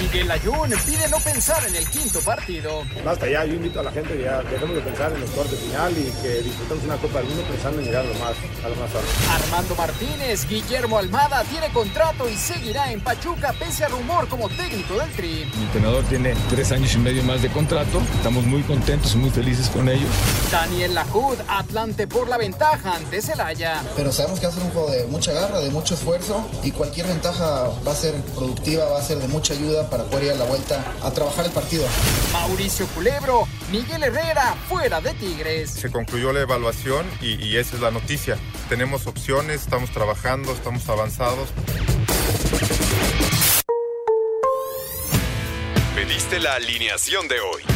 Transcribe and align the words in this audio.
Miguel 0.00 0.30
Ayun 0.30 0.70
pide 0.84 1.08
no 1.08 1.18
pensar 1.18 1.64
en 1.66 1.74
el 1.74 1.88
quinto 1.88 2.20
partido. 2.20 2.82
Basta 3.02 3.26
ya, 3.28 3.44
yo 3.46 3.54
invito 3.54 3.80
a 3.80 3.82
la 3.82 3.90
gente 3.90 4.14
que 4.14 4.24
ya 4.24 4.42
dejemos 4.42 4.76
de 4.76 4.82
pensar 4.82 5.10
en 5.12 5.20
los 5.20 5.30
cuartos 5.30 5.52
de 5.52 5.66
final 5.66 5.92
y 5.96 6.12
que 6.22 6.42
disfrutemos 6.42 6.84
una 6.84 6.96
Copa 6.96 7.18
del 7.18 7.28
Mundo 7.28 7.44
pensando 7.50 7.78
en 7.80 7.86
llegar 7.86 8.04
a 8.04 8.08
lo 8.08 8.14
más, 8.14 8.34
a 8.64 8.68
lo 8.68 8.76
más 8.76 8.94
alto. 8.94 9.08
Armando 9.30 9.74
Martínez, 9.74 10.46
Guillermo 10.46 10.98
Almada 10.98 11.44
tiene 11.44 11.68
contrato 11.72 12.28
y 12.28 12.36
seguirá 12.36 12.92
en 12.92 13.00
Pachuca 13.00 13.54
pese 13.58 13.84
a 13.84 13.88
rumor 13.88 14.28
como 14.28 14.50
técnico 14.50 14.98
del 14.98 15.10
Tri. 15.12 15.50
Mi 15.56 15.64
entrenador 15.64 16.04
tiene 16.04 16.34
tres 16.50 16.72
años 16.72 16.94
y 16.94 16.98
medio 16.98 17.22
más 17.22 17.40
de 17.40 17.48
contrato. 17.48 18.02
Estamos 18.16 18.44
muy 18.44 18.62
contentos 18.64 19.14
y 19.14 19.16
muy 19.16 19.30
felices 19.30 19.70
con 19.70 19.88
ellos. 19.88 20.10
Daniel 20.52 20.94
Lajud, 20.94 21.38
Atlante 21.48 22.06
por 22.06 22.28
la 22.28 22.36
ventaja 22.36 22.96
ante 22.96 23.22
Celaya. 23.22 23.82
Pero 23.96 24.12
sabemos 24.12 24.40
que 24.40 24.46
va 24.46 24.52
a 24.52 24.54
ser 24.54 24.64
un 24.64 24.70
juego 24.70 24.90
de 24.90 25.06
mucha 25.06 25.32
garra, 25.32 25.60
de 25.60 25.70
mucho 25.70 25.94
esfuerzo 25.94 26.46
y 26.62 26.70
cualquier 26.72 27.06
ventaja 27.06 27.70
va 27.86 27.92
a 27.92 27.96
ser 27.96 28.14
productiva, 28.34 28.84
va 28.90 28.98
a 28.98 29.02
ser 29.02 29.18
de 29.18 29.28
mucha 29.28 29.54
ayuda 29.54 29.85
para 29.88 30.04
poder 30.04 30.24
ir 30.24 30.30
a 30.32 30.34
la 30.34 30.44
vuelta 30.44 30.84
a 31.02 31.10
trabajar 31.10 31.46
el 31.46 31.52
partido. 31.52 31.84
Mauricio 32.32 32.86
Culebro, 32.88 33.46
Miguel 33.70 34.02
Herrera 34.02 34.54
fuera 34.68 35.00
de 35.00 35.14
Tigres. 35.14 35.70
Se 35.70 35.90
concluyó 35.90 36.32
la 36.32 36.40
evaluación 36.40 37.06
y, 37.20 37.34
y 37.44 37.56
esa 37.56 37.76
es 37.76 37.82
la 37.82 37.90
noticia. 37.90 38.38
Tenemos 38.68 39.06
opciones, 39.06 39.62
estamos 39.62 39.90
trabajando, 39.90 40.52
estamos 40.52 40.88
avanzados. 40.88 41.48
Pediste 45.94 46.40
la 46.40 46.54
alineación 46.54 47.28
de 47.28 47.40
hoy. 47.40 47.75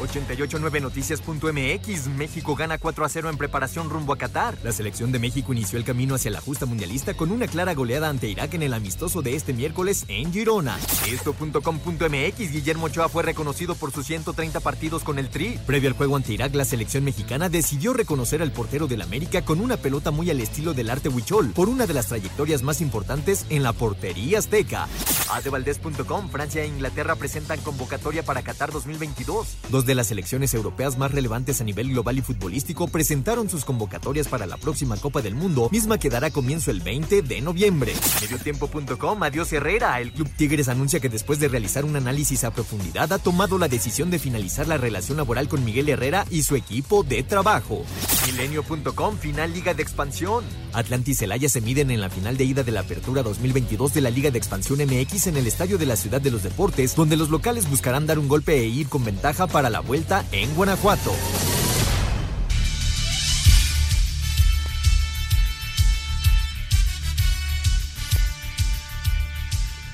889noticias.mx 0.00 2.08
México 2.16 2.56
gana 2.56 2.78
4 2.78 3.04
a 3.04 3.08
0 3.08 3.30
en 3.30 3.36
preparación 3.36 3.90
rumbo 3.90 4.12
a 4.12 4.18
Qatar. 4.18 4.56
La 4.62 4.72
selección 4.72 5.12
de 5.12 5.18
México 5.18 5.52
inició 5.52 5.78
el 5.78 5.84
camino 5.84 6.14
hacia 6.14 6.30
la 6.30 6.40
justa 6.40 6.66
mundialista 6.66 7.14
con 7.14 7.32
una 7.32 7.46
clara 7.46 7.74
goleada 7.74 8.08
ante 8.08 8.28
Irak 8.28 8.54
en 8.54 8.62
el 8.62 8.74
amistoso 8.74 9.22
de 9.22 9.34
este 9.34 9.52
miércoles 9.52 10.04
en 10.08 10.32
Girona. 10.32 10.78
Esto.com.mx 11.10 12.52
Guillermo 12.52 12.86
Ochoa 12.86 13.08
fue 13.08 13.22
reconocido 13.22 13.74
por 13.74 13.92
sus 13.92 14.06
130 14.06 14.60
partidos 14.60 15.02
con 15.02 15.18
el 15.18 15.28
Tri. 15.28 15.58
Previo 15.66 15.90
al 15.90 15.96
juego 15.96 16.16
ante 16.16 16.32
Irak, 16.32 16.54
la 16.54 16.64
selección 16.64 17.04
mexicana 17.04 17.48
decidió 17.48 17.92
reconocer 17.92 18.42
al 18.42 18.52
portero 18.52 18.86
del 18.86 19.02
América 19.02 19.42
con 19.42 19.60
una 19.60 19.76
pelota 19.76 20.10
muy 20.10 20.30
al 20.30 20.40
estilo 20.40 20.74
del 20.74 20.90
arte 20.90 21.08
huichol 21.08 21.50
por 21.50 21.68
una 21.68 21.86
de 21.86 21.94
las 21.94 22.06
trayectorias 22.06 22.62
más 22.62 22.80
importantes 22.80 23.46
en 23.50 23.62
la 23.62 23.72
portería 23.72 24.38
azteca. 24.38 24.88
Adevaldez.com 25.32 26.30
Francia 26.30 26.62
e 26.62 26.66
Inglaterra 26.66 27.16
presentan 27.16 27.60
convocatoria 27.60 28.22
para 28.22 28.42
Qatar 28.42 28.72
2022. 28.72 29.56
Dos 29.70 29.86
de 29.88 29.94
las 29.94 30.08
selecciones 30.08 30.52
europeas 30.54 30.98
más 30.98 31.10
relevantes 31.10 31.60
a 31.60 31.64
nivel 31.64 31.88
global 31.88 32.18
y 32.18 32.20
futbolístico 32.20 32.86
presentaron 32.88 33.48
sus 33.48 33.64
convocatorias 33.64 34.28
para 34.28 34.46
la 34.46 34.58
próxima 34.58 34.96
Copa 34.98 35.22
del 35.22 35.34
Mundo, 35.34 35.68
misma 35.72 35.98
que 35.98 36.10
dará 36.10 36.30
comienzo 36.30 36.70
el 36.70 36.80
20 36.80 37.22
de 37.22 37.40
noviembre. 37.40 37.94
Mediotiempo.com, 38.20 39.22
adiós 39.22 39.52
Herrera. 39.52 40.00
El 40.00 40.12
Club 40.12 40.28
Tigres 40.36 40.68
anuncia 40.68 41.00
que 41.00 41.08
después 41.08 41.40
de 41.40 41.48
realizar 41.48 41.86
un 41.86 41.96
análisis 41.96 42.44
a 42.44 42.50
profundidad 42.50 43.12
ha 43.12 43.18
tomado 43.18 43.58
la 43.58 43.68
decisión 43.68 44.10
de 44.10 44.18
finalizar 44.18 44.68
la 44.68 44.76
relación 44.76 45.16
laboral 45.16 45.48
con 45.48 45.64
Miguel 45.64 45.88
Herrera 45.88 46.26
y 46.30 46.42
su 46.42 46.54
equipo 46.54 47.02
de 47.02 47.22
trabajo. 47.22 47.84
Milenio.com, 48.26 49.16
final 49.16 49.54
Liga 49.54 49.72
de 49.72 49.82
Expansión. 49.82 50.44
Atlantis 50.74 51.08
y 51.08 51.14
Celaya 51.14 51.48
se 51.48 51.62
miden 51.62 51.90
en 51.90 52.02
la 52.02 52.10
final 52.10 52.36
de 52.36 52.44
ida 52.44 52.62
de 52.62 52.72
la 52.72 52.80
Apertura 52.80 53.22
2022 53.22 53.94
de 53.94 54.02
la 54.02 54.10
Liga 54.10 54.30
de 54.30 54.36
Expansión 54.36 54.80
MX 54.80 55.28
en 55.28 55.38
el 55.38 55.46
Estadio 55.46 55.78
de 55.78 55.86
la 55.86 55.96
Ciudad 55.96 56.20
de 56.20 56.30
los 56.30 56.42
Deportes, 56.42 56.94
donde 56.94 57.16
los 57.16 57.30
locales 57.30 57.70
buscarán 57.70 58.06
dar 58.06 58.18
un 58.18 58.28
golpe 58.28 58.58
e 58.58 58.66
ir 58.66 58.88
con 58.88 59.02
ventaja 59.02 59.46
para 59.46 59.70
la 59.70 59.77
vuelta 59.80 60.24
en 60.32 60.54
Guanajuato. 60.54 61.12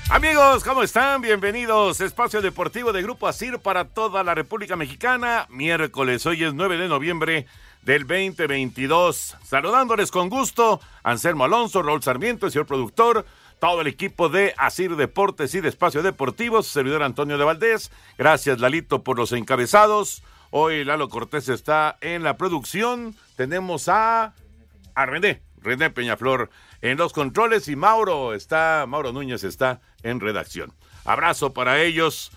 Amigos, 0.09 0.63
¿cómo 0.63 0.83
están? 0.83 1.19
Bienvenidos. 1.21 1.99
Espacio 1.99 2.41
Deportivo 2.41 2.93
de 2.93 3.01
Grupo 3.01 3.27
Asir 3.27 3.59
para 3.59 3.85
toda 3.85 4.23
la 4.23 4.35
República 4.35 4.75
Mexicana. 4.75 5.45
Miércoles, 5.49 6.25
hoy 6.25 6.43
es 6.43 6.53
9 6.53 6.77
de 6.77 6.87
noviembre 6.87 7.47
del 7.81 8.07
2022. 8.07 9.35
Saludándoles 9.43 10.11
con 10.11 10.29
gusto, 10.29 10.79
Anselmo 11.03 11.43
Alonso, 11.43 11.81
Raúl 11.81 12.01
Sarmiento, 12.01 12.45
el 12.45 12.51
señor 12.51 12.65
productor, 12.65 13.25
todo 13.59 13.81
el 13.81 13.87
equipo 13.87 14.29
de 14.29 14.53
Asir 14.57 14.95
Deportes 14.95 15.55
y 15.55 15.61
de 15.61 15.69
Espacio 15.69 16.03
Deportivo, 16.03 16.63
servidor 16.63 17.03
Antonio 17.03 17.37
de 17.37 17.43
Valdés. 17.43 17.91
Gracias, 18.17 18.59
Lalito, 18.59 19.03
por 19.03 19.17
los 19.17 19.31
encabezados. 19.31 20.23
Hoy 20.51 20.83
Lalo 20.85 21.09
Cortés 21.09 21.49
está 21.49 21.97
en 22.01 22.23
la 22.23 22.37
producción. 22.37 23.15
Tenemos 23.35 23.89
a, 23.89 24.33
a 24.93 25.05
René, 25.05 25.41
René 25.61 25.89
Peñaflor 25.89 26.49
en 26.81 26.97
los 26.97 27.13
controles 27.13 27.67
y 27.67 27.75
Mauro 27.75 28.33
está, 28.33 28.85
Mauro 28.87 29.11
Núñez 29.11 29.43
está 29.43 29.81
en 30.03 30.19
redacción. 30.19 30.71
Abrazo 31.03 31.53
para 31.53 31.81
ellos. 31.81 32.31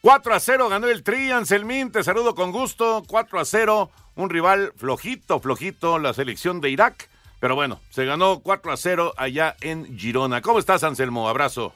4 0.00 0.34
a 0.34 0.40
0 0.40 0.68
ganó 0.68 0.88
el 0.88 1.02
Tri, 1.02 1.30
Anselmín, 1.30 1.90
te 1.90 2.02
saludo 2.04 2.34
con 2.34 2.52
gusto. 2.52 3.02
4 3.06 3.40
a 3.40 3.44
0, 3.44 3.90
un 4.16 4.30
rival 4.30 4.72
flojito, 4.76 5.40
flojito, 5.40 5.98
la 5.98 6.12
selección 6.12 6.60
de 6.60 6.70
Irak. 6.70 7.08
Pero 7.44 7.56
bueno, 7.56 7.78
se 7.90 8.06
ganó 8.06 8.40
4 8.40 8.72
a 8.72 8.76
0 8.78 9.12
allá 9.18 9.54
en 9.60 9.98
Girona. 9.98 10.40
¿Cómo 10.40 10.58
estás, 10.58 10.82
Anselmo? 10.82 11.28
Abrazo. 11.28 11.74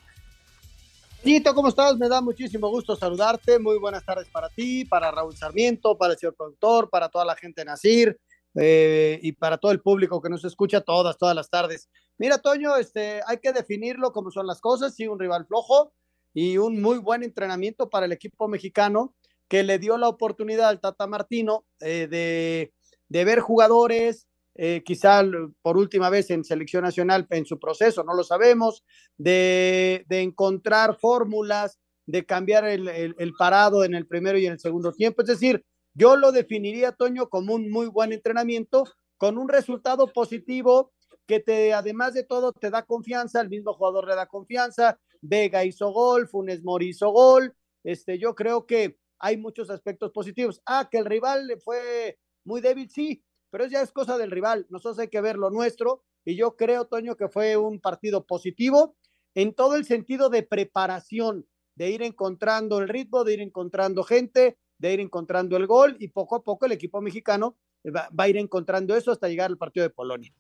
Tito, 1.23 1.55
¿cómo 1.55 1.69
estás? 1.69 1.99
Me 1.99 2.09
da 2.09 2.23
muchísimo 2.23 2.71
gusto 2.71 2.97
saludarte. 2.97 3.59
Muy 3.59 3.79
buenas 3.79 4.03
tardes 4.03 4.29
para 4.31 4.49
ti, 4.49 4.87
para 4.87 5.11
Raúl 5.11 5.37
Sarmiento, 5.37 5.99
para 5.99 6.15
el 6.15 6.19
señor 6.19 6.37
productor, 6.37 6.89
para 6.89 7.11
toda 7.11 7.27
la 7.27 7.37
gente 7.37 7.61
de 7.61 7.65
Nacir 7.67 8.19
eh, 8.55 9.21
y 9.23 9.33
para 9.33 9.59
todo 9.59 9.71
el 9.71 9.83
público 9.83 10.23
que 10.23 10.31
nos 10.31 10.43
escucha 10.47 10.81
todas, 10.81 11.19
todas 11.19 11.37
las 11.37 11.51
tardes. 11.51 11.91
Mira, 12.17 12.39
Toño, 12.39 12.75
este, 12.77 13.21
hay 13.27 13.37
que 13.37 13.53
definirlo 13.53 14.11
como 14.15 14.31
son 14.31 14.47
las 14.47 14.63
cosas. 14.63 14.95
Sí, 14.95 15.07
un 15.07 15.19
rival 15.19 15.45
flojo 15.45 15.93
y 16.33 16.57
un 16.57 16.81
muy 16.81 16.97
buen 16.97 17.23
entrenamiento 17.23 17.91
para 17.91 18.07
el 18.07 18.13
equipo 18.13 18.49
mexicano 18.49 19.15
que 19.49 19.65
le 19.65 19.79
dio 19.79 19.99
la 19.99 20.09
oportunidad 20.09 20.71
al 20.71 20.81
Tata 20.81 21.07
Martino 21.07 21.67
eh, 21.81 22.09
de, 22.11 22.73
de 23.11 23.25
ver 23.27 23.41
jugadores, 23.41 24.29
eh, 24.61 24.83
quizá 24.85 25.23
por 25.63 25.77
última 25.77 26.11
vez 26.11 26.31
en 26.31 26.43
selección 26.43 26.83
nacional 26.83 27.29
en 27.31 27.47
su 27.47 27.61
proceso, 27.61 28.03
no 28.03 28.13
lo 28.13 28.25
sabemos, 28.25 28.85
de, 29.17 30.05
encontrar 30.11 30.99
fórmulas, 30.99 31.79
de 32.07 32.27
cambiar 32.27 32.65
el, 32.67 33.33
parado 33.39 33.85
en 33.85 33.95
el 33.95 34.09
primero 34.09 34.37
y 34.37 34.47
en 34.47 34.55
el 34.55 34.59
segundo 34.59 34.93
tiempo. 34.93 35.23
Es 35.23 35.29
decir, 35.29 35.65
yo 35.95 36.17
lo 36.17 36.33
definiría, 36.33 36.91
Toño, 36.91 37.29
como 37.29 37.55
un 37.55 37.71
muy 37.71 37.87
buen 37.87 38.13
entrenamiento, 38.13 38.83
con 39.17 39.39
un 39.39 39.49
resultado 39.49 40.13
positivo 40.13 40.93
que 41.25 41.39
te, 41.39 41.73
además 41.73 42.15
de 42.15 42.25
todo, 42.25 42.53
te 42.53 42.71
da 42.71 42.83
confianza, 42.83 43.41
el 43.41 43.51
mismo 43.51 43.75
jugador 43.75 44.09
le 44.09 44.17
da 44.17 44.27
confianza, 44.27 44.99
Vega 45.21 45.65
hizo 45.65 45.93
gol, 45.93 46.27
Funes 46.27 46.65
Mori 46.65 46.89
hizo 46.89 47.11
gol, 47.11 47.55
este, 47.85 48.19
yo 48.19 48.35
creo 48.35 48.67
que 48.67 48.99
hay 49.21 49.37
muchos 49.37 49.71
aspectos 49.71 50.11
positivos. 50.11 50.61
Ah, 50.67 50.89
que 50.91 50.99
el 50.99 51.05
rival 51.05 51.49
fue 51.65 52.19
muy 52.45 52.61
débil, 52.61 52.91
sí, 52.91 53.23
pero 53.51 53.67
ya 53.67 53.83
es 53.83 53.93
cosa 53.93 54.19
del 54.19 54.31
rival. 54.31 54.67
Nosotros 54.71 54.99
hay 54.99 55.09
que 55.09 55.21
ver 55.21 55.37
lo 55.37 55.51
nuestro 55.51 56.03
y 56.25 56.37
yo 56.37 56.57
creo, 56.57 56.87
Toño, 56.87 57.17
que 57.17 57.29
fue 57.29 57.57
un 57.57 57.81
partido 57.81 58.27
positivo 58.27 58.97
en 59.35 59.55
todo 59.55 59.77
el 59.77 59.85
sentido 59.85 60.31
de 60.31 60.43
preparación, 60.43 61.47
de 61.75 61.91
ir 61.91 62.03
encontrando 62.03 62.79
el 62.79 62.89
ritmo, 62.89 63.25
de 63.25 63.35
ir 63.35 63.41
encontrando 63.41 64.03
gente, 64.03 64.59
de 64.79 64.93
ir 64.93 65.01
encontrando 65.01 65.57
el 65.57 65.67
gol 65.67 65.97
y 65.99 66.09
poco 66.09 66.37
a 66.37 66.45
poco 66.45 66.67
el 66.67 66.73
equipo 66.73 67.01
mexicano 67.01 67.57
va, 67.95 68.09
a 68.17 68.29
ir 68.29 68.37
encontrando 68.37 68.97
eso 68.97 69.13
hasta 69.13 69.29
llegar 69.29 69.51
al 69.51 69.59
partido 69.59 69.85
de 69.85 69.91
Polonia 69.91 70.33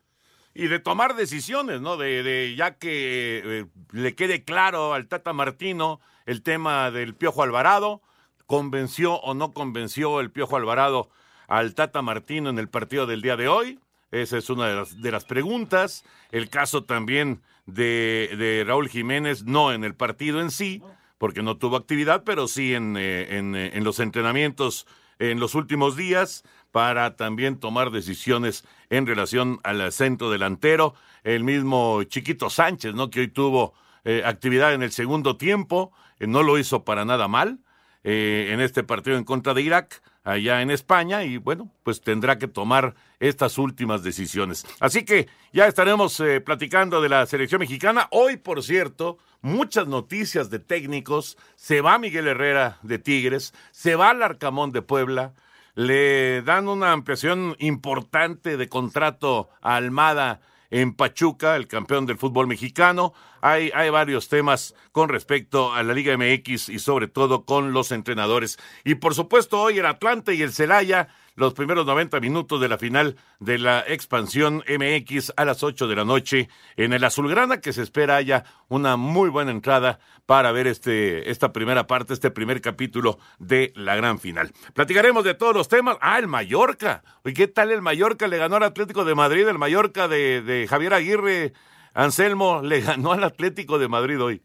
y 0.54 0.66
de 0.66 0.80
tomar 0.80 1.14
decisiones, 1.14 1.80
¿no? 1.80 1.96
De, 1.96 2.24
de 2.24 2.56
ya 2.56 2.78
que 2.78 3.42
eh, 3.44 3.66
le 3.92 4.14
quede 4.16 4.44
claro 4.44 4.92
al 4.92 5.06
Tata 5.06 5.32
Martino 5.32 6.00
el 6.26 6.42
tema 6.42 6.90
del 6.90 7.14
Piojo 7.14 7.44
Alvarado, 7.44 8.02
convenció 8.46 9.14
o 9.20 9.34
no 9.34 9.52
convenció 9.52 10.20
el 10.20 10.32
Piojo 10.32 10.56
Alvarado 10.56 11.10
al 11.48 11.74
Tata 11.74 12.02
Martino 12.02 12.50
en 12.50 12.58
el 12.58 12.68
partido 12.68 13.06
del 13.06 13.22
día 13.22 13.36
de 13.36 13.48
hoy. 13.48 13.80
Esa 14.10 14.38
es 14.38 14.48
una 14.48 14.68
de 14.68 14.76
las, 14.76 15.02
de 15.02 15.10
las 15.10 15.24
preguntas. 15.24 16.04
El 16.30 16.48
caso 16.48 16.84
también 16.84 17.42
de, 17.66 18.34
de, 18.38 18.64
Raúl 18.64 18.88
Jiménez, 18.88 19.44
no 19.44 19.72
en 19.72 19.84
el 19.84 19.94
partido 19.94 20.40
en 20.40 20.50
sí, 20.50 20.82
porque 21.18 21.42
no 21.42 21.56
tuvo 21.56 21.76
actividad, 21.76 22.22
pero 22.24 22.48
sí 22.48 22.74
en, 22.74 22.96
eh, 22.96 23.36
en, 23.36 23.56
eh, 23.56 23.72
en 23.74 23.84
los 23.84 23.98
entrenamientos 23.98 24.86
en 25.18 25.40
los 25.40 25.56
últimos 25.56 25.96
días 25.96 26.44
para 26.70 27.16
también 27.16 27.58
tomar 27.58 27.90
decisiones 27.90 28.64
en 28.88 29.04
relación 29.06 29.58
al 29.64 29.90
centro 29.90 30.30
delantero. 30.30 30.94
El 31.24 31.42
mismo 31.42 32.04
Chiquito 32.04 32.50
Sánchez, 32.50 32.94
¿no? 32.94 33.10
Que 33.10 33.20
hoy 33.20 33.28
tuvo 33.28 33.74
eh, 34.04 34.22
actividad 34.24 34.72
en 34.74 34.82
el 34.82 34.92
segundo 34.92 35.36
tiempo, 35.36 35.92
no 36.20 36.42
lo 36.42 36.56
hizo 36.58 36.84
para 36.84 37.04
nada 37.04 37.26
mal 37.26 37.58
en 38.04 38.60
este 38.60 38.84
partido 38.84 39.18
en 39.18 39.24
contra 39.24 39.52
de 39.52 39.60
Irak, 39.60 40.00
allá 40.30 40.62
en 40.62 40.70
España, 40.70 41.24
y 41.24 41.36
bueno, 41.36 41.70
pues 41.82 42.00
tendrá 42.00 42.38
que 42.38 42.48
tomar 42.48 42.94
estas 43.20 43.58
últimas 43.58 44.02
decisiones. 44.02 44.66
Así 44.80 45.04
que 45.04 45.28
ya 45.52 45.66
estaremos 45.66 46.22
platicando 46.44 47.00
de 47.00 47.08
la 47.08 47.26
selección 47.26 47.60
mexicana. 47.60 48.08
Hoy, 48.10 48.36
por 48.36 48.62
cierto, 48.62 49.18
muchas 49.40 49.86
noticias 49.86 50.50
de 50.50 50.58
técnicos. 50.58 51.36
Se 51.56 51.80
va 51.80 51.98
Miguel 51.98 52.28
Herrera 52.28 52.78
de 52.82 52.98
Tigres, 52.98 53.54
se 53.70 53.96
va 53.96 54.12
Larcamón 54.14 54.72
de 54.72 54.82
Puebla 54.82 55.32
le 55.78 56.42
dan 56.42 56.66
una 56.66 56.90
ampliación 56.90 57.54
importante 57.60 58.56
de 58.56 58.68
contrato 58.68 59.48
a 59.62 59.76
Almada 59.76 60.40
en 60.70 60.94
Pachuca, 60.94 61.56
el 61.56 61.66
campeón 61.66 62.06
del 62.06 62.18
fútbol 62.18 62.46
mexicano. 62.46 63.14
Hay, 63.40 63.70
hay 63.74 63.90
varios 63.90 64.28
temas 64.28 64.74
con 64.92 65.08
respecto 65.08 65.72
a 65.72 65.82
la 65.82 65.94
Liga 65.94 66.16
MX 66.16 66.68
y 66.68 66.78
sobre 66.78 67.08
todo 67.08 67.44
con 67.44 67.72
los 67.72 67.92
entrenadores. 67.92 68.58
Y 68.84 68.96
por 68.96 69.14
supuesto 69.14 69.60
hoy 69.60 69.78
el 69.78 69.86
Atlante 69.86 70.34
y 70.34 70.42
el 70.42 70.52
Celaya 70.52 71.08
los 71.38 71.54
primeros 71.54 71.86
90 71.86 72.18
minutos 72.18 72.60
de 72.60 72.68
la 72.68 72.78
final 72.78 73.16
de 73.38 73.58
la 73.58 73.84
expansión 73.86 74.64
MX 74.68 75.32
a 75.36 75.44
las 75.44 75.62
8 75.62 75.86
de 75.86 75.94
la 75.94 76.04
noche 76.04 76.48
en 76.76 76.92
el 76.92 77.04
Azulgrana, 77.04 77.60
que 77.60 77.72
se 77.72 77.82
espera 77.82 78.16
haya 78.16 78.44
una 78.68 78.96
muy 78.96 79.30
buena 79.30 79.52
entrada 79.52 80.00
para 80.26 80.50
ver 80.50 80.66
este, 80.66 81.30
esta 81.30 81.52
primera 81.52 81.86
parte, 81.86 82.12
este 82.12 82.32
primer 82.32 82.60
capítulo 82.60 83.18
de 83.38 83.72
la 83.76 83.94
gran 83.94 84.18
final. 84.18 84.52
Platicaremos 84.74 85.22
de 85.22 85.34
todos 85.34 85.54
los 85.54 85.68
temas. 85.68 85.96
Ah, 86.00 86.18
el 86.18 86.26
Mallorca. 86.26 87.04
¿Y 87.24 87.32
qué 87.34 87.46
tal 87.46 87.70
el 87.70 87.82
Mallorca? 87.82 88.26
Le 88.26 88.36
ganó 88.36 88.56
al 88.56 88.64
Atlético 88.64 89.04
de 89.04 89.14
Madrid, 89.14 89.46
el 89.46 89.58
Mallorca 89.58 90.08
de, 90.08 90.66
Javier 90.68 90.92
Aguirre. 90.92 91.52
Anselmo 91.94 92.62
le 92.62 92.80
ganó 92.80 93.12
al 93.12 93.22
Atlético 93.22 93.78
de 93.78 93.86
Madrid 93.86 94.20
hoy. 94.20 94.42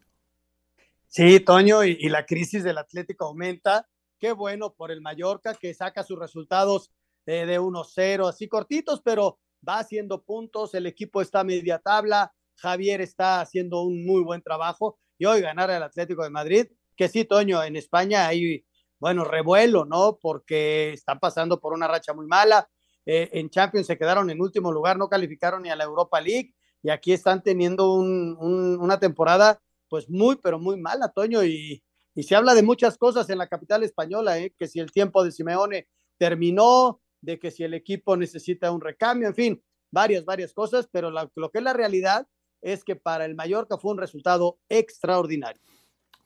Sí, 1.08 1.40
Toño, 1.40 1.84
y, 1.84 1.96
y 2.00 2.08
la 2.08 2.24
crisis 2.24 2.62
del 2.62 2.78
Atlético 2.78 3.26
aumenta 3.26 3.88
qué 4.24 4.32
bueno 4.32 4.72
por 4.72 4.90
el 4.90 5.02
Mallorca 5.02 5.52
que 5.52 5.74
saca 5.74 6.02
sus 6.02 6.18
resultados 6.18 6.90
de, 7.26 7.44
de 7.44 7.60
1-0, 7.60 8.26
así 8.26 8.48
cortitos, 8.48 9.02
pero 9.04 9.38
va 9.68 9.80
haciendo 9.80 10.22
puntos, 10.22 10.72
el 10.72 10.86
equipo 10.86 11.20
está 11.20 11.40
a 11.40 11.44
media 11.44 11.78
tabla, 11.78 12.32
Javier 12.56 13.02
está 13.02 13.42
haciendo 13.42 13.82
un 13.82 14.06
muy 14.06 14.22
buen 14.22 14.40
trabajo 14.40 14.98
y 15.18 15.26
hoy 15.26 15.42
ganar 15.42 15.70
al 15.70 15.82
Atlético 15.82 16.24
de 16.24 16.30
Madrid, 16.30 16.68
que 16.96 17.10
sí, 17.10 17.26
Toño, 17.26 17.62
en 17.62 17.76
España 17.76 18.26
hay, 18.26 18.64
bueno, 18.98 19.24
revuelo, 19.24 19.84
¿no? 19.84 20.18
Porque 20.18 20.94
están 20.94 21.20
pasando 21.20 21.60
por 21.60 21.74
una 21.74 21.86
racha 21.86 22.14
muy 22.14 22.26
mala. 22.26 22.66
Eh, 23.04 23.28
en 23.34 23.50
Champions 23.50 23.86
se 23.86 23.98
quedaron 23.98 24.30
en 24.30 24.40
último 24.40 24.72
lugar, 24.72 24.96
no 24.96 25.10
calificaron 25.10 25.64
ni 25.64 25.68
a 25.68 25.76
la 25.76 25.84
Europa 25.84 26.18
League 26.22 26.54
y 26.82 26.88
aquí 26.88 27.12
están 27.12 27.42
teniendo 27.42 27.92
un, 27.92 28.38
un, 28.40 28.80
una 28.80 28.98
temporada 28.98 29.60
pues 29.90 30.08
muy, 30.08 30.36
pero 30.36 30.58
muy 30.58 30.80
mala, 30.80 31.10
Toño, 31.10 31.44
y, 31.44 31.84
y 32.14 32.22
se 32.22 32.36
habla 32.36 32.54
de 32.54 32.62
muchas 32.62 32.96
cosas 32.96 33.28
en 33.30 33.38
la 33.38 33.48
capital 33.48 33.82
española, 33.82 34.38
¿eh? 34.38 34.54
que 34.58 34.68
si 34.68 34.80
el 34.80 34.92
tiempo 34.92 35.24
de 35.24 35.32
Simeone 35.32 35.88
terminó, 36.16 37.00
de 37.20 37.38
que 37.38 37.50
si 37.50 37.64
el 37.64 37.74
equipo 37.74 38.16
necesita 38.16 38.70
un 38.70 38.80
recambio, 38.80 39.28
en 39.28 39.34
fin, 39.34 39.64
varias, 39.90 40.24
varias 40.24 40.52
cosas, 40.52 40.88
pero 40.92 41.10
lo 41.10 41.50
que 41.50 41.58
es 41.58 41.64
la 41.64 41.72
realidad 41.72 42.28
es 42.60 42.84
que 42.84 42.96
para 42.96 43.24
el 43.24 43.34
Mallorca 43.34 43.78
fue 43.78 43.92
un 43.92 43.98
resultado 43.98 44.58
extraordinario. 44.68 45.60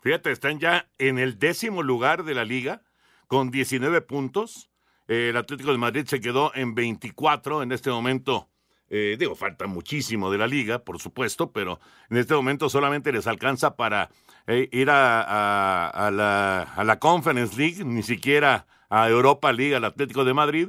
Fíjate, 0.00 0.30
están 0.30 0.60
ya 0.60 0.88
en 0.98 1.18
el 1.18 1.38
décimo 1.38 1.82
lugar 1.82 2.24
de 2.24 2.34
la 2.34 2.44
liga 2.44 2.82
con 3.26 3.50
19 3.50 4.00
puntos. 4.02 4.70
el 5.08 5.36
Atlético 5.36 5.72
de 5.72 5.78
Madrid 5.78 6.06
se 6.06 6.20
quedó 6.20 6.54
en 6.54 6.74
24 6.74 7.62
en 7.62 7.72
este 7.72 7.90
momento. 7.90 8.50
Eh, 8.90 9.16
digo, 9.18 9.34
falta 9.34 9.66
muchísimo 9.66 10.30
de 10.30 10.38
la 10.38 10.46
liga, 10.46 10.78
por 10.78 10.98
supuesto, 10.98 11.52
pero 11.52 11.78
en 12.08 12.16
este 12.16 12.34
momento 12.34 12.68
solamente 12.68 13.12
les 13.12 13.26
alcanza 13.26 13.76
para 13.76 14.10
eh, 14.46 14.68
ir 14.72 14.88
a, 14.90 16.10
la, 16.10 16.60
a, 16.62 16.84
la, 16.84 16.98
Conference 16.98 17.56
League, 17.56 17.84
ni 17.84 18.02
siquiera 18.02 18.66
a 18.88 19.08
Europa 19.08 19.52
League, 19.52 19.74
al 19.74 19.84
Atlético 19.84 20.24
de 20.24 20.32
Madrid, 20.32 20.68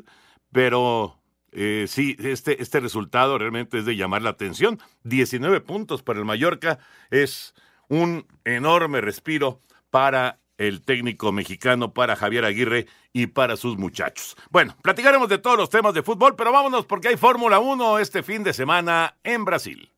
pero 0.52 1.18
eh, 1.54 1.86
sí, 1.88 2.18
este, 2.20 2.62
este 2.62 2.82
resultado 2.82 3.38
realmente 3.38 3.78
es 3.78 3.86
de 3.86 3.96
llamar 3.96 4.22
la 4.22 4.32
atención. 4.32 4.80
19 5.04 5.62
puntos 5.62 6.04
para 6.04 6.20
el 6.20 6.26
Mallorca 6.26 6.80
es 7.12 7.54
un 7.88 8.28
enorme 8.44 9.00
respiro 9.00 9.62
para 9.90 10.40
el 10.60 10.84
técnico 10.84 11.32
mexicano, 11.32 11.94
para 11.94 12.16
Javier 12.16 12.46
Aguirre 12.46 12.86
y 13.14 13.28
para 13.28 13.58
sus 13.58 13.78
muchachos. 13.78 14.36
Bueno, 14.52 14.76
platicaremos 14.84 15.30
de 15.30 15.40
todos 15.40 15.58
los 15.58 15.70
temas 15.70 15.94
de 15.96 16.04
fútbol, 16.04 16.36
pero 16.36 16.52
vámonos 16.52 16.86
porque 16.86 17.08
hay 17.08 17.18
Fórmula 17.18 17.60
1 17.60 17.98
este 17.98 18.22
fin 18.22 18.44
de 18.44 18.54
semana 18.54 19.18
en 19.24 19.46
Brasil. 19.46 19.92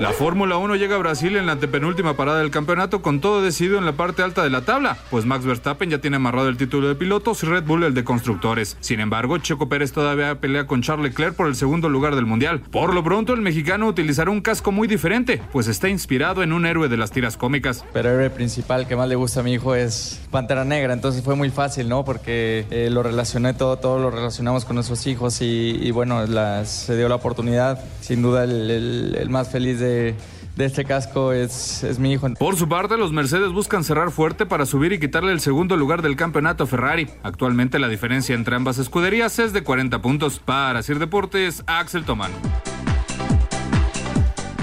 La 0.00 0.10
Fórmula 0.10 0.56
1 0.56 0.74
llega 0.74 0.96
a 0.96 0.98
Brasil 0.98 1.36
en 1.36 1.46
la 1.46 1.52
antepenúltima 1.52 2.16
parada 2.16 2.40
del 2.40 2.50
campeonato 2.50 3.00
con 3.00 3.20
todo 3.20 3.42
decidido 3.42 3.78
en 3.78 3.84
la 3.84 3.92
parte 3.92 4.22
alta 4.22 4.42
de 4.42 4.50
la 4.50 4.62
tabla, 4.62 4.98
pues 5.08 5.24
Max 5.24 5.44
Verstappen 5.44 5.88
ya 5.88 5.98
tiene 5.98 6.16
amarrado 6.16 6.48
el 6.48 6.56
título 6.56 6.88
de 6.88 6.96
pilotos 6.96 7.44
y 7.44 7.46
Red 7.46 7.62
Bull 7.62 7.84
el 7.84 7.94
de 7.94 8.02
constructores. 8.02 8.76
Sin 8.80 8.98
embargo, 8.98 9.38
Checo 9.38 9.68
Pérez 9.68 9.92
todavía 9.92 10.34
pelea 10.40 10.66
con 10.66 10.82
Charles 10.82 11.10
Leclerc 11.10 11.36
por 11.36 11.46
el 11.46 11.54
segundo 11.54 11.88
lugar 11.88 12.16
del 12.16 12.26
mundial. 12.26 12.60
Por 12.72 12.92
lo 12.92 13.04
pronto, 13.04 13.34
el 13.34 13.40
mexicano 13.40 13.86
utilizará 13.86 14.32
un 14.32 14.40
casco 14.40 14.72
muy 14.72 14.88
diferente, 14.88 15.40
pues 15.52 15.68
está 15.68 15.88
inspirado 15.88 16.42
en 16.42 16.52
un 16.52 16.66
héroe 16.66 16.88
de 16.88 16.96
las 16.96 17.12
tiras 17.12 17.36
cómicas. 17.36 17.84
Pero 17.92 18.08
el 18.08 18.16
héroe 18.16 18.30
principal 18.30 18.88
que 18.88 18.96
más 18.96 19.08
le 19.08 19.14
gusta 19.14 19.40
a 19.40 19.42
mi 19.44 19.52
hijo 19.52 19.76
es 19.76 20.20
Pantera 20.32 20.64
Negra, 20.64 20.92
entonces 20.92 21.22
fue 21.22 21.36
muy 21.36 21.50
fácil, 21.50 21.88
¿no? 21.88 22.04
Porque 22.04 22.66
eh, 22.72 22.88
lo 22.90 23.04
relacioné 23.04 23.54
todo, 23.54 23.78
todo 23.78 24.00
lo 24.00 24.10
relacionamos 24.10 24.64
con 24.64 24.74
nuestros 24.74 25.06
hijos 25.06 25.40
y, 25.40 25.88
bueno, 25.92 26.26
se 26.64 26.96
dio 26.96 27.08
la 27.08 27.14
oportunidad. 27.14 27.78
Sin 28.00 28.22
duda, 28.22 28.42
el 28.42 29.28
más 29.30 29.50
feliz 29.50 29.78
de 29.78 29.93
de, 29.94 30.64
este 30.64 30.84
casco 30.84 31.32
es, 31.32 31.82
es, 31.82 31.98
mi 31.98 32.12
hijo. 32.12 32.32
Por 32.34 32.56
su 32.56 32.68
parte, 32.68 32.96
los 32.96 33.12
Mercedes 33.12 33.52
buscan 33.52 33.84
cerrar 33.84 34.10
fuerte 34.10 34.46
para 34.46 34.66
subir 34.66 34.92
y 34.92 35.00
quitarle 35.00 35.32
el 35.32 35.40
segundo 35.40 35.76
lugar 35.76 36.02
del 36.02 36.16
campeonato 36.16 36.64
a 36.64 36.66
Ferrari. 36.66 37.08
Actualmente 37.22 37.78
la 37.78 37.88
diferencia 37.88 38.34
entre 38.34 38.56
ambas 38.56 38.78
escuderías 38.78 39.38
es 39.38 39.52
de 39.52 39.62
40 39.62 40.00
puntos. 40.02 40.38
Para 40.38 40.82
Sir 40.82 40.98
Deportes, 40.98 41.64
Axel 41.66 42.04
Tomán. 42.04 42.32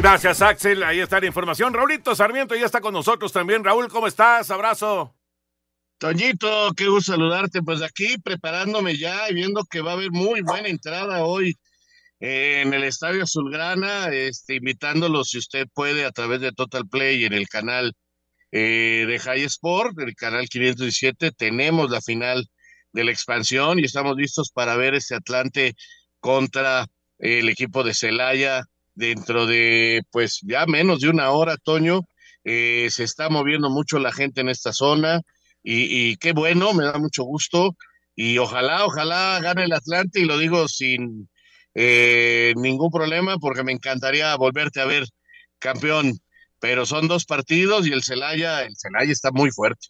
Gracias, 0.02 0.42
Axel. 0.42 0.82
Ahí 0.84 1.00
está 1.00 1.20
la 1.20 1.28
información. 1.28 1.74
Raulito 1.74 2.16
Sarmiento 2.16 2.56
ya 2.56 2.66
está 2.66 2.82
con 2.82 2.94
nosotros 2.94 3.32
también. 3.32 3.64
Raúl, 3.64 3.88
¿cómo 3.88 4.08
estás? 4.08 4.50
Abrazo. 4.50 5.16
Toñito, 6.00 6.72
qué 6.76 6.88
gusto 6.88 7.12
saludarte. 7.12 7.62
Pues 7.62 7.84
aquí 7.84 8.18
preparándome 8.18 8.98
ya 8.98 9.30
y 9.30 9.36
viendo 9.36 9.64
que 9.70 9.82
va 9.82 9.92
a 9.92 9.94
haber 9.94 10.10
muy 10.12 10.42
buena 10.42 10.70
entrada 10.70 11.24
hoy 11.24 11.56
en 12.22 12.72
el 12.76 12.84
Estadio 12.84 13.24
Azulgrana, 13.24 14.10
este, 14.10 14.56
invitándolos 14.56 15.30
si 15.30 15.40
usted 15.40 15.68
puede 15.74 16.06
a 16.06 16.12
través 16.12 16.40
de 16.40 16.52
Total 16.52 16.88
Play 16.88 17.26
en 17.26 17.34
el 17.34 17.50
canal 17.50 17.94
eh, 18.52 19.06
de 19.08 19.20
High 19.20 19.44
Sport, 19.46 20.00
el 20.00 20.16
canal 20.16 20.48
517, 20.48 21.32
tenemos 21.32 21.90
la 21.90 22.00
final 22.00 22.48
de 22.94 23.04
la 23.06 23.12
expansión 23.12 23.80
y 23.80 23.86
estamos 23.86 24.16
listos 24.18 24.52
para 24.52 24.76
ver 24.78 24.94
este 24.94 25.16
Atlante 25.16 25.74
contra 26.20 26.86
el 27.18 27.50
equipo 27.50 27.84
de 27.84 27.96
Celaya 27.96 28.66
dentro 28.94 29.48
de 29.48 30.04
pues 30.12 30.42
ya 30.44 30.68
menos 30.68 31.00
de 31.00 31.10
una 31.10 31.32
hora, 31.32 31.58
Toño. 31.58 32.02
Eh, 32.44 32.90
se 32.92 33.04
está 33.04 33.30
moviendo 33.30 33.72
mucho 33.72 33.98
la 33.98 34.12
gente 34.12 34.42
en 34.42 34.50
esta 34.50 34.74
zona 34.74 35.22
y, 35.64 36.12
y 36.12 36.18
qué 36.18 36.34
bueno, 36.34 36.74
me 36.74 36.84
da 36.86 37.00
mucho 37.00 37.24
gusto 37.24 37.76
y 38.16 38.38
ojalá, 38.38 38.86
ojalá 38.86 39.40
gane 39.42 39.64
el 39.64 39.74
Atlante 39.74 40.20
y 40.20 40.26
lo 40.26 40.38
digo 40.38 40.68
sin 40.68 41.31
eh, 41.76 42.54
ningún 42.58 42.92
problema 42.92 43.38
porque 43.38 43.64
me 43.64 43.72
encantaría 43.72 44.36
volverte 44.36 44.82
a 44.82 44.86
ver 44.86 45.06
campeón, 45.60 46.20
pero 46.60 46.86
son 46.86 47.08
dos 47.08 47.26
partidos 47.26 47.88
y 47.88 47.94
el 47.94 48.04
Celaya, 48.04 48.64
el 48.64 48.76
Celaya 48.76 49.12
está 49.12 49.32
muy 49.32 49.52
fuerte. 49.52 49.88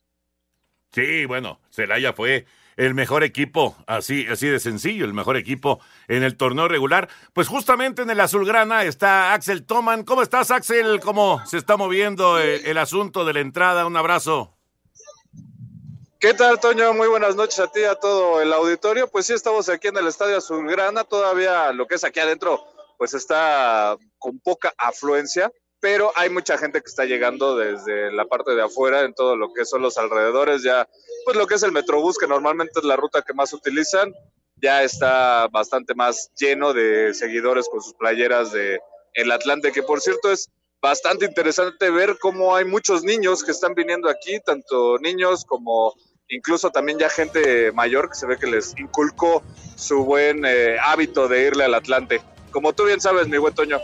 Sí, 0.92 1.26
bueno, 1.26 1.60
Celaya 1.70 2.14
fue 2.14 2.46
el 2.78 2.94
mejor 2.94 3.24
equipo, 3.24 3.76
así, 3.88 4.26
así 4.28 4.48
de 4.48 4.60
sencillo, 4.60 5.06
el 5.06 5.14
mejor 5.14 5.38
equipo 5.38 5.80
en 6.08 6.24
el 6.24 6.36
torneo 6.36 6.68
regular. 6.68 7.10
Pues 7.34 7.48
justamente 7.48 8.02
en 8.02 8.10
el 8.10 8.20
Azulgrana 8.20 8.84
está 8.84 9.34
Axel 9.34 9.66
Toman. 9.66 10.04
¿Cómo 10.04 10.22
estás, 10.22 10.52
Axel? 10.52 11.00
¿Cómo 11.00 11.42
se 11.46 11.58
está 11.58 11.78
moviendo 11.78 12.40
el, 12.40 12.66
el 12.66 12.78
asunto 12.78 13.26
de 13.26 13.34
la 13.34 13.40
entrada? 13.42 13.86
Un 13.86 13.98
abrazo. 13.98 14.58
¿Qué 16.22 16.36
tal, 16.36 16.60
Toño? 16.60 16.94
Muy 16.94 17.08
buenas 17.08 17.36
noches 17.36 17.60
a 17.60 17.66
ti 17.66 17.80
y 17.80 17.86
a 17.86 17.96
todo 17.96 18.42
el 18.42 18.54
auditorio. 18.54 19.08
Pues 19.08 19.26
sí, 19.26 19.34
estamos 19.34 19.70
aquí 19.70 19.88
en 19.88 19.98
el 19.98 20.06
Estadio 20.06 20.38
Azulgrana. 20.38 21.04
Todavía 21.04 21.74
lo 21.74 21.88
que 21.88 21.96
es 21.96 22.04
aquí 22.04 22.20
adentro, 22.20 22.64
pues 23.00 23.16
está 23.16 23.98
con 24.20 24.40
poca 24.40 24.72
afluencia, 24.78 25.52
pero 25.80 26.12
hay 26.16 26.30
mucha 26.30 26.60
gente 26.60 26.80
que 26.80 26.88
está 26.88 27.06
llegando 27.06 27.58
desde 27.58 28.12
la 28.12 28.26
parte 28.26 28.52
de 28.52 28.62
afuera, 28.62 29.02
en 29.02 29.16
todo 29.16 29.36
lo 29.36 29.52
que 29.52 29.66
son 29.66 29.82
los 29.82 29.98
alrededores. 29.98 30.62
Ya, 30.62 30.88
pues 31.26 31.36
lo 31.36 31.48
que 31.48 31.56
es 31.56 31.64
el 31.64 31.72
Metrobús, 31.72 32.20
que 32.20 32.28
normalmente 32.28 32.80
es 32.80 32.86
la 32.86 32.98
ruta 32.98 33.24
que 33.24 33.34
más 33.34 33.52
utilizan, 33.52 34.14
ya 34.58 34.84
está 34.84 35.48
bastante 35.48 35.96
más 35.96 36.30
lleno 36.38 36.72
de 36.72 37.16
seguidores 37.16 37.68
con 37.68 37.82
sus 37.82 37.96
playeras 37.96 38.52
de 38.52 38.80
el 39.16 39.32
Atlante, 39.32 39.72
que 39.72 39.82
por 39.82 40.02
cierto 40.02 40.32
es 40.32 40.52
bastante 40.80 41.26
interesante 41.26 41.90
ver 41.90 42.20
cómo 42.20 42.56
hay 42.56 42.66
muchos 42.66 43.04
niños 43.04 43.44
que 43.44 43.52
están 43.52 43.74
viniendo 43.74 44.08
aquí, 44.08 44.40
tanto 44.46 45.00
niños 45.00 45.46
como 45.46 45.96
incluso 46.32 46.72
también 46.72 46.98
ya 46.98 47.10
gente 47.10 47.72
mayor 47.74 48.10
que 48.10 48.16
se 48.16 48.26
ve 48.26 48.38
que 48.38 48.48
les 48.48 48.74
inculcó 48.80 49.44
su 49.76 50.04
buen 50.04 50.44
eh, 50.46 50.78
hábito 50.84 51.28
de 51.28 51.46
irle 51.48 51.66
al 51.66 51.76
Atlante. 51.76 52.22
Como 52.52 52.74
tú 52.74 52.86
bien 52.86 53.00
sabes, 53.00 53.28
mi 53.28 53.38
buen 53.38 53.54
Toño. 53.54 53.78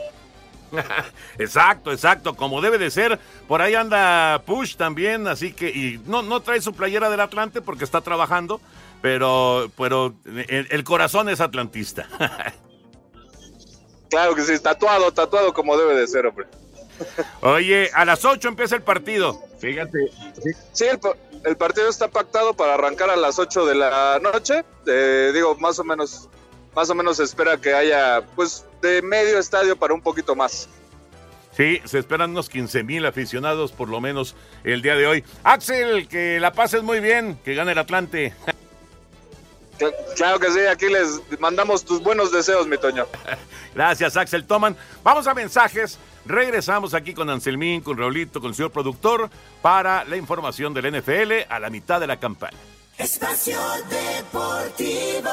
exacto, 1.38 1.92
exacto, 1.92 2.36
como 2.36 2.62
debe 2.62 2.78
de 2.78 2.90
ser. 2.90 3.20
Por 3.48 3.62
ahí 3.62 3.76
anda 3.76 4.42
Push 4.46 4.76
también, 4.76 5.28
así 5.28 5.54
que 5.54 5.70
y 5.70 6.02
no 6.06 6.22
no 6.24 6.42
trae 6.42 6.62
su 6.62 6.74
playera 6.74 7.10
del 7.10 7.22
Atlante 7.22 7.62
porque 7.62 7.84
está 7.84 8.02
trabajando, 8.02 8.60
pero 9.02 9.70
pero 9.78 10.16
el, 10.26 10.68
el 10.70 10.84
corazón 10.84 11.30
es 11.30 11.40
atlantista. 11.40 12.08
claro 14.10 14.36
que 14.36 14.44
sí, 14.44 14.60
tatuado, 14.60 15.12
tatuado 15.14 15.54
como 15.54 15.78
debe 15.78 15.96
de 15.96 16.08
ser, 16.08 16.26
hombre. 16.26 16.48
Oye, 17.42 17.90
a 17.94 18.06
las 18.06 18.24
8 18.26 18.48
empieza 18.48 18.76
el 18.76 18.82
partido. 18.82 19.42
Fíjate. 19.60 20.12
Sí, 20.74 20.86
el, 20.86 21.00
el, 21.44 21.58
partido 21.58 21.90
está 21.90 22.08
pactado 22.08 22.54
para 22.54 22.76
arrancar 22.76 23.10
a 23.10 23.16
las 23.16 23.40
8 23.40 23.66
de 23.66 23.76
la 23.76 24.20
noche. 24.22 24.64
Eh, 24.86 25.32
digo, 25.34 25.56
más 25.56 25.80
o 25.80 25.84
menos, 25.84 26.30
más 26.76 26.90
o 26.90 26.96
menos 26.96 27.18
se 27.18 27.24
espera 27.24 27.58
que 27.58 27.74
haya, 27.74 28.22
pues, 28.36 28.66
de 28.82 29.02
medio 29.02 29.40
estadio 29.40 29.76
para 29.76 29.94
un 29.94 30.02
poquito 30.02 30.36
más. 30.36 30.70
Sí, 31.56 31.82
se 31.86 31.98
esperan 31.98 32.32
unos 32.32 32.50
15 32.50 32.84
mil 32.84 33.04
aficionados 33.06 33.72
por 33.72 33.90
lo 33.90 34.00
menos 34.00 34.36
el 34.64 34.84
día 34.84 34.96
de 34.96 35.08
hoy. 35.08 35.24
Axel, 35.44 36.08
que 36.08 36.40
la 36.40 36.52
pases 36.52 36.84
muy 36.84 37.00
bien, 37.00 37.40
que 37.44 37.56
gane 37.56 37.72
el 37.72 37.80
Atlante. 37.80 38.34
Claro 40.16 40.40
que 40.40 40.52
sí, 40.52 40.60
aquí 40.62 40.88
les 40.88 41.22
mandamos 41.40 41.86
tus 41.86 42.02
buenos 42.02 42.32
deseos, 42.32 42.68
mi 42.68 42.78
Toño. 42.78 43.06
Gracias, 43.76 44.18
Axel 44.18 44.46
Toman. 44.46 44.76
Vamos 45.04 45.28
a 45.28 45.34
mensajes. 45.34 46.00
Regresamos 46.26 46.94
aquí 46.94 47.14
con 47.14 47.30
Anselmín, 47.30 47.82
con 47.82 47.98
Raulito, 47.98 48.42
con 48.42 48.50
el 48.50 48.56
señor 48.56 48.72
productor, 48.72 49.30
para 49.62 50.04
la 50.04 50.18
información 50.18 50.74
del 50.74 51.00
NFL 51.00 51.46
a 51.50 51.60
la 51.60 51.70
mitad 51.70 52.00
de 52.00 52.08
la 52.08 52.18
campaña. 52.18 52.58
Espacio 52.98 53.60
Deportivo. 53.90 55.30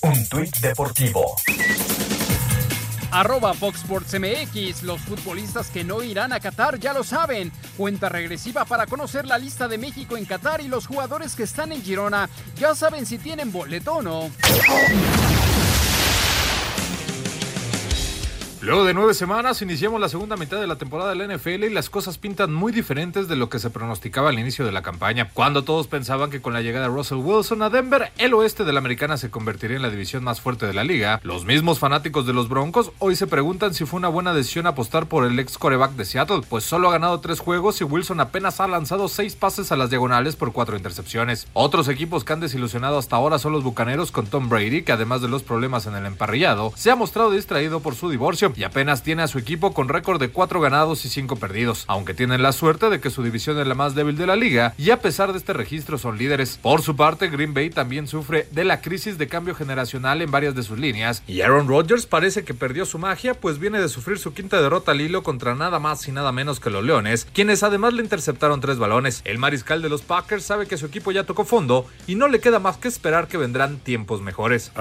Un 0.00 0.28
tuit 0.28 0.56
deportivo. 0.58 1.36
Arroba 3.10 3.54
Fox 3.54 3.80
Sports 3.80 4.14
MX. 4.18 4.82
Los 4.82 5.00
futbolistas 5.00 5.70
que 5.70 5.84
no 5.84 6.02
irán 6.02 6.32
a 6.32 6.40
Qatar 6.40 6.78
ya 6.78 6.92
lo 6.92 7.04
saben. 7.04 7.52
Cuenta 7.76 8.08
regresiva 8.08 8.64
para 8.64 8.86
conocer 8.86 9.26
la 9.26 9.38
lista 9.38 9.68
de 9.68 9.78
México 9.78 10.16
en 10.16 10.24
Qatar 10.24 10.60
y 10.60 10.68
los 10.68 10.86
jugadores 10.86 11.34
que 11.34 11.44
están 11.44 11.72
en 11.72 11.82
Girona 11.82 12.28
ya 12.56 12.74
saben 12.74 13.06
si 13.06 13.18
tienen 13.18 13.52
boleto 13.52 13.96
o 13.96 14.02
no. 14.02 14.30
Luego 18.60 18.84
de 18.84 18.92
nueve 18.92 19.14
semanas 19.14 19.62
iniciamos 19.62 20.00
la 20.00 20.08
segunda 20.08 20.36
mitad 20.36 20.60
de 20.60 20.66
la 20.66 20.74
temporada 20.74 21.10
de 21.10 21.16
la 21.16 21.32
NFL 21.32 21.62
y 21.62 21.70
las 21.70 21.88
cosas 21.88 22.18
pintan 22.18 22.52
muy 22.52 22.72
diferentes 22.72 23.28
de 23.28 23.36
lo 23.36 23.48
que 23.48 23.60
se 23.60 23.70
pronosticaba 23.70 24.30
al 24.30 24.38
inicio 24.40 24.64
de 24.64 24.72
la 24.72 24.82
campaña. 24.82 25.30
Cuando 25.32 25.62
todos 25.62 25.86
pensaban 25.86 26.28
que 26.28 26.40
con 26.40 26.54
la 26.54 26.60
llegada 26.60 26.88
de 26.88 26.92
Russell 26.92 27.18
Wilson 27.18 27.62
a 27.62 27.70
Denver, 27.70 28.10
el 28.18 28.34
oeste 28.34 28.64
de 28.64 28.72
la 28.72 28.80
americana 28.80 29.16
se 29.16 29.30
convertiría 29.30 29.76
en 29.76 29.82
la 29.82 29.90
división 29.90 30.24
más 30.24 30.40
fuerte 30.40 30.66
de 30.66 30.74
la 30.74 30.82
liga, 30.82 31.20
los 31.22 31.44
mismos 31.44 31.78
fanáticos 31.78 32.26
de 32.26 32.32
los 32.32 32.48
Broncos 32.48 32.90
hoy 32.98 33.14
se 33.14 33.28
preguntan 33.28 33.74
si 33.74 33.84
fue 33.84 33.98
una 33.98 34.08
buena 34.08 34.34
decisión 34.34 34.66
apostar 34.66 35.06
por 35.06 35.24
el 35.24 35.38
ex 35.38 35.56
coreback 35.56 35.92
de 35.92 36.04
Seattle, 36.04 36.40
pues 36.48 36.64
solo 36.64 36.88
ha 36.88 36.92
ganado 36.92 37.20
tres 37.20 37.38
juegos 37.38 37.80
y 37.80 37.84
Wilson 37.84 38.18
apenas 38.18 38.58
ha 38.58 38.66
lanzado 38.66 39.06
seis 39.06 39.36
pases 39.36 39.70
a 39.70 39.76
las 39.76 39.90
diagonales 39.90 40.34
por 40.34 40.52
cuatro 40.52 40.76
intercepciones. 40.76 41.46
Otros 41.52 41.86
equipos 41.86 42.24
que 42.24 42.32
han 42.32 42.40
desilusionado 42.40 42.98
hasta 42.98 43.14
ahora 43.14 43.38
son 43.38 43.52
los 43.52 43.62
Bucaneros 43.62 44.10
con 44.10 44.26
Tom 44.26 44.48
Brady, 44.48 44.82
que 44.82 44.92
además 44.92 45.22
de 45.22 45.28
los 45.28 45.44
problemas 45.44 45.86
en 45.86 45.94
el 45.94 46.06
emparrillado, 46.06 46.72
se 46.74 46.90
ha 46.90 46.96
mostrado 46.96 47.30
distraído 47.30 47.78
por 47.78 47.94
su 47.94 48.10
divorcio 48.10 48.47
y 48.56 48.64
apenas 48.64 49.02
tiene 49.02 49.22
a 49.22 49.28
su 49.28 49.38
equipo 49.38 49.74
con 49.74 49.88
récord 49.88 50.20
de 50.20 50.30
4 50.30 50.60
ganados 50.60 51.04
y 51.04 51.08
5 51.08 51.36
perdidos, 51.36 51.84
aunque 51.86 52.14
tienen 52.14 52.42
la 52.42 52.52
suerte 52.52 52.90
de 52.90 53.00
que 53.00 53.10
su 53.10 53.22
división 53.22 53.58
es 53.58 53.66
la 53.66 53.74
más 53.74 53.94
débil 53.94 54.16
de 54.16 54.26
la 54.26 54.36
liga 54.36 54.74
y 54.78 54.90
a 54.90 55.00
pesar 55.00 55.32
de 55.32 55.38
este 55.38 55.52
registro 55.52 55.98
son 55.98 56.18
líderes. 56.18 56.58
Por 56.62 56.82
su 56.82 56.96
parte, 56.96 57.28
Green 57.28 57.54
Bay 57.54 57.70
también 57.70 58.06
sufre 58.06 58.48
de 58.50 58.64
la 58.64 58.80
crisis 58.80 59.18
de 59.18 59.28
cambio 59.28 59.54
generacional 59.54 60.22
en 60.22 60.30
varias 60.30 60.54
de 60.54 60.62
sus 60.62 60.78
líneas 60.78 61.22
y 61.26 61.40
Aaron 61.40 61.68
Rodgers 61.68 62.06
parece 62.06 62.44
que 62.44 62.54
perdió 62.54 62.86
su 62.86 62.98
magia 62.98 63.34
pues 63.34 63.58
viene 63.58 63.80
de 63.80 63.88
sufrir 63.88 64.18
su 64.18 64.32
quinta 64.32 64.60
derrota 64.60 64.92
al 64.92 65.00
hilo 65.00 65.22
contra 65.22 65.54
nada 65.54 65.78
más 65.78 66.06
y 66.08 66.12
nada 66.12 66.32
menos 66.32 66.60
que 66.60 66.70
los 66.70 66.84
Leones, 66.84 67.26
quienes 67.32 67.62
además 67.62 67.92
le 67.94 68.02
interceptaron 68.02 68.60
tres 68.60 68.78
balones. 68.78 69.22
El 69.24 69.38
mariscal 69.38 69.82
de 69.82 69.88
los 69.88 70.02
Packers 70.02 70.44
sabe 70.44 70.66
que 70.66 70.76
su 70.76 70.86
equipo 70.86 71.12
ya 71.12 71.24
tocó 71.24 71.44
fondo 71.44 71.86
y 72.06 72.14
no 72.14 72.28
le 72.28 72.40
queda 72.40 72.58
más 72.58 72.76
que 72.76 72.88
esperar 72.88 73.28
que 73.28 73.36
vendrán 73.36 73.78
tiempos 73.78 74.22
mejores. 74.22 74.72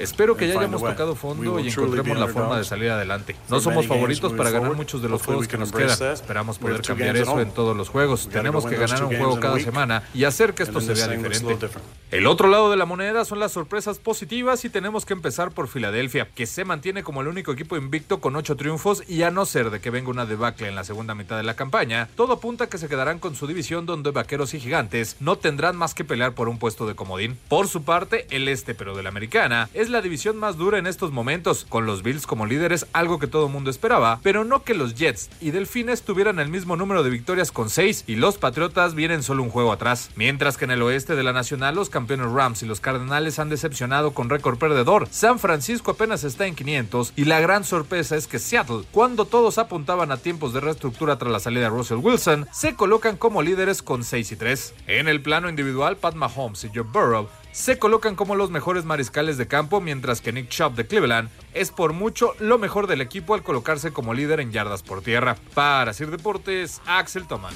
Espero 0.00 0.36
que 0.36 0.48
ya 0.48 0.58
hayamos 0.58 0.82
tocado 0.82 1.14
fondo 1.14 1.60
y 1.60 1.68
encontremos 1.68 2.18
la 2.18 2.28
forma 2.28 2.55
de 2.56 2.64
salir 2.64 2.90
adelante. 2.90 3.36
No 3.48 3.60
somos 3.60 3.86
favoritos 3.86 4.32
para 4.32 4.50
ganar 4.50 4.74
muchos 4.74 5.02
de 5.02 5.08
los 5.08 5.22
juegos 5.22 5.48
que 5.48 5.58
nos 5.58 5.72
quedan. 5.72 6.12
Esperamos 6.12 6.58
poder 6.58 6.82
cambiar 6.82 7.16
eso 7.16 7.40
en 7.40 7.50
todos 7.50 7.76
los 7.76 7.88
juegos. 7.88 8.28
Tenemos 8.28 8.66
que 8.66 8.76
ganar 8.76 9.04
un 9.04 9.16
juego 9.16 9.40
cada 9.40 9.58
semana 9.60 10.02
y 10.14 10.24
hacer 10.24 10.54
que 10.54 10.62
esto 10.62 10.80
se 10.80 10.94
vea 10.94 11.08
diferente. 11.08 11.68
El 12.12 12.26
otro 12.28 12.48
lado 12.48 12.70
de 12.70 12.76
la 12.76 12.86
moneda 12.86 13.24
son 13.24 13.40
las 13.40 13.52
sorpresas 13.52 13.98
positivas 13.98 14.64
y 14.64 14.70
tenemos 14.70 15.04
que 15.04 15.12
empezar 15.12 15.50
por 15.50 15.66
Filadelfia, 15.66 16.28
que 16.34 16.46
se 16.46 16.64
mantiene 16.64 17.02
como 17.02 17.20
el 17.20 17.26
único 17.26 17.50
equipo 17.50 17.76
invicto 17.76 18.20
con 18.20 18.36
ocho 18.36 18.56
triunfos 18.56 19.02
y 19.08 19.22
a 19.22 19.32
no 19.32 19.44
ser 19.44 19.70
de 19.70 19.80
que 19.80 19.90
venga 19.90 20.10
una 20.10 20.24
debacle 20.24 20.68
en 20.68 20.76
la 20.76 20.84
segunda 20.84 21.16
mitad 21.16 21.36
de 21.36 21.42
la 21.42 21.54
campaña, 21.54 22.08
todo 22.14 22.34
apunta 22.34 22.64
a 22.64 22.66
que 22.68 22.78
se 22.78 22.88
quedarán 22.88 23.18
con 23.18 23.34
su 23.34 23.48
división 23.48 23.86
donde 23.86 24.12
vaqueros 24.12 24.54
y 24.54 24.60
gigantes 24.60 25.16
no 25.18 25.36
tendrán 25.36 25.76
más 25.76 25.94
que 25.94 26.04
pelear 26.04 26.32
por 26.32 26.48
un 26.48 26.58
puesto 26.58 26.86
de 26.86 26.94
comodín. 26.94 27.38
Por 27.48 27.66
su 27.66 27.82
parte, 27.82 28.26
el 28.30 28.46
este, 28.46 28.74
pero 28.74 28.96
de 28.96 29.02
la 29.02 29.08
americana, 29.08 29.68
es 29.74 29.90
la 29.90 30.00
división 30.00 30.36
más 30.36 30.56
dura 30.56 30.78
en 30.78 30.86
estos 30.86 31.10
momentos, 31.10 31.66
con 31.68 31.86
los 31.86 32.04
Bills 32.04 32.26
como 32.26 32.45
líderes, 32.46 32.86
algo 32.92 33.18
que 33.18 33.26
todo 33.26 33.48
mundo 33.48 33.70
esperaba, 33.70 34.20
pero 34.22 34.44
no 34.44 34.62
que 34.62 34.74
los 34.74 34.94
Jets 34.94 35.30
y 35.40 35.50
Delfines 35.50 36.02
tuvieran 36.02 36.38
el 36.38 36.48
mismo 36.48 36.76
número 36.76 37.02
de 37.02 37.10
victorias 37.10 37.52
con 37.52 37.70
6 37.70 38.04
y 38.06 38.16
los 38.16 38.38
Patriotas 38.38 38.94
vienen 38.94 39.22
solo 39.22 39.42
un 39.42 39.50
juego 39.50 39.72
atrás. 39.72 40.10
Mientras 40.16 40.56
que 40.56 40.64
en 40.64 40.70
el 40.70 40.82
oeste 40.82 41.16
de 41.16 41.22
la 41.22 41.32
Nacional 41.32 41.74
los 41.74 41.90
campeones 41.90 42.30
Rams 42.30 42.62
y 42.62 42.66
los 42.66 42.80
Cardenales 42.80 43.38
han 43.38 43.48
decepcionado 43.48 44.12
con 44.12 44.30
récord 44.30 44.58
perdedor. 44.58 45.08
San 45.10 45.38
Francisco 45.38 45.92
apenas 45.92 46.24
está 46.24 46.46
en 46.46 46.54
500 46.54 47.12
y 47.16 47.24
la 47.24 47.40
gran 47.40 47.64
sorpresa 47.64 48.16
es 48.16 48.26
que 48.26 48.38
Seattle, 48.38 48.84
cuando 48.92 49.24
todos 49.24 49.58
apuntaban 49.58 50.12
a 50.12 50.16
tiempos 50.16 50.52
de 50.52 50.60
reestructura 50.60 51.18
tras 51.18 51.32
la 51.32 51.40
salida 51.40 51.64
de 51.64 51.70
Russell 51.70 51.98
Wilson, 51.98 52.46
se 52.52 52.74
colocan 52.74 53.16
como 53.16 53.42
líderes 53.42 53.82
con 53.82 54.04
6 54.04 54.32
y 54.32 54.36
3. 54.36 54.74
En 54.86 55.08
el 55.08 55.22
plano 55.22 55.48
individual, 55.48 55.96
Pat 55.96 56.14
Mahomes 56.14 56.64
y 56.64 56.68
Joe 56.68 56.82
Burrow 56.82 57.28
se 57.56 57.78
colocan 57.78 58.16
como 58.16 58.36
los 58.36 58.50
mejores 58.50 58.84
mariscales 58.84 59.38
de 59.38 59.48
campo, 59.48 59.80
mientras 59.80 60.20
que 60.20 60.30
Nick 60.30 60.50
Chubb 60.50 60.74
de 60.74 60.86
Cleveland 60.86 61.30
es 61.54 61.70
por 61.70 61.94
mucho 61.94 62.34
lo 62.38 62.58
mejor 62.58 62.86
del 62.86 63.00
equipo 63.00 63.32
al 63.32 63.42
colocarse 63.42 63.94
como 63.94 64.12
líder 64.12 64.40
en 64.40 64.52
yardas 64.52 64.82
por 64.82 65.00
tierra. 65.00 65.36
Para 65.54 65.94
Sir 65.94 66.10
Deportes, 66.10 66.82
Axel 66.84 67.26
Toman. 67.26 67.54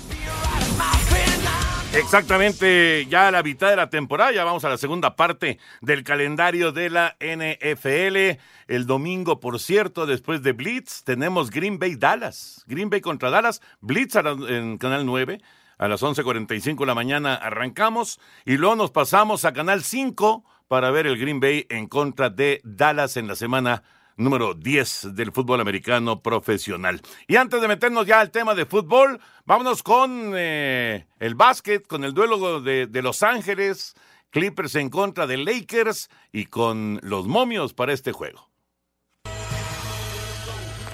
Exactamente, 1.92 3.04
ya 3.10 3.28
a 3.28 3.30
la 3.30 3.42
mitad 3.42 3.68
de 3.68 3.76
la 3.76 3.90
temporada, 3.90 4.32
ya 4.32 4.42
vamos 4.42 4.64
a 4.64 4.70
la 4.70 4.78
segunda 4.78 5.16
parte 5.16 5.58
del 5.82 6.02
calendario 6.02 6.72
de 6.72 6.88
la 6.88 7.16
NFL. 7.20 8.40
El 8.68 8.86
domingo, 8.86 9.38
por 9.38 9.60
cierto, 9.60 10.06
después 10.06 10.42
de 10.42 10.52
Blitz, 10.52 11.04
tenemos 11.04 11.50
Green 11.50 11.78
Bay 11.78 11.96
Dallas. 11.96 12.64
Green 12.66 12.88
Bay 12.88 13.02
contra 13.02 13.28
Dallas, 13.28 13.60
Blitz 13.82 14.16
en 14.16 14.78
Canal 14.78 15.04
9. 15.04 15.42
A 15.80 15.88
las 15.88 16.02
11.45 16.02 16.80
de 16.80 16.86
la 16.86 16.94
mañana 16.94 17.36
arrancamos 17.36 18.20
y 18.44 18.58
luego 18.58 18.76
nos 18.76 18.90
pasamos 18.90 19.46
a 19.46 19.54
Canal 19.54 19.82
5 19.82 20.44
para 20.68 20.90
ver 20.90 21.06
el 21.06 21.16
Green 21.16 21.40
Bay 21.40 21.64
en 21.70 21.86
contra 21.86 22.28
de 22.28 22.60
Dallas 22.64 23.16
en 23.16 23.26
la 23.26 23.34
semana 23.34 23.82
número 24.14 24.52
10 24.52 25.14
del 25.14 25.32
fútbol 25.32 25.58
americano 25.58 26.20
profesional. 26.20 27.00
Y 27.26 27.36
antes 27.36 27.62
de 27.62 27.68
meternos 27.68 28.06
ya 28.06 28.20
al 28.20 28.30
tema 28.30 28.54
de 28.54 28.66
fútbol, 28.66 29.20
vámonos 29.46 29.82
con 29.82 30.34
eh, 30.36 31.06
el 31.18 31.34
básquet, 31.34 31.86
con 31.86 32.04
el 32.04 32.12
duelo 32.12 32.60
de, 32.60 32.86
de 32.86 33.00
Los 33.00 33.22
Ángeles, 33.22 33.94
Clippers 34.28 34.74
en 34.74 34.90
contra 34.90 35.26
de 35.26 35.38
Lakers 35.38 36.10
y 36.30 36.44
con 36.44 37.00
los 37.02 37.26
momios 37.26 37.72
para 37.72 37.94
este 37.94 38.12
juego. 38.12 38.49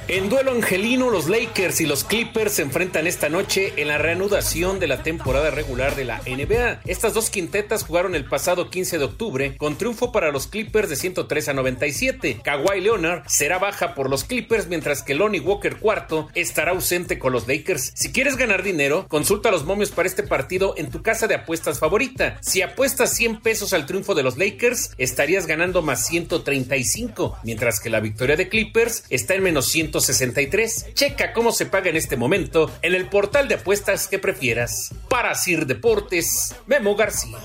En 0.09 0.29
duelo 0.29 0.53
angelino, 0.53 1.11
los 1.11 1.29
Lakers 1.29 1.81
y 1.81 1.87
los 1.87 2.05
Clippers 2.05 2.53
se 2.53 2.63
enfrentan 2.63 3.09
esta 3.09 3.29
noche 3.29 3.73
en 3.77 3.89
la 3.89 3.99
reanudación 3.99 4.79
de 4.79 4.87
la 4.87 5.03
temporada 5.03 5.51
regular 5.51 5.97
de 5.97 6.05
la 6.05 6.19
NBA. 6.19 6.83
Estas 6.85 7.13
dos 7.13 7.29
quintetas 7.29 7.83
jugaron 7.83 8.15
el 8.15 8.25
pasado 8.25 8.71
15 8.71 8.99
de 8.99 9.05
octubre 9.05 9.57
con 9.57 9.77
triunfo 9.77 10.13
para 10.13 10.31
los 10.31 10.47
Clippers 10.47 10.89
de 10.89 10.95
103 10.95 11.49
a 11.49 11.55
97. 11.55 12.41
Kawhi 12.45 12.83
Leonard 12.83 13.25
será 13.27 13.59
baja 13.59 13.97
por 13.97 14.09
los 14.09 14.23
Clippers 14.23 14.69
mientras 14.69 15.03
que 15.03 15.17
Lonnie 15.17 15.41
Walker 15.41 15.77
IV 15.83 16.27
estará 16.37 16.71
ausente 16.71 17.19
con 17.19 17.33
los 17.33 17.49
Lakers. 17.49 17.91
Si 17.97 18.13
quieres 18.13 18.37
ganar 18.37 18.63
dinero, 18.63 19.07
consulta 19.09 19.51
los 19.51 19.65
momios 19.65 19.91
para 19.91 20.07
este 20.07 20.23
partido 20.23 20.75
en 20.77 20.89
tu 20.89 21.03
casa 21.03 21.27
de 21.27 21.35
apuestas 21.35 21.81
favorita. 21.81 22.39
Si 22.43 22.63
apuestas 22.63 23.13
100 23.17 23.41
pesos 23.41 23.73
al 23.73 23.87
triunfo 23.87 24.15
de 24.15 24.23
los 24.23 24.39
Lakers, 24.39 24.93
estarías 24.99 25.49
ganando 25.49 25.83
más 25.83 26.07
135, 26.07 27.39
mientras 27.43 27.81
que 27.81 27.91
la 27.91 27.99
victoria 27.99 28.37
de 28.37 28.49
Clippers 28.49 29.03
está 29.11 29.35
en 29.35 29.43
menos 29.43 29.67
100 29.67 29.96
163. 30.00 30.95
Checa 30.95 31.33
cómo 31.33 31.53
se 31.53 31.67
paga 31.67 31.91
en 31.91 31.97
este 31.97 32.17
momento 32.17 32.71
en 32.83 32.95
el 32.95 33.09
portal 33.09 33.49
de 33.49 33.55
apuestas 33.55 34.09
que 34.09 34.19
prefieras. 34.19 34.95
Para 35.09 35.35
Sir 35.35 35.67
Deportes, 35.67 36.55
Memo 36.67 36.95
García. 36.97 37.38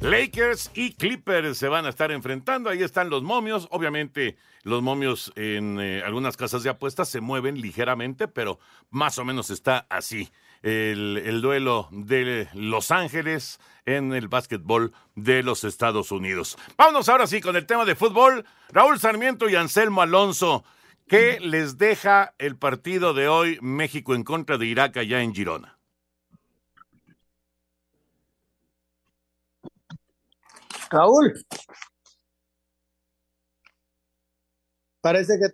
Lakers 0.00 0.70
y 0.74 0.92
Clippers 0.92 1.58
se 1.58 1.68
van 1.68 1.86
a 1.86 1.88
estar 1.88 2.12
enfrentando. 2.12 2.70
Ahí 2.70 2.82
están 2.82 3.10
los 3.10 3.22
momios. 3.22 3.68
Obviamente, 3.70 4.36
los 4.62 4.82
momios 4.82 5.32
en 5.34 5.80
eh, 5.80 6.02
algunas 6.04 6.36
casas 6.36 6.62
de 6.62 6.70
apuestas 6.70 7.08
se 7.08 7.20
mueven 7.20 7.60
ligeramente, 7.60 8.28
pero 8.28 8.58
más 8.90 9.18
o 9.18 9.24
menos 9.24 9.50
está 9.50 9.86
así. 9.88 10.30
El, 10.62 11.22
el, 11.24 11.40
duelo 11.40 11.88
de 11.92 12.48
Los 12.52 12.90
Ángeles 12.90 13.60
en 13.86 14.12
el 14.12 14.28
básquetbol 14.28 14.92
de 15.14 15.42
los 15.42 15.64
Estados 15.64 16.10
Unidos. 16.10 16.58
Vámonos 16.76 17.08
ahora 17.08 17.26
sí 17.26 17.40
con 17.40 17.56
el 17.56 17.66
tema 17.66 17.84
de 17.84 17.94
fútbol. 17.94 18.44
Raúl 18.70 18.98
Sarmiento 18.98 19.48
y 19.48 19.54
Anselmo 19.54 20.02
Alonso. 20.02 20.64
¿Qué 21.08 21.40
les 21.40 21.78
deja 21.78 22.34
el 22.36 22.56
partido 22.56 23.14
de 23.14 23.28
hoy 23.28 23.58
México 23.62 24.14
en 24.14 24.24
contra 24.24 24.58
de 24.58 24.66
Irak 24.66 24.98
allá 24.98 25.22
en 25.22 25.34
Girona? 25.34 25.78
Raúl. 30.90 31.34
Parece 35.00 35.38
que 35.38 35.46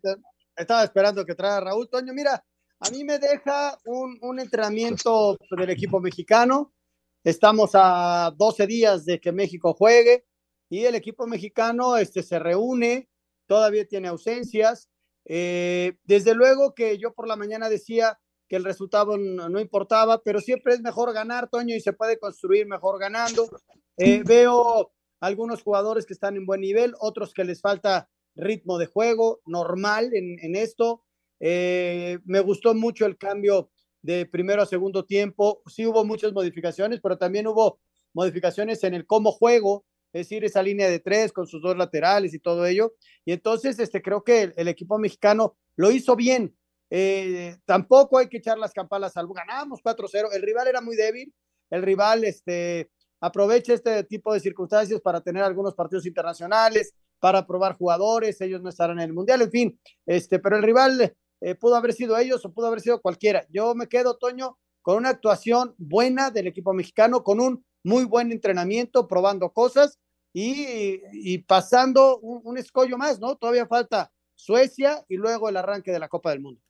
estaba 0.57 0.83
esperando 0.83 1.25
que 1.25 1.35
traiga 1.37 1.61
Raúl. 1.61 1.89
Toño, 1.89 2.13
mira, 2.13 2.43
a 2.87 2.91
mí 2.91 3.03
me 3.05 3.19
deja 3.19 3.79
un, 3.87 4.19
un, 4.21 4.39
entrenamiento 4.39 5.39
del 5.51 5.71
equipo 5.71 6.01
mexicano. 6.01 6.75
Estamos 7.23 7.71
a 7.75 8.33
12 8.37 8.67
días 8.67 9.07
de 9.07 9.21
que 9.21 9.33
México 9.33 9.73
juegue 9.73 10.27
y 10.69 10.85
el 10.85 10.95
equipo 10.95 11.27
mexicano 11.27 11.97
este, 11.97 12.23
se 12.23 12.39
reúne, 12.39 13.09
todavía 13.47 13.87
tiene 13.87 14.09
ausencias. 14.09 14.91
Eh, 15.25 15.97
desde 16.05 16.35
luego 16.35 16.75
que 16.75 16.99
yo 16.99 17.15
por 17.15 17.27
la 17.27 17.37
mañana 17.37 17.71
decía 17.71 18.19
que 18.49 18.57
el 18.57 18.65
resultado 18.65 19.17
no, 19.17 19.49
no, 19.49 19.61
importaba, 19.61 20.23
pero 20.23 20.41
siempre 20.41 20.75
es 20.75 20.83
mejor 20.83 21.15
ganar, 21.15 21.49
Toño, 21.49 21.75
y 21.75 21.81
se 21.81 21.95
puede 21.95 22.19
construir 22.19 22.67
mejor 22.67 22.99
ganando. 22.99 23.49
Eh, 23.97 24.23
veo 24.27 24.93
algunos 25.21 25.63
jugadores 25.63 26.05
que 26.05 26.13
están 26.13 26.37
en 26.37 26.45
buen 26.45 26.61
nivel, 26.61 26.95
otros 27.01 27.33
que 27.33 27.45
les 27.45 27.63
falta 27.63 28.11
ritmo 28.35 28.77
de 28.77 28.87
juego 28.87 29.41
normal 29.47 30.13
en, 30.13 30.39
en 30.41 30.57
esto. 30.57 31.05
Eh, 31.41 32.19
me 32.25 32.41
gustó 32.41 32.75
mucho 32.75 33.07
el 33.07 33.17
cambio 33.19 33.71
de 34.03 34.27
primero 34.27 34.63
a 34.63 34.67
segundo 34.67 35.05
tiempo. 35.05 35.63
Sí 35.67 35.87
hubo 35.87 36.05
muchas 36.05 36.33
modificaciones, 36.33 37.01
pero 37.01 37.17
también 37.17 37.47
hubo 37.47 37.81
modificaciones 38.13 38.85
en 38.85 38.95
el 38.95 39.07
cómo 39.07 39.33
juego, 39.33 39.85
es 40.13 40.29
decir, 40.29 40.45
esa 40.45 40.63
línea 40.63 40.89
de 40.89 41.01
tres 41.01 41.33
con 41.33 41.47
sus 41.47 41.61
dos 41.63 41.77
laterales 41.77 42.35
y 42.35 42.39
todo 42.39 42.67
ello. 42.67 42.95
Y 43.25 43.33
entonces, 43.33 43.79
este, 43.79 44.03
creo 44.03 44.23
que 44.23 44.53
el, 44.57 44.69
equipo 44.69 44.99
mexicano 44.99 45.57
lo 45.77 45.91
hizo 45.91 46.15
bien. 46.17 46.57
Eh, 46.91 47.57
tampoco 47.65 48.19
hay 48.19 48.29
que 48.29 48.37
echar 48.37 48.59
las 48.59 48.73
campanas 48.73 49.17
al 49.17 49.27
ganamos 49.27 49.81
4-0. 49.83 50.29
El 50.33 50.43
rival 50.43 50.69
era 50.69 50.81
muy 50.81 50.97
débil. 50.97 51.35
El 51.71 51.83
rival 51.83 52.25
este, 52.25 52.91
aprovecha 53.21 53.73
este 53.73 54.05
tipo 54.05 54.33
de 54.33 54.41
circunstancias 54.41 55.01
para 55.01 55.21
tener 55.21 55.43
algunos 55.43 55.75
partidos 55.75 56.07
internacionales, 56.07 56.93
para 57.19 57.47
probar 57.47 57.75
jugadores. 57.77 58.41
Ellos 58.41 58.63
no 58.63 58.69
estarán 58.69 58.99
en 58.99 59.07
el 59.07 59.15
mundial, 59.15 59.43
en 59.43 59.51
fin. 59.51 59.81
Este, 60.07 60.39
pero 60.39 60.57
el 60.57 60.63
rival 60.63 61.17
eh, 61.45 61.55
pudo 61.55 61.77
haber 61.77 61.93
sido 61.93 62.17
ellos 62.17 62.43
o 62.47 62.55
pudo 62.55 62.69
haber 62.69 62.81
sido 62.81 63.03
cualquiera. 63.03 63.45
Yo 63.51 63.75
me 63.75 63.87
quedo, 63.87 64.17
Toño, 64.17 64.57
con 64.81 64.97
una 64.97 65.11
actuación 65.11 65.75
buena 65.77 66.31
del 66.31 66.47
equipo 66.47 66.73
mexicano, 66.73 67.23
con 67.23 67.39
un 67.39 67.63
muy 67.83 68.05
buen 68.05 68.33
entrenamiento, 68.33 69.07
probando 69.07 69.53
cosas 69.53 70.01
y, 70.33 71.37
pasando 71.47 72.19
un, 72.21 72.41
un, 72.45 72.57
escollo 72.57 72.97
más, 72.97 73.21
¿no? 73.21 73.37
Todavía 73.37 73.67
falta 73.67 74.11
Suecia 74.35 75.05
y 75.07 75.17
luego 75.17 75.51
el 75.51 75.59
arranque 75.59 75.93
de 75.93 75.99
la 75.99 76.09
Copa 76.09 76.31
del 76.31 76.41
Mundo. 76.41 76.63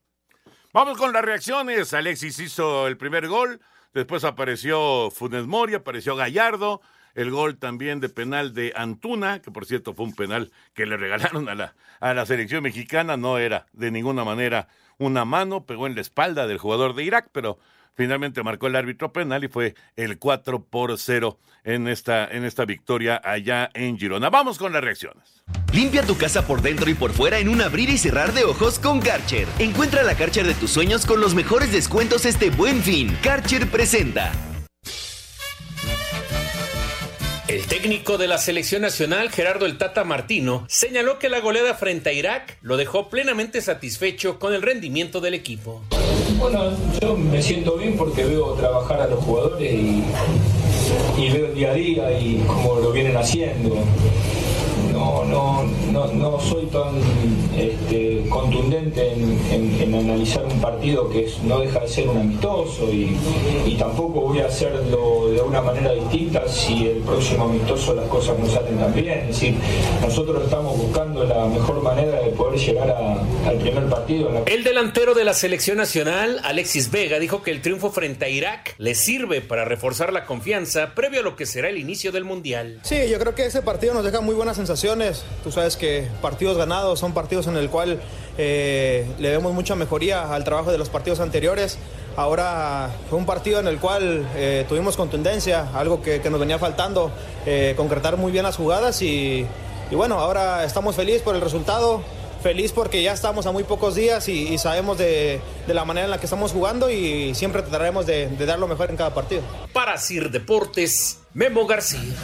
Vamos 0.73 0.99
con 0.99 1.13
las 1.13 1.25
reacciones. 1.25 1.95
Alexis 1.95 2.41
hizo 2.41 2.89
el 2.89 2.97
primer 2.97 3.29
gol, 3.29 3.61
después 3.93 4.25
apareció 4.25 5.09
Funes 5.13 5.47
Mori, 5.47 5.75
apareció 5.75 6.17
Gallardo, 6.17 6.81
el 7.15 7.31
gol 7.31 7.57
también 7.57 8.01
de 8.01 8.09
penal 8.09 8.55
de 8.55 8.73
Antuna, 8.77 9.41
que 9.41 9.51
por 9.51 9.67
cierto 9.67 9.95
fue 9.95 10.07
un 10.07 10.15
penal 10.15 10.51
que 10.75 10.87
le 10.87 10.97
regalaron 10.97 11.49
a 11.49 11.55
la, 11.55 11.75
a 12.01 12.15
la 12.15 12.27
selección 12.27 12.63
mexicana, 12.63 13.17
no 13.17 13.39
era 13.39 13.67
de 13.73 13.91
ninguna 13.91 14.25
manera 14.25 14.69
una 14.99 15.25
mano, 15.25 15.65
pegó 15.65 15.87
en 15.87 15.95
la 15.95 16.01
espalda 16.01 16.47
del 16.47 16.59
jugador 16.59 16.95
de 16.95 17.05
Irak, 17.05 17.29
pero 17.33 17.59
finalmente 17.95 18.43
marcó 18.43 18.67
el 18.67 18.77
árbitro 18.77 19.13
penal 19.13 19.45
y 19.45 19.49
fue 19.49 19.75
el 19.97 20.19
4 20.19 20.65
por 20.65 20.99
0 20.99 21.39
en 21.65 21.89
esta, 21.89 22.27
en 22.27 22.45
esta 22.45 22.65
victoria 22.65 23.21
allá 23.25 23.71
en 23.75 23.99
Girona. 23.99 24.31
Vamos 24.31 24.59
con 24.59 24.73
las 24.73 24.83
reacciones. 24.83 25.43
Limpia 25.73 26.03
tu 26.03 26.17
casa 26.17 26.47
por 26.47 26.63
dentro 26.63 26.89
y 26.91 26.95
por 26.95 27.13
fuera 27.13 27.39
en 27.39 27.49
un 27.49 27.61
abrir 27.61 27.89
y 27.91 27.99
cerrar 27.99 28.33
de 28.33 28.45
ojos 28.45 28.79
con 28.79 29.01
Karcher. 29.01 29.49
Encuentra 29.59 30.03
la 30.03 30.15
Karcher 30.15 30.47
de 30.47 30.55
tus 30.55 30.71
sueños 30.71 31.07
con 31.07 31.21
los 31.21 31.35
mejores 31.35 31.73
descuentos 31.73 32.27
este 32.27 32.51
buen 32.51 32.83
fin. 32.83 33.17
Karcher 33.23 33.69
presenta. 33.69 34.33
El 37.55 37.69
técnico 37.69 38.19
de 38.19 38.27
la 38.27 38.39
selección 38.39 38.83
nacional, 38.83 39.31
Gerardo 39.31 39.65
el 39.65 39.79
Tata 39.79 40.03
Martino, 40.03 40.65
señaló 40.69 41.21
que 41.21 41.29
la 41.29 41.39
goleada 41.39 41.75
frente 41.75 42.11
a 42.11 42.13
Irak 42.13 42.59
lo 42.63 42.77
dejó 42.77 43.09
plenamente 43.09 43.63
satisfecho 43.63 44.41
con 44.41 44.55
el 44.55 44.61
rendimiento 44.61 45.21
del 45.21 45.35
equipo. 45.35 45.81
Bueno, 46.37 46.77
yo 47.01 47.17
me 47.17 47.41
siento 47.41 47.77
bien 47.77 47.97
porque 47.97 48.25
veo 48.25 48.55
trabajar 48.55 49.03
a 49.03 49.07
los 49.07 49.23
jugadores 49.23 49.73
y, 49.73 50.03
veo 51.33 51.47
el 51.47 51.55
día 51.55 51.71
a 51.71 51.75
día 51.75 52.19
y 52.19 52.43
cómo 52.45 52.81
lo 52.81 52.91
vienen 52.91 53.17
haciendo. 53.17 53.77
No, 55.05 55.23
no, 55.25 55.65
no, 55.93 56.07
no 56.15 56.41
soy 56.41 56.65
tan 56.67 56.97
este, 57.55 58.25
contundente 58.31 59.13
en, 59.13 59.39
en, 59.51 59.83
en, 59.83 59.95
analizar 59.95 60.45
un 60.47 60.59
partido 60.63 61.11
que 61.11 61.27
es, 61.27 61.43
no 61.43 61.61
deja 61.61 61.81
de 61.81 61.89
ser 61.89 62.09
un 62.09 62.19
amistoso 62.19 62.91
y, 62.91 63.15
y, 63.67 63.77
tampoco 63.79 64.23
voy 64.23 64.41
a 64.41 64.47
hacerlo 64.47 65.29
de 65.29 65.43
una 65.43 65.61
manera 65.61 65.93
distinta 65.93 66.49
si 66.49 66.89
el 66.89 66.99
próximo 67.03 67.45
amistoso 67.45 67.95
las 67.95 68.09
cosas 68.09 68.39
no 68.39 68.47
salen 68.47 68.79
tan 68.79 68.95
bien. 68.95 69.19
Es 69.19 69.29
decir, 69.29 69.57
nosotros 70.01 70.45
estamos 70.45 70.79
buscando 70.79 71.23
la 71.25 71.45
mejor 71.47 71.83
manera 71.83 72.21
de 72.21 72.31
poder 72.31 72.59
llegar 72.59 72.91
a, 72.91 73.49
al 73.49 73.59
primer 73.59 73.85
partido. 73.85 74.31
La... 74.31 74.41
El 74.47 74.65
delantero 74.65 75.13
de 75.13 75.25
la 75.25 75.35
selección 75.35 75.77
nacional, 75.77 76.41
Alexis 76.45 76.91
Vega, 76.91 77.19
dijo 77.19 77.43
que 77.43 77.51
el 77.51 77.61
triunfo 77.61 77.91
frente 77.91 78.25
a 78.25 78.29
Irak 78.31 78.75
le 78.79 78.95
sirve 78.95 79.43
para 79.43 79.67
reforzar 79.67 80.15
la 80.15 80.25
confianza 80.25 80.95
previo 80.95 81.21
a 81.21 81.23
lo 81.23 81.37
que 81.37 81.45
será 81.45 81.69
el 81.69 81.77
inicio 81.77 82.11
del 82.11 82.25
Mundial. 82.25 82.81
Sí, 82.85 82.97
yo 83.11 83.19
creo 83.19 83.35
que 83.35 83.45
ese 83.45 83.61
partido 83.61 83.93
nos 83.93 84.05
deja 84.05 84.23
muy 84.23 84.35
buenas 84.35 84.59
Tú 85.43 85.51
sabes 85.51 85.77
que 85.77 86.09
partidos 86.23 86.57
ganados 86.57 87.01
son 87.01 87.15
partidos 87.15 87.49
en 87.49 87.57
el 87.57 87.69
cual 87.69 88.01
eh, 88.39 89.05
le 89.19 89.31
vemos 89.31 89.53
mucha 89.53 89.75
mejoría 89.75 90.33
al 90.33 90.45
trabajo 90.45 90.71
de 90.71 90.79
los 90.79 90.89
partidos 90.89 91.19
anteriores. 91.19 91.79
Ahora 92.17 92.91
fue 93.11 93.19
un 93.19 93.27
partido 93.27 93.59
en 93.59 93.67
el 93.67 93.79
cual 93.79 94.25
eh, 94.37 94.65
tuvimos 94.69 94.97
contundencia, 94.97 95.69
algo 95.75 96.01
que, 96.01 96.21
nos 96.31 96.39
venía 96.39 96.61
faltando, 96.61 97.11
eh, 97.45 97.75
concretar 97.77 98.17
muy 98.17 98.31
bien 98.31 98.45
las 98.45 98.57
jugadas 98.57 99.03
y, 99.03 99.45
bueno, 99.91 100.21
ahora 100.21 100.65
estamos 100.65 100.95
felices 100.95 101.23
por 101.23 101.35
el 101.35 101.41
resultado, 101.41 102.03
feliz 102.41 102.71
porque 102.71 103.03
ya 103.03 103.13
estamos 103.13 103.47
a 103.47 103.53
muy 103.53 103.65
pocos 103.65 103.97
días 103.97 104.29
y, 104.29 104.55
y 104.55 104.59
sabemos 104.59 104.97
de, 104.97 105.41
de, 105.67 105.75
la 105.75 105.85
manera 105.85 106.05
en 106.05 106.11
la 106.13 106.19
que 106.19 106.27
estamos 106.27 106.53
jugando 106.53 106.89
y 106.89 107.35
siempre 107.35 107.63
trataremos 107.63 108.07
de, 108.07 108.29
de 108.29 108.47
dar 108.47 108.61
lo 108.61 108.69
mejor 108.69 108.91
en 108.91 108.97
cada 108.97 109.13
partido. 109.13 109.43
Para 109.73 109.99
Sir 109.99 110.31
Deportes, 110.31 111.19
Memo 111.33 111.67
García. 111.67 112.15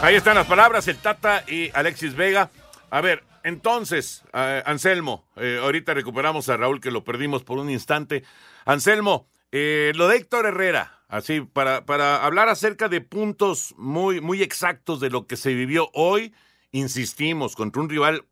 Ahí 0.00 0.14
están 0.14 0.36
las 0.36 0.46
palabras, 0.46 0.86
el 0.86 0.96
Tata 0.96 1.42
y 1.48 1.70
Alexis 1.74 2.14
Vega. 2.14 2.50
A 2.88 3.00
ver, 3.00 3.24
entonces, 3.42 4.22
eh, 4.32 4.62
Anselmo, 4.64 5.26
eh, 5.34 5.58
ahorita 5.60 5.92
recuperamos 5.92 6.48
a 6.48 6.56
Raúl 6.56 6.80
que 6.80 6.92
lo 6.92 7.02
perdimos 7.02 7.42
por 7.42 7.58
un 7.58 7.68
instante. 7.68 8.22
Anselmo, 8.64 9.28
eh, 9.50 9.90
lo 9.96 10.06
de 10.06 10.18
Héctor 10.18 10.46
Herrera, 10.46 11.00
así, 11.08 11.40
para, 11.40 11.84
para 11.84 12.24
hablar 12.24 12.48
acerca 12.48 12.88
de 12.88 13.00
puntos 13.00 13.74
muy, 13.76 14.20
muy 14.20 14.40
exactos 14.40 15.00
de 15.00 15.10
lo 15.10 15.26
que 15.26 15.36
se 15.36 15.52
vivió 15.52 15.90
hoy, 15.94 16.32
insistimos, 16.70 17.56
contra 17.56 17.82
un 17.82 17.88
rival 17.88 18.24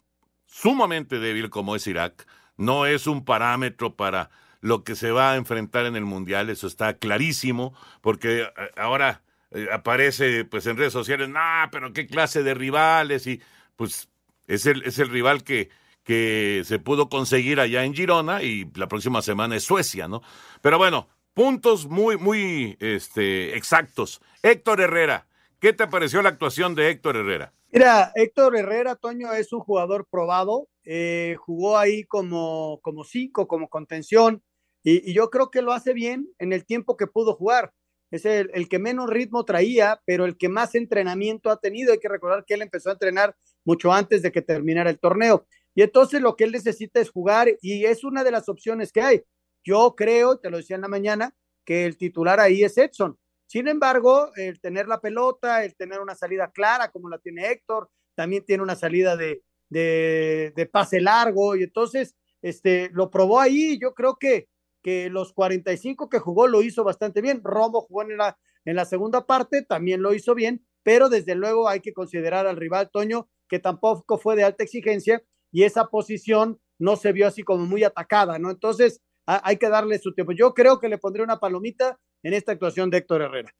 sumamente 0.47 1.19
débil 1.19 1.51
como 1.51 1.75
es 1.75 1.85
Irak. 1.89 2.29
No 2.57 2.87
es 2.87 3.09
un 3.09 3.25
parámetro 3.25 3.97
para 3.97 4.31
lo 4.61 4.85
que 4.85 4.95
se 4.95 5.11
va 5.11 5.33
a 5.33 5.37
enfrentar 5.37 5.85
en 5.87 5.97
el 5.97 6.05
Mundial, 6.05 6.49
eso 6.49 6.69
está 6.69 6.97
clarísimo, 6.97 7.75
porque 8.03 8.49
ahora 8.77 9.23
eh, 9.51 9.69
aparece 9.73 10.45
pues 10.45 10.67
en 10.67 10.77
redes 10.77 10.93
sociales, 10.93 11.29
nah, 11.29 11.69
pero 11.71 11.93
qué 11.93 12.07
clase 12.07 12.43
de 12.43 12.55
rivales 12.55 13.27
y 13.27 13.41
pues 13.77 14.09
es 14.47 14.67
el, 14.67 14.83
es 14.83 14.99
el 14.99 15.09
rival 15.09 15.45
que, 15.45 15.71
que 16.03 16.63
se 16.65 16.79
pudo 16.79 17.09
conseguir 17.09 17.61
allá 17.61 17.85
en 17.85 17.95
Girona 17.95 18.43
y 18.43 18.71
la 18.75 18.89
próxima 18.89 19.23
semana 19.23 19.57
es 19.57 19.65
Suecia, 19.65 20.09
¿no? 20.09 20.23
Pero 20.63 20.79
bueno, 20.79 21.09
puntos 21.35 21.87
muy, 21.87 22.17
muy 22.17 22.77
este, 22.81 23.57
exactos. 23.57 24.21
Héctor 24.43 24.81
Herrera, 24.81 25.27
¿qué 25.61 25.73
te 25.73 25.87
pareció 25.87 26.23
la 26.23 26.31
actuación 26.31 26.75
de 26.75 26.91
Héctor 26.91 27.17
Herrera? 27.17 27.53
Mira, 27.73 28.13
Héctor 28.15 28.57
Herrera, 28.57 28.97
Toño, 28.97 29.33
es 29.33 29.53
un 29.53 29.61
jugador 29.61 30.07
probado, 30.11 30.69
eh, 30.85 31.37
jugó 31.39 31.77
ahí 31.77 32.05
como, 32.05 32.81
como 32.83 33.05
cinco, 33.05 33.47
como 33.49 33.69
contención, 33.69 34.43
y, 34.83 35.11
y, 35.11 35.15
yo 35.15 35.31
creo 35.31 35.51
que 35.51 35.63
lo 35.63 35.73
hace 35.73 35.93
bien 35.93 36.29
en 36.39 36.53
el 36.53 36.65
tiempo 36.65 36.97
que 36.97 37.09
pudo 37.09 37.35
jugar. 37.35 37.73
Es 38.17 38.25
el, 38.27 38.69
que 38.69 38.79
menos 38.79 39.09
ritmo 39.09 39.45
traía, 39.45 40.01
pero 40.05 40.25
el 40.25 40.37
que 40.37 40.49
más 40.49 40.75
entrenamiento 40.75 41.51
ha 41.51 41.61
tenido. 41.61 41.93
Hay 41.93 41.99
que 41.99 42.09
recordar 42.09 42.45
que 42.45 42.55
él 42.55 42.63
empezó 42.63 42.91
a 42.91 42.93
entrenar 42.93 43.37
mucho 43.65 43.93
antes 43.93 44.23
de 44.23 44.33
que 44.33 44.43
terminara 44.43 44.91
el 44.91 44.99
torneo. 44.99 45.47
Y 45.75 45.83
entonces 45.83 46.21
lo 46.21 46.37
que 46.37 46.45
él 46.45 46.53
necesita 46.53 47.01
es 47.01 47.11
jugar 47.11 47.49
y 47.61 47.85
es 47.85 48.05
una 48.05 48.25
de 48.25 48.31
las 48.31 48.49
opciones 48.49 48.93
que 48.93 49.03
hay. 49.03 49.23
Yo 49.65 49.95
creo, 49.97 50.39
te 50.39 50.51
lo 50.51 50.57
decía 50.59 50.77
en 50.77 50.83
la 50.83 50.89
mañana, 50.89 51.35
que 51.65 51.85
el 51.85 51.97
titular 51.97 52.41
ahí 52.41 52.63
es 52.63 52.79
Edson. 52.79 53.19
Sin 53.47 53.69
embargo, 53.69 54.31
el 54.37 54.61
tener 54.61 54.89
la 54.89 55.01
pelota, 55.01 55.65
el 55.65 55.77
tener 55.77 56.01
una 56.01 56.15
salida 56.15 56.51
clara 56.51 56.91
como 56.91 57.09
la 57.09 57.19
tiene 57.19 57.51
Héctor, 57.51 57.91
también 58.15 58.45
tiene 58.45 58.63
una 58.63 58.77
salida 58.77 59.17
de, 59.17 59.43
de, 59.69 60.53
de 60.57 60.67
pase 60.67 61.01
largo 61.01 61.57
y 61.57 61.65
entonces 61.65 62.17
este, 62.43 62.91
lo 62.93 63.11
probó 63.11 63.41
ahí. 63.41 63.79
Yo 63.81 63.95
creo 63.95 64.17
que, 64.17 64.49
que 64.87 65.11
los 65.11 65.33
45 65.33 66.09
que 66.09 66.20
jugó 66.20 66.46
lo 66.46 66.62
hizo 66.62 66.85
bastante 66.85 67.20
bien. 67.20 67.40
Romo 67.42 67.81
jugó 67.81 68.03
en 68.03 68.16
la, 68.16 68.38
en 68.64 68.77
la 68.77 68.85
segunda 68.85 69.27
parte, 69.27 69.62
también 69.62 70.01
lo 70.01 70.14
hizo 70.14 70.33
bien, 70.33 70.64
pero 70.85 71.09
desde 71.09 71.35
luego 71.35 71.68
hay 71.68 71.81
que 71.81 71.92
considerar 71.92 72.46
al 72.46 72.57
rival 72.57 72.88
Toño, 72.92 73.29
que 73.49 73.59
tampoco 73.59 74.16
fue 74.16 74.37
de 74.37 74.44
alta 74.44 74.62
exigencia 74.62 75.25
y 75.51 75.64
esa 75.64 75.88
posición 75.88 76.61
no 76.79 76.94
se 76.94 77.11
vio 77.11 77.27
así 77.27 77.42
como 77.42 77.66
muy 77.66 77.83
atacada, 77.83 78.38
¿no? 78.38 78.49
Entonces 78.49 79.03
hay 79.27 79.57
que 79.57 79.68
darle 79.68 79.99
su 79.99 80.14
tiempo. 80.14 80.31
Yo 80.31 80.55
creo 80.55 80.79
que 80.79 80.88
le 80.88 80.99
pondré 80.99 81.25
una 81.25 81.40
palomita 81.40 81.99
en 82.22 82.35
esta 82.35 82.53
actuación 82.53 82.88
de 82.88 82.99
Héctor 82.99 83.22
Herrera. 83.22 83.53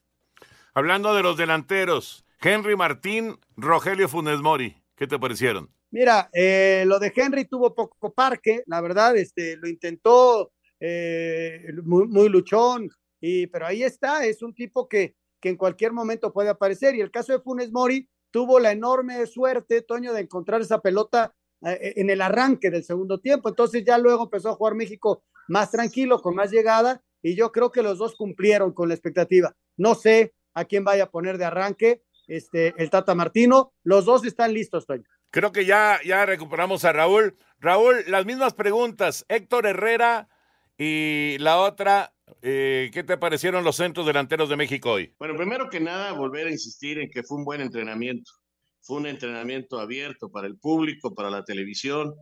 Hablando 0.75 1.13
de 1.13 1.25
los 1.25 1.37
delanteros, 1.37 2.25
Henry 2.41 2.77
Martín, 2.77 3.37
Rogelio 3.57 4.09
Funes 4.09 4.41
Mori, 4.43 4.81
¿qué 4.95 5.09
te 5.09 5.19
parecieron? 5.19 5.75
Mira, 5.91 6.31
eh, 6.33 6.85
lo 6.87 7.01
de 7.01 7.13
Henry 7.17 7.47
tuvo 7.47 7.75
poco 7.75 8.15
parque, 8.15 8.63
la 8.67 8.81
verdad, 8.81 9.17
este, 9.17 9.57
lo 9.57 9.69
intentó 9.69 10.53
eh, 10.81 11.73
muy, 11.85 12.29
luchón, 12.29 12.91
y, 13.21 13.47
pero 13.47 13.67
ahí 13.67 13.83
está, 13.83 14.25
es 14.25 14.43
un 14.43 14.55
tipo 14.55 14.89
que, 14.89 15.17
que 15.41 15.49
en 15.49 15.57
cualquier 15.57 15.93
momento 15.93 16.33
puede 16.33 16.49
aparecer. 16.49 16.95
Y 16.95 17.01
el 17.01 17.11
caso 17.11 17.33
de 17.33 17.41
Funes 17.41 17.73
Mori 17.73 18.09
tuvo 18.31 18.59
la 18.59 18.73
enorme 18.73 19.25
suerte, 19.27 19.83
Toño, 19.83 20.13
de 20.13 20.23
encontrar 20.23 20.61
esa 20.61 20.81
pelota 20.81 21.35
eh, 21.65 21.95
en 21.97 22.11
el 22.11 22.21
arranque 22.21 22.71
del 22.71 22.85
segundo 22.85 23.19
tiempo. 23.19 23.49
Entonces 23.49 23.85
ya 23.85 23.99
luego 23.99 24.25
empezó 24.25 24.51
a 24.51 24.55
jugar 24.55 24.75
México 24.75 25.25
más 25.49 25.71
tranquilo, 25.71 26.21
con 26.21 26.35
más 26.35 26.51
llegada, 26.51 27.03
y 27.23 27.35
yo 27.35 27.51
creo 27.51 27.73
que 27.73 27.83
los 27.83 27.99
dos 27.99 28.15
cumplieron 28.15 28.73
con 28.73 28.89
la 28.89 28.95
expectativa. 28.95 29.55
No 29.77 29.95
sé 29.95 30.35
a 30.55 30.65
quién 30.65 30.85
vaya 30.85 31.05
a 31.05 31.11
poner 31.11 31.39
de 31.39 31.45
arranque 31.45 32.03
este, 32.27 32.75
el 32.77 32.91
Tata 32.91 33.15
Martino. 33.15 33.73
Los 33.83 34.05
dos 34.05 34.25
están 34.25 34.53
listos, 34.53 34.87
Toño. 34.87 35.05
Creo 35.31 35.53
que 35.53 35.65
ya, 35.65 35.99
ya 36.05 36.25
recuperamos 36.27 36.85
a 36.85 36.93
Raúl. 36.93 37.37
Raúl, 37.59 38.05
las 38.07 38.27
mismas 38.27 38.55
preguntas. 38.55 39.25
Héctor 39.29 39.67
Herrera 39.67 40.29
y 40.79 41.37
la 41.39 41.59
otra, 41.59 42.15
eh, 42.43 42.91
¿qué 42.93 43.03
te 43.03 43.17
parecieron 43.17 43.65
los 43.65 43.77
centros 43.77 44.07
delanteros 44.07 44.49
de 44.49 44.57
México 44.57 44.93
hoy? 44.93 45.15
Bueno, 45.19 45.37
primero 45.37 45.69
que 45.71 45.81
nada, 45.81 46.13
volver 46.13 46.47
a 46.47 46.51
insistir 46.51 46.99
en 46.99 47.11
que 47.11 47.23
fue 47.23 47.39
un 47.39 47.45
buen 47.45 47.61
entrenamiento. 47.61 48.31
Fue 48.83 48.99
un 48.99 49.07
entrenamiento 49.07 49.81
abierto 49.81 50.31
para 50.31 50.47
el 50.47 50.59
público, 50.59 51.15
para 51.15 51.31
la 51.31 51.45
televisión, 51.45 52.15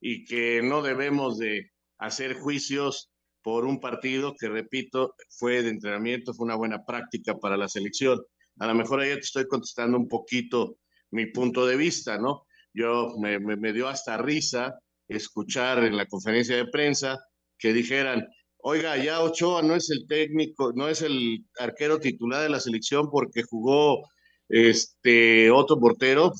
y 0.00 0.24
que 0.24 0.62
no 0.62 0.82
debemos 0.82 1.38
de 1.38 1.70
hacer 1.98 2.34
juicios 2.34 3.10
por 3.42 3.64
un 3.64 3.80
partido 3.80 4.34
que, 4.38 4.48
repito, 4.48 5.14
fue 5.30 5.62
de 5.62 5.70
entrenamiento, 5.70 6.34
fue 6.34 6.44
una 6.44 6.54
buena 6.54 6.84
práctica 6.84 7.38
para 7.38 7.56
la 7.56 7.68
selección. 7.68 8.20
A 8.58 8.66
lo 8.66 8.74
mejor 8.74 9.00
ahí 9.00 9.12
te 9.14 9.20
estoy 9.20 9.48
contestando 9.48 9.96
un 9.96 10.08
poquito 10.08 10.76
mi 11.10 11.26
punto 11.26 11.66
de 11.66 11.76
vista, 11.76 12.18
¿no? 12.18 12.46
Yo 12.72 13.14
me, 13.20 13.38
me, 13.38 13.56
me 13.56 13.72
dio 13.72 13.88
hasta 13.88 14.16
risa 14.16 14.78
escuchar 15.08 15.82
en 15.84 15.96
la 15.96 16.06
conferencia 16.06 16.56
de 16.56 16.66
prensa 16.66 17.18
que 17.62 17.72
dijeran, 17.72 18.26
oiga, 18.58 18.96
ya 18.96 19.22
Ochoa 19.22 19.62
no 19.62 19.76
es 19.76 19.88
el 19.90 20.06
técnico, 20.08 20.72
no 20.74 20.88
es 20.88 21.00
el 21.00 21.44
arquero 21.60 22.00
titular 22.00 22.42
de 22.42 22.48
la 22.48 22.58
selección 22.58 23.08
porque 23.08 23.44
jugó 23.44 24.02
este 24.48 25.48
otro 25.52 25.78
portero 25.78 26.32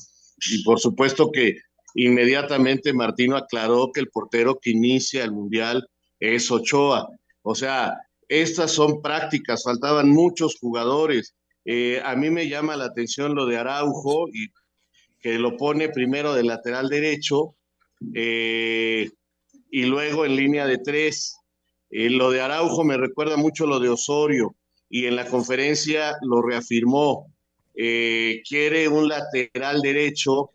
y 0.51 0.61
por 0.63 0.81
supuesto 0.81 1.31
que 1.31 1.55
inmediatamente 1.95 2.91
Martino 2.91 3.37
aclaró 3.37 3.91
que 3.93 4.01
el 4.01 4.09
portero 4.09 4.59
que 4.61 4.71
inicia 4.71 5.23
el 5.23 5.31
mundial 5.31 5.87
es 6.19 6.51
Ochoa. 6.51 7.07
O 7.41 7.55
sea, 7.55 7.95
estas 8.27 8.71
son 8.71 9.01
prácticas, 9.01 9.63
faltaban 9.63 10.09
muchos 10.09 10.57
jugadores. 10.59 11.35
Eh, 11.63 12.01
a 12.03 12.17
mí 12.17 12.29
me 12.29 12.49
llama 12.49 12.75
la 12.75 12.85
atención 12.85 13.33
lo 13.33 13.45
de 13.45 13.57
Araujo 13.57 14.27
y 14.27 14.49
que 15.21 15.39
lo 15.39 15.55
pone 15.55 15.87
primero 15.87 16.33
de 16.33 16.43
lateral 16.43 16.89
derecho 16.89 17.55
eh, 18.13 19.09
y 19.73 19.85
luego 19.85 20.23
en 20.23 20.35
línea 20.35 20.67
de 20.67 20.77
tres. 20.77 21.35
Eh, 21.89 22.11
lo 22.11 22.29
de 22.29 22.41
Araujo 22.41 22.83
me 22.83 22.95
recuerda 22.95 23.37
mucho 23.37 23.65
lo 23.65 23.79
de 23.79 23.89
Osorio 23.89 24.55
y 24.87 25.07
en 25.07 25.15
la 25.15 25.25
conferencia 25.25 26.15
lo 26.21 26.43
reafirmó. 26.43 27.33
Eh, 27.73 28.43
quiere 28.47 28.87
un 28.87 29.07
lateral 29.07 29.81
derecho 29.81 30.51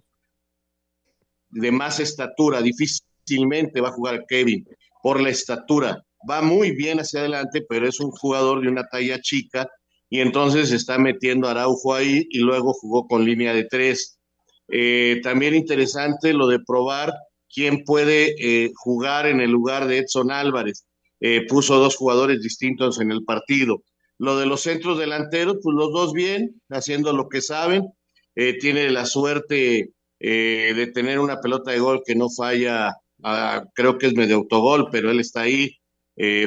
de 1.50 1.72
más 1.72 1.98
estatura, 1.98 2.62
difícilmente 2.62 3.80
va 3.80 3.88
a 3.88 3.92
jugar 3.92 4.24
Kevin 4.28 4.64
por 5.02 5.20
la 5.20 5.30
estatura. 5.30 6.00
Va 6.30 6.40
muy 6.40 6.70
bien 6.70 7.00
hacia 7.00 7.18
adelante, 7.18 7.66
pero 7.68 7.88
es 7.88 7.98
un 7.98 8.12
jugador 8.12 8.62
de 8.62 8.68
una 8.68 8.86
talla 8.86 9.20
chica 9.20 9.68
y 10.08 10.20
entonces 10.20 10.70
está 10.70 10.96
metiendo 10.96 11.48
Araujo 11.48 11.92
ahí 11.92 12.24
y 12.30 12.38
luego 12.38 12.72
jugó 12.72 13.08
con 13.08 13.24
línea 13.24 13.52
de 13.52 13.64
tres. 13.64 14.20
Eh, 14.68 15.20
también 15.24 15.56
interesante 15.56 16.32
lo 16.32 16.46
de 16.46 16.60
probar 16.60 17.12
quién 17.52 17.84
puede 17.84 18.34
eh, 18.38 18.70
jugar 18.74 19.26
en 19.26 19.40
el 19.40 19.50
lugar 19.50 19.86
de 19.86 19.98
Edson 19.98 20.30
Álvarez. 20.30 20.86
Eh, 21.20 21.46
puso 21.48 21.78
dos 21.78 21.96
jugadores 21.96 22.42
distintos 22.42 23.00
en 23.00 23.10
el 23.10 23.24
partido. 23.24 23.82
Lo 24.18 24.38
de 24.38 24.46
los 24.46 24.62
centros 24.62 24.98
delanteros, 24.98 25.58
pues 25.62 25.74
los 25.74 25.92
dos 25.92 26.12
bien, 26.12 26.60
haciendo 26.70 27.12
lo 27.12 27.28
que 27.28 27.40
saben. 27.40 27.88
Eh, 28.34 28.58
tiene 28.58 28.90
la 28.90 29.06
suerte 29.06 29.92
de 30.20 30.90
tener 30.92 31.20
una 31.20 31.40
pelota 31.40 31.70
de 31.70 31.78
gol 31.78 32.02
que 32.04 32.16
no 32.16 32.28
falla, 32.28 32.92
ah, 33.22 33.64
creo 33.72 33.98
que 33.98 34.08
es 34.08 34.14
medio 34.14 34.34
autogol, 34.34 34.88
pero 34.90 35.12
él 35.12 35.20
está 35.20 35.42
ahí. 35.42 35.70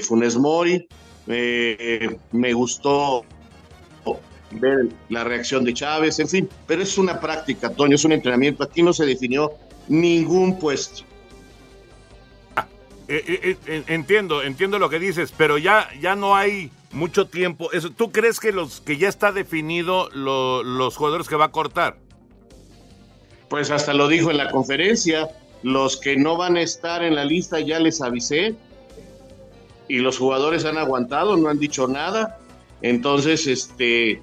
Funes 0.02 0.36
Mori, 0.36 0.86
me 1.26 2.54
gustó 2.54 3.24
ver 4.60 4.90
la 5.08 5.24
reacción 5.24 5.64
de 5.64 5.74
Chávez, 5.74 6.20
en 6.20 6.28
fin, 6.28 6.50
pero 6.68 6.82
es 6.82 6.98
una 6.98 7.20
práctica, 7.20 7.70
Toño, 7.70 7.96
es 7.96 8.04
un 8.04 8.12
entrenamiento. 8.12 8.64
Aquí 8.64 8.84
no 8.84 8.92
se 8.92 9.06
definió 9.06 9.54
ningún 9.92 10.58
puesto. 10.58 11.04
Ah, 12.56 12.68
eh, 13.08 13.58
eh, 13.68 13.84
entiendo, 13.88 14.42
entiendo 14.42 14.80
lo 14.80 14.90
que 14.90 15.00
dices, 15.00 15.34
pero 15.36 15.58
ya, 15.58 15.90
ya 16.00 16.16
no 16.16 16.36
hay 16.36 16.72
mucho 16.92 17.28
tiempo. 17.28 17.72
Eso, 17.72 17.92
¿Tú 17.92 18.12
crees 18.12 18.40
que 18.40 18.52
los 18.52 18.82
que 18.82 18.98
ya 18.98 19.10
está 19.10 19.32
definido 19.32 20.10
lo, 20.12 20.64
los 20.64 20.96
jugadores 20.96 21.28
que 21.28 21.36
va 21.36 21.46
a 21.46 21.52
cortar? 21.52 21.98
Pues 23.50 23.70
hasta 23.70 23.94
lo 23.94 24.08
dijo 24.08 24.32
en 24.32 24.38
la 24.38 24.50
conferencia, 24.50 25.30
los 25.62 25.98
que 25.98 26.16
no 26.16 26.38
van 26.38 26.56
a 26.56 26.62
estar 26.62 27.04
en 27.04 27.16
la 27.16 27.26
lista 27.26 27.60
ya 27.60 27.80
les 27.80 28.02
avisé 28.02 28.56
y 29.90 30.00
los 30.00 30.18
jugadores 30.18 30.64
han 30.64 30.78
aguantado, 30.78 31.36
no 31.36 31.50
han 31.50 31.60
dicho 31.60 31.86
nada. 31.86 32.40
Entonces, 32.82 33.46
este, 33.46 34.22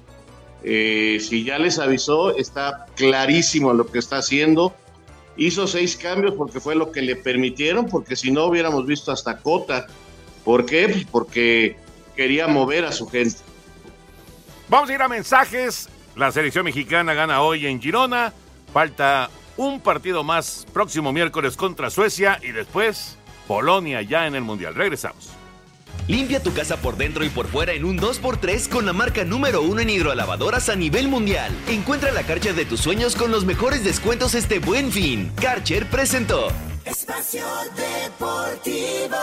eh, 0.63 1.19
si 1.21 1.43
ya 1.43 1.59
les 1.59 1.77
avisó, 1.77 2.35
está 2.35 2.87
clarísimo 2.95 3.73
lo 3.73 3.85
que 3.85 3.99
está 3.99 4.17
haciendo. 4.17 4.73
Hizo 5.39 5.67
seis 5.67 5.95
cambios 5.95 6.33
porque 6.35 6.59
fue 6.59 6.75
lo 6.75 6.91
que 6.91 7.01
le 7.01 7.15
permitieron, 7.15 7.87
porque 7.87 8.17
si 8.17 8.29
no 8.29 8.43
hubiéramos 8.43 8.85
visto 8.85 9.09
hasta 9.09 9.37
Cota. 9.37 9.87
¿Por 10.43 10.65
qué? 10.65 10.89
Pues 10.89 11.05
porque 11.09 11.77
quería 12.13 12.47
mover 12.47 12.83
a 12.83 12.91
su 12.91 13.07
gente. 13.07 13.37
Vamos 14.67 14.89
a 14.89 14.93
ir 14.93 15.01
a 15.01 15.07
mensajes. 15.07 15.87
La 16.17 16.33
selección 16.33 16.65
mexicana 16.65 17.13
gana 17.13 17.41
hoy 17.41 17.67
en 17.67 17.81
Girona. 17.81 18.33
Falta 18.73 19.29
un 19.55 19.79
partido 19.79 20.25
más 20.25 20.67
próximo 20.73 21.13
miércoles 21.13 21.55
contra 21.55 21.89
Suecia 21.89 22.37
y 22.43 22.51
después 22.51 23.17
Polonia 23.47 24.01
ya 24.01 24.27
en 24.27 24.35
el 24.35 24.41
Mundial. 24.41 24.75
Regresamos. 24.75 25.38
Limpia 26.07 26.41
tu 26.41 26.53
casa 26.53 26.77
por 26.77 26.97
dentro 26.97 27.23
y 27.23 27.29
por 27.29 27.47
fuera 27.47 27.73
en 27.73 27.85
un 27.85 27.99
2x3 27.99 28.67
con 28.69 28.85
la 28.85 28.93
marca 28.93 29.23
número 29.23 29.61
uno 29.61 29.81
en 29.81 29.89
hidrolavadoras 29.89 30.69
a 30.69 30.75
nivel 30.75 31.07
mundial. 31.07 31.51
Encuentra 31.67 32.11
la 32.11 32.23
Karcher 32.23 32.55
de 32.55 32.65
tus 32.65 32.79
sueños 32.79 33.15
con 33.15 33.31
los 33.31 33.45
mejores 33.45 33.83
descuentos 33.83 34.33
este 34.33 34.59
buen 34.59 34.91
fin. 34.91 35.31
Karcher 35.39 35.87
presentó. 35.89 36.47
Espacio 36.85 37.45
Deportivo. 37.75 39.17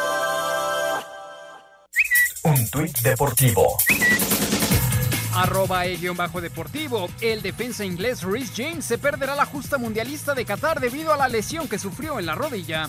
Un 2.45 2.71
tuit 2.71 2.97
deportivo. 3.01 3.77
Arroba 5.35 5.85
E-Deportivo. 5.85 7.09
El 7.21 7.43
defensa 7.43 7.85
inglés 7.85 8.23
Rhys 8.23 8.53
James 8.57 8.85
se 8.85 8.99
perderá 8.99 9.35
la 9.35 9.45
justa 9.45 9.77
mundialista 9.79 10.35
de 10.35 10.45
Qatar 10.45 10.81
debido 10.81 11.13
a 11.13 11.17
la 11.17 11.29
lesión 11.29 11.69
que 11.69 11.79
sufrió 11.79 12.21
en 12.21 12.27
la 12.27 12.37
rodilla. 12.37 12.89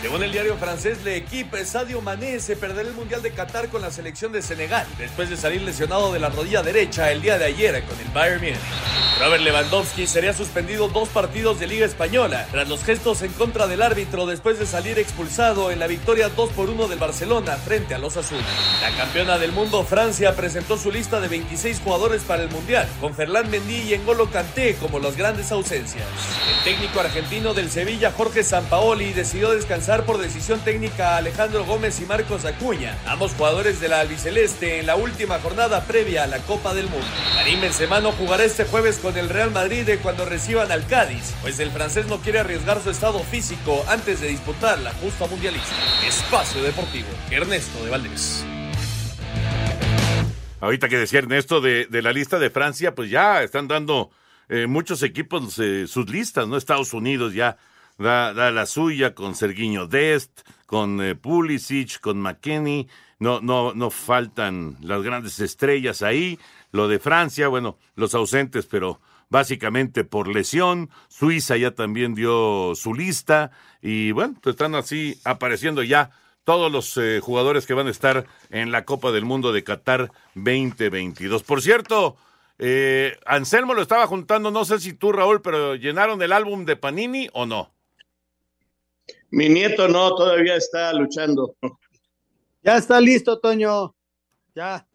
Según 0.00 0.22
el 0.22 0.30
diario 0.30 0.56
francés 0.56 1.02
L'Equipe, 1.02 1.64
Sadio 1.64 2.00
Mané 2.00 2.38
se 2.38 2.54
perderá 2.54 2.88
el 2.88 2.94
Mundial 2.94 3.20
de 3.20 3.32
Qatar 3.32 3.68
con 3.68 3.82
la 3.82 3.90
selección 3.90 4.30
de 4.30 4.42
Senegal, 4.42 4.86
después 4.96 5.28
de 5.28 5.36
salir 5.36 5.60
lesionado 5.62 6.12
de 6.12 6.20
la 6.20 6.28
rodilla 6.28 6.62
derecha 6.62 7.10
el 7.10 7.20
día 7.20 7.36
de 7.36 7.46
ayer 7.46 7.82
con 7.82 7.98
el 7.98 8.08
Bayern 8.14 8.40
Múnich. 8.40 8.58
Robert 9.18 9.42
Lewandowski 9.42 10.06
sería 10.06 10.32
suspendido 10.32 10.86
dos 10.86 11.08
partidos 11.08 11.58
de 11.58 11.66
Liga 11.66 11.84
Española 11.84 12.46
tras 12.52 12.68
los 12.68 12.84
gestos 12.84 13.22
en 13.22 13.32
contra 13.32 13.66
del 13.66 13.82
árbitro 13.82 14.26
después 14.26 14.60
de 14.60 14.66
salir 14.66 15.00
expulsado 15.00 15.72
en 15.72 15.80
la 15.80 15.88
victoria 15.88 16.28
2 16.28 16.50
por 16.50 16.70
1 16.70 16.86
del 16.86 17.00
Barcelona 17.00 17.56
frente 17.56 17.96
a 17.96 17.98
los 17.98 18.16
Azules. 18.16 18.44
La 18.80 18.96
campeona 18.96 19.36
del 19.38 19.50
mundo 19.50 19.82
Francia 19.82 20.36
presentó 20.36 20.78
su 20.78 20.92
lista 20.92 21.20
de 21.20 21.26
26 21.26 21.80
jugadores 21.80 22.22
para 22.22 22.44
el 22.44 22.50
Mundial, 22.50 22.88
con 23.00 23.12
Ferland 23.12 23.50
Mendy 23.50 23.92
y 23.92 23.98
N'Golo 23.98 24.30
Kanté 24.30 24.76
como 24.76 25.00
las 25.00 25.16
grandes 25.16 25.50
ausencias. 25.50 26.06
El 26.56 26.62
técnico 26.62 27.00
argentino 27.00 27.54
del 27.54 27.72
Sevilla 27.72 28.12
Jorge 28.16 28.44
Sampaoli 28.44 29.12
decidió 29.12 29.50
descansar 29.50 29.87
por 29.88 30.18
decisión 30.18 30.60
técnica 30.60 31.14
a 31.14 31.16
Alejandro 31.16 31.64
Gómez 31.64 31.98
y 32.00 32.04
Marcos 32.04 32.44
Acuña, 32.44 32.98
ambos 33.06 33.32
jugadores 33.32 33.80
de 33.80 33.88
la 33.88 34.00
albiceleste 34.00 34.80
en 34.80 34.86
la 34.86 34.96
última 34.96 35.38
jornada 35.38 35.84
previa 35.84 36.24
a 36.24 36.26
la 36.26 36.40
Copa 36.40 36.74
del 36.74 36.90
Mundo. 36.90 37.06
Karim 37.34 37.62
Benzema 37.62 37.98
no 37.98 38.12
jugará 38.12 38.44
este 38.44 38.64
jueves 38.64 38.98
con 38.98 39.16
el 39.16 39.30
Real 39.30 39.50
Madrid 39.50 39.88
cuando 40.02 40.26
reciban 40.26 40.70
al 40.70 40.86
Cádiz, 40.86 41.34
pues 41.40 41.58
el 41.58 41.70
francés 41.70 42.06
no 42.06 42.18
quiere 42.18 42.40
arriesgar 42.40 42.82
su 42.82 42.90
estado 42.90 43.20
físico 43.20 43.82
antes 43.88 44.20
de 44.20 44.28
disputar 44.28 44.78
la 44.80 44.92
justa 44.92 45.26
mundialista. 45.26 45.74
Espacio 46.06 46.62
Deportivo, 46.62 47.08
Ernesto 47.30 47.82
de 47.82 47.90
Valdés. 47.90 48.44
Ahorita 50.60 50.90
que 50.90 50.98
decía 50.98 51.20
Ernesto 51.20 51.62
de, 51.62 51.88
la 51.90 52.12
lista 52.12 52.38
de 52.38 52.50
Francia, 52.50 52.94
pues 52.94 53.08
ya 53.08 53.42
están 53.42 53.68
dando 53.68 54.10
eh, 54.50 54.66
muchos 54.66 55.02
equipos 55.02 55.58
eh, 55.58 55.86
sus 55.86 56.10
listas, 56.10 56.46
¿no? 56.46 56.58
Estados 56.58 56.92
Unidos 56.92 57.32
ya 57.32 57.56
da, 57.98 58.32
la 58.50 58.66
suya 58.66 59.14
con 59.14 59.34
Serguiño 59.34 59.86
Dest, 59.86 60.42
con 60.66 61.02
eh, 61.02 61.14
Pulisic, 61.14 62.00
con 62.00 62.20
McKenney. 62.20 62.88
No, 63.18 63.40
no, 63.40 63.74
no 63.74 63.90
faltan 63.90 64.76
las 64.80 65.02
grandes 65.02 65.40
estrellas 65.40 66.02
ahí. 66.02 66.38
Lo 66.70 66.88
de 66.88 66.98
Francia, 66.98 67.48
bueno, 67.48 67.76
los 67.96 68.14
ausentes, 68.14 68.66
pero 68.66 69.00
básicamente 69.28 70.04
por 70.04 70.28
lesión. 70.28 70.90
Suiza 71.08 71.56
ya 71.56 71.72
también 71.72 72.14
dio 72.14 72.74
su 72.74 72.94
lista. 72.94 73.50
Y 73.82 74.12
bueno, 74.12 74.36
pues 74.40 74.54
están 74.54 74.74
así 74.74 75.20
apareciendo 75.24 75.82
ya 75.82 76.10
todos 76.44 76.72
los 76.72 76.96
eh, 76.96 77.20
jugadores 77.20 77.66
que 77.66 77.74
van 77.74 77.88
a 77.88 77.90
estar 77.90 78.24
en 78.50 78.70
la 78.72 78.84
Copa 78.84 79.12
del 79.12 79.24
Mundo 79.24 79.52
de 79.52 79.64
Qatar 79.64 80.10
2022. 80.34 81.42
Por 81.42 81.60
cierto, 81.60 82.16
eh, 82.58 83.18
Anselmo 83.26 83.74
lo 83.74 83.82
estaba 83.82 84.06
juntando, 84.06 84.50
no 84.50 84.64
sé 84.64 84.80
si 84.80 84.92
tú, 84.92 85.12
Raúl, 85.12 85.42
pero 85.42 85.74
llenaron 85.74 86.22
el 86.22 86.32
álbum 86.32 86.64
de 86.64 86.76
Panini 86.76 87.28
o 87.32 87.44
no. 87.44 87.70
Mi 89.30 89.48
nieto 89.48 89.88
no, 89.88 90.14
todavía 90.14 90.56
está 90.56 90.92
luchando. 90.92 91.56
Ya 92.62 92.76
está 92.76 93.00
listo, 93.00 93.38
Toño. 93.38 93.94
Ya. 94.54 94.86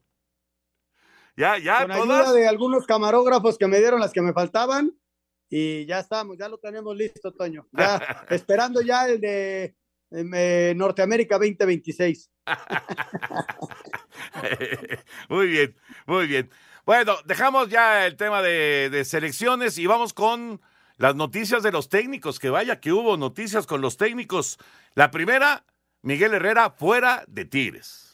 Ya, 1.36 1.58
ya, 1.58 1.82
Con 1.82 1.92
ayuda 1.92 2.34
de 2.34 2.48
algunos 2.48 2.86
camarógrafos 2.86 3.58
que 3.58 3.68
me 3.68 3.80
dieron 3.80 4.00
las 4.00 4.12
que 4.12 4.22
me 4.22 4.34
faltaban 4.34 4.96
y 5.50 5.86
ya 5.86 6.00
estamos, 6.00 6.38
ya 6.38 6.48
lo 6.48 6.60
tenemos 6.60 6.96
listo, 6.96 7.32
Toño. 7.32 7.68
Ya 7.72 7.98
esperando 8.30 8.82
ya 8.82 9.08
el 9.08 9.20
de 9.20 9.76
eh, 10.12 10.74
Norteamérica 10.76 11.36
2026. 11.36 12.30
muy 15.30 15.48
bien, 15.48 15.76
muy 16.06 16.28
bien. 16.28 16.50
Bueno, 16.86 17.16
dejamos 17.26 17.70
ya 17.70 18.06
el 18.06 18.16
tema 18.16 18.42
de, 18.42 18.90
de 18.92 19.06
selecciones 19.06 19.78
y 19.78 19.88
vamos 19.88 20.14
con 20.14 20.62
las 20.98 21.16
noticias 21.16 21.64
de 21.64 21.72
los 21.72 21.90
técnicos, 21.90 22.40
que 22.40 22.50
vaya 22.50 22.80
que 22.80 22.92
hubo 22.92 23.18
noticias 23.18 23.66
con 23.66 23.82
los 23.82 23.98
técnicos. 23.98 24.60
La 24.96 25.12
primera, 25.12 25.66
Miguel 26.02 26.34
Herrera 26.34 26.70
fuera 26.72 27.24
de 27.28 27.46
Tigres. 27.46 28.13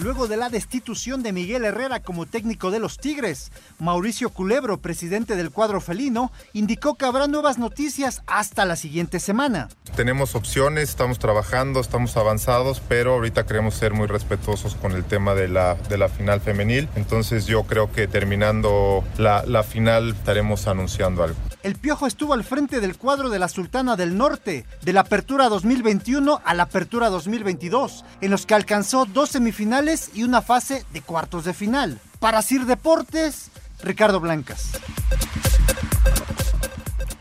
Luego 0.00 0.28
de 0.28 0.36
la 0.36 0.48
destitución 0.48 1.24
de 1.24 1.32
Miguel 1.32 1.64
Herrera 1.64 2.00
como 2.00 2.24
técnico 2.24 2.70
de 2.70 2.78
los 2.78 2.98
Tigres, 2.98 3.50
Mauricio 3.80 4.30
Culebro, 4.30 4.78
presidente 4.78 5.34
del 5.34 5.50
cuadro 5.50 5.80
felino, 5.80 6.30
indicó 6.52 6.94
que 6.94 7.04
habrá 7.04 7.26
nuevas 7.26 7.58
noticias 7.58 8.22
hasta 8.28 8.64
la 8.64 8.76
siguiente 8.76 9.18
semana. 9.18 9.68
Tenemos 9.96 10.36
opciones, 10.36 10.90
estamos 10.90 11.18
trabajando, 11.18 11.80
estamos 11.80 12.16
avanzados, 12.16 12.80
pero 12.88 13.14
ahorita 13.14 13.44
queremos 13.44 13.74
ser 13.74 13.92
muy 13.92 14.06
respetuosos 14.06 14.76
con 14.76 14.92
el 14.92 15.02
tema 15.02 15.34
de 15.34 15.48
la, 15.48 15.74
de 15.74 15.98
la 15.98 16.08
final 16.08 16.40
femenil. 16.40 16.88
Entonces 16.94 17.46
yo 17.46 17.64
creo 17.64 17.90
que 17.90 18.06
terminando 18.06 19.02
la, 19.16 19.44
la 19.46 19.64
final 19.64 20.10
estaremos 20.10 20.68
anunciando 20.68 21.24
algo. 21.24 21.36
El 21.64 21.74
Piojo 21.74 22.06
estuvo 22.06 22.34
al 22.34 22.44
frente 22.44 22.80
del 22.80 22.96
cuadro 22.96 23.30
de 23.30 23.40
la 23.40 23.48
Sultana 23.48 23.96
del 23.96 24.16
Norte, 24.16 24.64
de 24.82 24.92
la 24.92 25.00
Apertura 25.00 25.48
2021 25.48 26.40
a 26.44 26.54
la 26.54 26.62
Apertura 26.62 27.08
2022, 27.08 28.04
en 28.20 28.30
los 28.30 28.46
que 28.46 28.54
alcanzó 28.54 29.04
dos 29.04 29.30
semifinales 29.30 29.87
y 30.14 30.22
una 30.22 30.42
fase 30.42 30.84
de 30.92 31.00
cuartos 31.00 31.44
de 31.44 31.54
final. 31.54 31.98
Para 32.20 32.42
Sir 32.42 32.66
Deportes, 32.66 33.50
Ricardo 33.82 34.20
Blancas. 34.20 34.78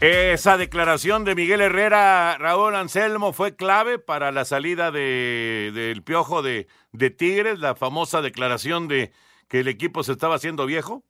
Esa 0.01 0.57
declaración 0.57 1.23
de 1.23 1.33
Miguel 1.33 1.61
Herrera, 1.61 2.37
Raúl 2.37 2.75
Anselmo, 2.75 3.31
fue 3.31 3.55
clave 3.55 3.99
para 3.99 4.31
la 4.31 4.43
salida 4.43 4.91
de, 4.91 5.71
del 5.73 6.03
Piojo 6.03 6.41
de, 6.41 6.67
de 6.91 7.09
Tigres, 7.09 7.59
la 7.59 7.75
famosa 7.75 8.21
declaración 8.21 8.87
de 8.87 9.11
que 9.47 9.61
el 9.61 9.69
equipo 9.69 10.03
se 10.03 10.11
estaba 10.11 10.35
haciendo 10.35 10.65
viejo. 10.65 11.03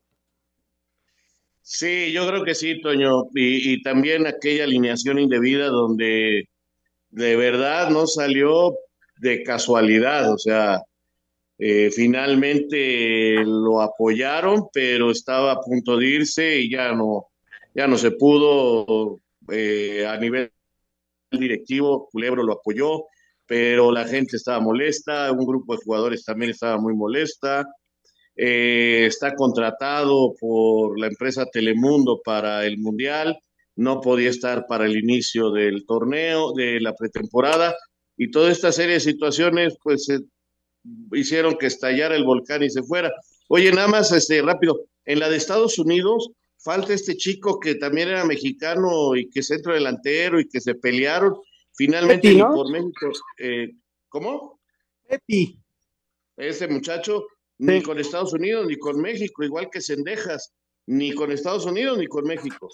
Sí, 1.64 2.14
yo 2.14 2.28
creo 2.28 2.46
que 2.46 2.56
sí, 2.56 2.80
Toño. 2.82 3.24
Y, 3.34 3.74
y, 3.74 3.82
también 3.82 4.28
aquella 4.28 4.64
alineación 4.64 5.20
indebida 5.20 5.68
donde 5.68 6.48
de 7.10 7.36
verdad 7.36 7.90
no 7.90 8.06
salió 8.06 8.76
de 9.18 9.44
casualidad. 9.44 10.32
O 10.34 10.38
sea, 10.38 10.82
eh, 11.60 11.90
finalmente 11.92 13.44
lo 13.46 13.82
apoyaron, 13.82 14.68
pero 14.72 15.12
estaba 15.12 15.54
a 15.54 15.60
punto 15.60 15.98
de 15.98 16.08
irse 16.08 16.60
y 16.60 16.72
ya 16.72 16.94
no, 16.94 17.28
ya 17.74 17.88
no 17.88 17.98
se 17.98 18.12
pudo. 18.12 19.20
Eh, 19.50 20.06
a 20.06 20.18
nivel 20.18 20.52
directivo, 21.32 22.10
Culebro 22.12 22.44
lo 22.44 22.54
apoyó, 22.54 23.06
pero 23.46 23.92
la 23.92 24.06
gente 24.06 24.36
estaba 24.36 24.60
molesta, 24.60 25.32
un 25.32 25.46
grupo 25.46 25.74
de 25.74 25.84
jugadores 25.84 26.26
también 26.26 26.52
estaba 26.52 26.78
muy 26.78 26.94
molesta. 26.96 27.66
Eh, 28.36 29.06
está 29.08 29.34
contratado 29.34 30.36
por 30.40 31.00
la 31.00 31.08
empresa 31.08 31.48
Telemundo 31.48 32.22
para 32.24 32.66
el 32.68 32.78
Mundial, 32.78 33.40
no 33.76 34.00
podía 34.00 34.30
estar 34.30 34.68
para 34.68 34.86
el 34.86 34.96
inicio 34.96 35.50
del 35.50 35.86
torneo, 35.88 36.54
de 36.54 36.80
la 36.80 36.94
pretemporada, 36.94 37.76
y 38.16 38.30
toda 38.30 38.52
esta 38.52 38.72
serie 38.72 38.96
de 38.96 39.00
situaciones, 39.00 39.76
pues, 39.84 40.08
eh, 40.10 40.20
hicieron 41.12 41.58
que 41.58 41.68
estallara 41.68 42.16
el 42.16 42.24
volcán 42.24 42.64
y 42.64 42.70
se 42.70 42.84
fuera. 42.84 43.12
Oye, 43.50 43.72
nada 43.72 43.88
más, 43.88 44.12
este, 44.12 44.42
rápido, 44.42 44.86
en 45.06 45.20
la 45.20 45.30
de 45.30 45.38
Estados 45.38 45.80
Unidos, 45.80 46.32
falta 46.58 46.94
este 46.94 47.16
chico 47.16 47.60
que 47.60 47.76
también 47.76 48.10
era 48.10 48.26
mexicano 48.26 49.16
y 49.16 49.30
que 49.30 49.40
es 49.40 49.48
centro 49.48 49.74
delantero 49.74 50.40
y 50.40 50.48
que 50.48 50.60
se 50.60 50.76
pelearon, 50.76 51.36
finalmente 51.76 52.28
Pepi, 52.28 52.38
¿no? 52.40 52.54
por 52.54 52.72
México, 52.72 53.12
eh, 53.38 53.72
¿cómo? 54.10 54.60
Pepi. 55.08 55.60
Ese 56.36 56.68
muchacho 56.68 57.26
ni 57.60 57.82
con 57.82 58.00
Estados 58.00 58.34
Unidos 58.34 58.68
ni 58.68 58.78
con 58.78 59.00
México, 59.02 59.44
igual 59.44 59.70
que 59.72 59.82
Cendejas, 59.82 60.54
ni 60.86 61.14
con 61.14 61.32
Estados 61.32 61.66
Unidos 61.66 61.98
ni 61.98 62.08
con 62.08 62.26
México. 62.26 62.70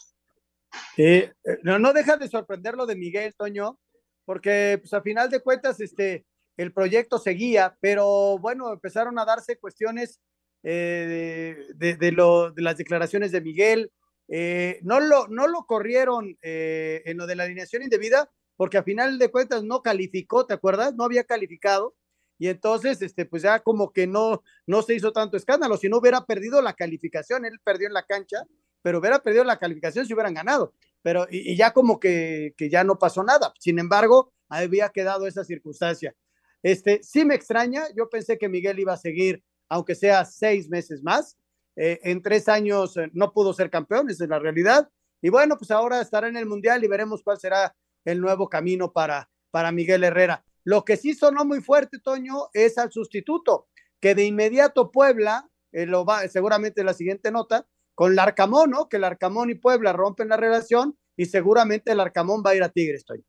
Eh, 0.98 1.32
no, 1.62 1.80
no 1.80 1.94
deja 1.94 2.18
de 2.18 2.28
sorprender 2.28 2.76
lo 2.76 2.86
de 2.86 2.96
Miguel, 2.96 3.34
Toño, 3.36 3.80
porque 4.26 4.80
pues 4.82 4.94
a 4.94 5.02
final 5.02 5.30
de 5.30 5.42
cuentas 5.42 5.80
este, 5.80 6.26
el 6.58 6.74
proyecto 6.74 7.20
seguía, 7.20 7.78
pero 7.80 8.38
bueno, 8.40 8.72
empezaron 8.72 9.18
a 9.20 9.26
darse 9.26 9.58
cuestiones 9.58 10.20
eh, 10.64 11.68
de, 11.76 12.52
las 12.58 12.78
declaraciones 12.78 13.32
de 13.32 13.42
Miguel. 13.42 13.92
Eh, 14.28 14.80
no, 14.84 15.00
lo, 15.00 15.28
no 15.28 15.48
lo 15.48 15.66
corrieron 15.66 16.38
eh, 16.42 17.02
en 17.06 17.18
lo 17.18 17.28
de 17.28 17.36
la 17.36 17.44
alineación 17.44 17.84
indebida, 17.84 18.32
porque 18.56 18.78
a 18.78 18.84
final 18.84 19.20
de 19.20 19.32
cuentas 19.32 19.64
no 19.64 19.82
calificó, 19.82 20.46
¿te 20.46 20.54
acuerdas? 20.54 20.94
No 20.96 21.04
había 21.04 21.24
calificado 21.24 21.96
y 22.44 22.50
entonces, 22.50 23.02
este, 23.02 23.26
pues 23.26 23.44
ya 23.44 23.60
como 23.62 23.94
que 23.94 24.08
no, 24.08 24.44
no 24.66 24.82
se 24.82 24.96
hizo 24.96 25.14
tanto 25.14 25.38
escándalo, 25.38 25.78
si 25.78 25.88
no 25.88 25.98
hubiera 25.98 26.26
perdido 26.26 26.62
la 26.62 26.74
calificación, 26.74 27.46
él 27.46 27.60
perdió 27.64 27.88
en 27.88 27.94
la 27.94 28.04
cancha, 28.04 28.44
pero 28.82 29.00
hubiera 29.00 29.20
perdido 29.20 29.44
la 29.44 29.60
calificación 29.60 30.06
si 30.06 30.14
hubieran 30.14 30.34
ganado, 30.34 30.74
pero 31.02 31.28
y, 31.30 31.52
y 31.52 31.56
ya 31.56 31.72
como 31.72 32.00
que, 32.00 32.54
que, 32.58 32.70
ya 32.70 32.84
no 32.84 32.98
pasó 32.98 33.24
nada, 33.24 33.54
sin 33.60 33.80
embargo, 33.80 34.34
había 34.50 34.90
quedado 34.90 35.26
esa 35.28 35.44
circunstancia. 35.44 36.16
Este, 36.64 37.04
sí 37.04 37.26
me 37.26 37.36
extraña, 37.36 37.84
yo 37.96 38.10
pensé 38.10 38.38
que 38.38 38.50
Miguel 38.50 38.80
iba 38.80 38.94
a 38.94 38.98
seguir, 38.98 39.44
aunque 39.70 39.96
sea 39.96 40.24
seis 40.24 40.70
meses 40.70 41.04
más, 41.04 41.38
eh, 41.76 42.00
en 42.04 42.22
tres 42.22 42.48
años 42.48 42.96
eh, 42.98 43.10
no 43.14 43.34
pudo 43.34 43.54
ser 43.54 43.70
campeón, 43.70 44.10
esa 44.10 44.24
es 44.24 44.30
la 44.30 44.40
realidad, 44.40 44.90
Y 45.22 45.30
bueno, 45.30 45.58
pues 45.58 45.72
ahora 45.72 46.02
estará 46.02 46.28
en 46.28 46.36
el 46.36 46.46
Mundial 46.46 46.84
y 46.84 46.88
veremos 46.88 47.24
cuál 47.24 47.40
será 47.40 47.74
el 48.04 48.20
nuevo 48.20 48.50
camino 48.50 48.92
para, 48.92 49.30
para 49.52 49.72
Miguel 49.72 50.04
Herrera. 50.04 50.44
Lo 50.66 50.84
que 50.84 50.98
sí 50.98 51.14
sonó 51.14 51.46
muy 51.46 51.62
fuerte, 51.62 52.00
Toño, 52.00 52.50
es 52.54 52.78
al 52.78 52.92
sustituto, 52.92 53.68
que 54.02 54.16
de 54.16 54.26
inmediato 54.26 54.92
Puebla, 54.92 55.50
eh, 55.72 55.86
lo 55.86 56.04
va, 56.04 56.28
seguramente 56.28 56.84
la 56.84 56.94
siguiente 56.94 57.32
nota, 57.32 57.66
con 57.96 58.16
Larcamón, 58.16 58.72
¿no? 58.72 58.90
Que 58.90 59.00
Larcamón 59.00 59.50
y 59.50 59.56
Puebla 59.56 59.94
rompen 59.94 60.30
la 60.30 60.38
relación 60.38 60.98
y 61.16 61.26
seguramente 61.26 61.92
el 61.92 61.98
Larcamón 61.98 62.44
va 62.46 62.52
a 62.52 62.56
ir 62.56 62.64
a 62.64 62.70
Tigres, 62.70 63.06
Toño. 63.06 63.24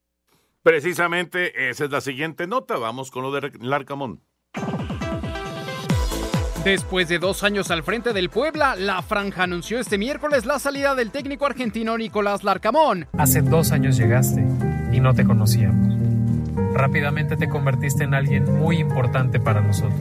Precisamente 0.64 1.68
esa 1.68 1.84
es 1.84 1.90
la 1.90 2.00
siguiente 2.00 2.46
nota. 2.46 2.78
Vamos 2.78 3.10
con 3.10 3.22
lo 3.22 3.30
de 3.30 3.52
Larcamón. 3.60 4.22
Después 6.64 7.06
de 7.10 7.18
dos 7.18 7.44
años 7.44 7.70
al 7.70 7.82
frente 7.82 8.14
del 8.14 8.30
Puebla, 8.30 8.74
la 8.74 9.02
franja 9.02 9.42
anunció 9.42 9.78
este 9.78 9.98
miércoles 9.98 10.46
la 10.46 10.58
salida 10.58 10.94
del 10.94 11.10
técnico 11.10 11.44
argentino 11.44 11.98
Nicolás 11.98 12.44
Larcamón. 12.44 13.06
Hace 13.18 13.42
dos 13.42 13.72
años 13.72 13.98
llegaste 13.98 14.40
y 14.90 15.00
no 15.00 15.12
te 15.12 15.24
conocíamos. 15.24 15.94
Rápidamente 16.72 17.36
te 17.36 17.50
convertiste 17.50 18.04
en 18.04 18.14
alguien 18.14 18.50
muy 18.50 18.78
importante 18.78 19.38
para 19.38 19.60
nosotros. 19.60 20.00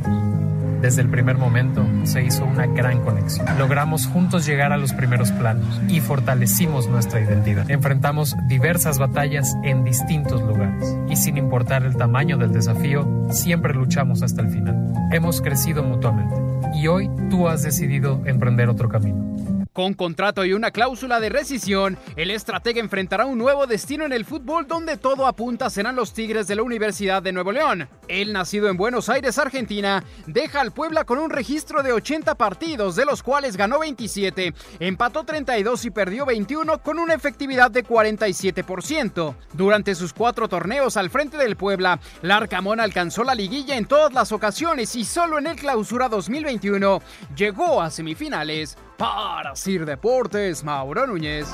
Desde 0.83 1.01
el 1.01 1.07
primer 1.07 1.37
momento 1.37 1.87
se 2.03 2.25
hizo 2.25 2.43
una 2.43 2.67
gran 2.67 2.99
conexión. 3.05 3.47
Logramos 3.57 4.05
juntos 4.05 4.45
llegar 4.45 4.73
a 4.73 4.77
los 4.77 4.91
primeros 4.91 5.31
planos 5.31 5.81
y 5.87 6.01
fortalecimos 6.01 6.89
nuestra 6.89 7.21
identidad. 7.21 7.71
Enfrentamos 7.71 8.35
diversas 8.49 8.99
batallas 8.99 9.55
en 9.63 9.85
distintos 9.85 10.41
lugares 10.41 10.93
y 11.07 11.15
sin 11.15 11.37
importar 11.37 11.85
el 11.85 11.95
tamaño 11.95 12.37
del 12.37 12.51
desafío, 12.51 13.07
siempre 13.29 13.73
luchamos 13.73 14.23
hasta 14.23 14.41
el 14.41 14.49
final. 14.49 14.91
Hemos 15.13 15.39
crecido 15.39 15.83
mutuamente 15.83 16.35
y 16.77 16.87
hoy 16.87 17.09
tú 17.29 17.47
has 17.47 17.63
decidido 17.63 18.21
emprender 18.25 18.67
otro 18.67 18.89
camino. 18.89 19.32
Con 19.73 19.95
contrato 19.95 20.45
y 20.45 20.53
una 20.53 20.69
cláusula 20.69 21.19
de 21.19 21.29
rescisión, 21.29 21.97
el 22.15 22.29
estratega 22.29 22.79
enfrentará 22.79 23.25
un 23.25 23.39
nuevo 23.39 23.65
destino 23.65 24.05
en 24.05 24.13
el 24.13 24.23
fútbol 24.23 24.67
donde 24.67 24.97
todo 24.97 25.25
apunta 25.25 25.67
serán 25.71 25.95
los 25.95 26.13
Tigres 26.13 26.45
de 26.45 26.53
la 26.53 26.61
Universidad 26.61 27.23
de 27.23 27.31
Nuevo 27.31 27.51
León. 27.51 27.89
El 28.07 28.33
nacido 28.33 28.69
en 28.69 28.77
Buenos 28.77 29.09
Aires, 29.09 29.39
Argentina, 29.39 30.03
deja 30.27 30.61
al 30.61 30.73
Puebla 30.73 31.05
con 31.05 31.17
un 31.17 31.31
registro 31.31 31.81
de 31.81 31.91
80 31.91 32.35
partidos, 32.35 32.95
de 32.95 33.05
los 33.05 33.23
cuales 33.23 33.57
ganó 33.57 33.79
27, 33.79 34.53
empató 34.79 35.23
32 35.23 35.85
y 35.85 35.89
perdió 35.89 36.27
21 36.27 36.77
con 36.83 36.99
una 36.99 37.15
efectividad 37.15 37.71
de 37.71 37.83
47%. 37.83 39.35
Durante 39.53 39.95
sus 39.95 40.13
cuatro 40.13 40.47
torneos 40.47 40.97
al 40.97 41.09
frente 41.09 41.37
del 41.37 41.55
Puebla, 41.55 41.99
Larcamón 42.21 42.79
alcanzó 42.79 43.23
la 43.23 43.33
liguilla 43.33 43.75
en 43.75 43.85
todas 43.85 44.13
las 44.13 44.33
ocasiones 44.33 44.95
y 44.95 45.03
solo 45.03 45.39
en 45.39 45.47
el 45.47 45.55
clausura 45.55 46.09
2021 46.09 47.01
llegó 47.35 47.81
a 47.81 47.89
semifinales. 47.89 48.77
Para 48.97 49.55
Sir 49.55 49.85
Deportes, 49.85 50.63
Mauro 50.63 51.07
Núñez. 51.07 51.47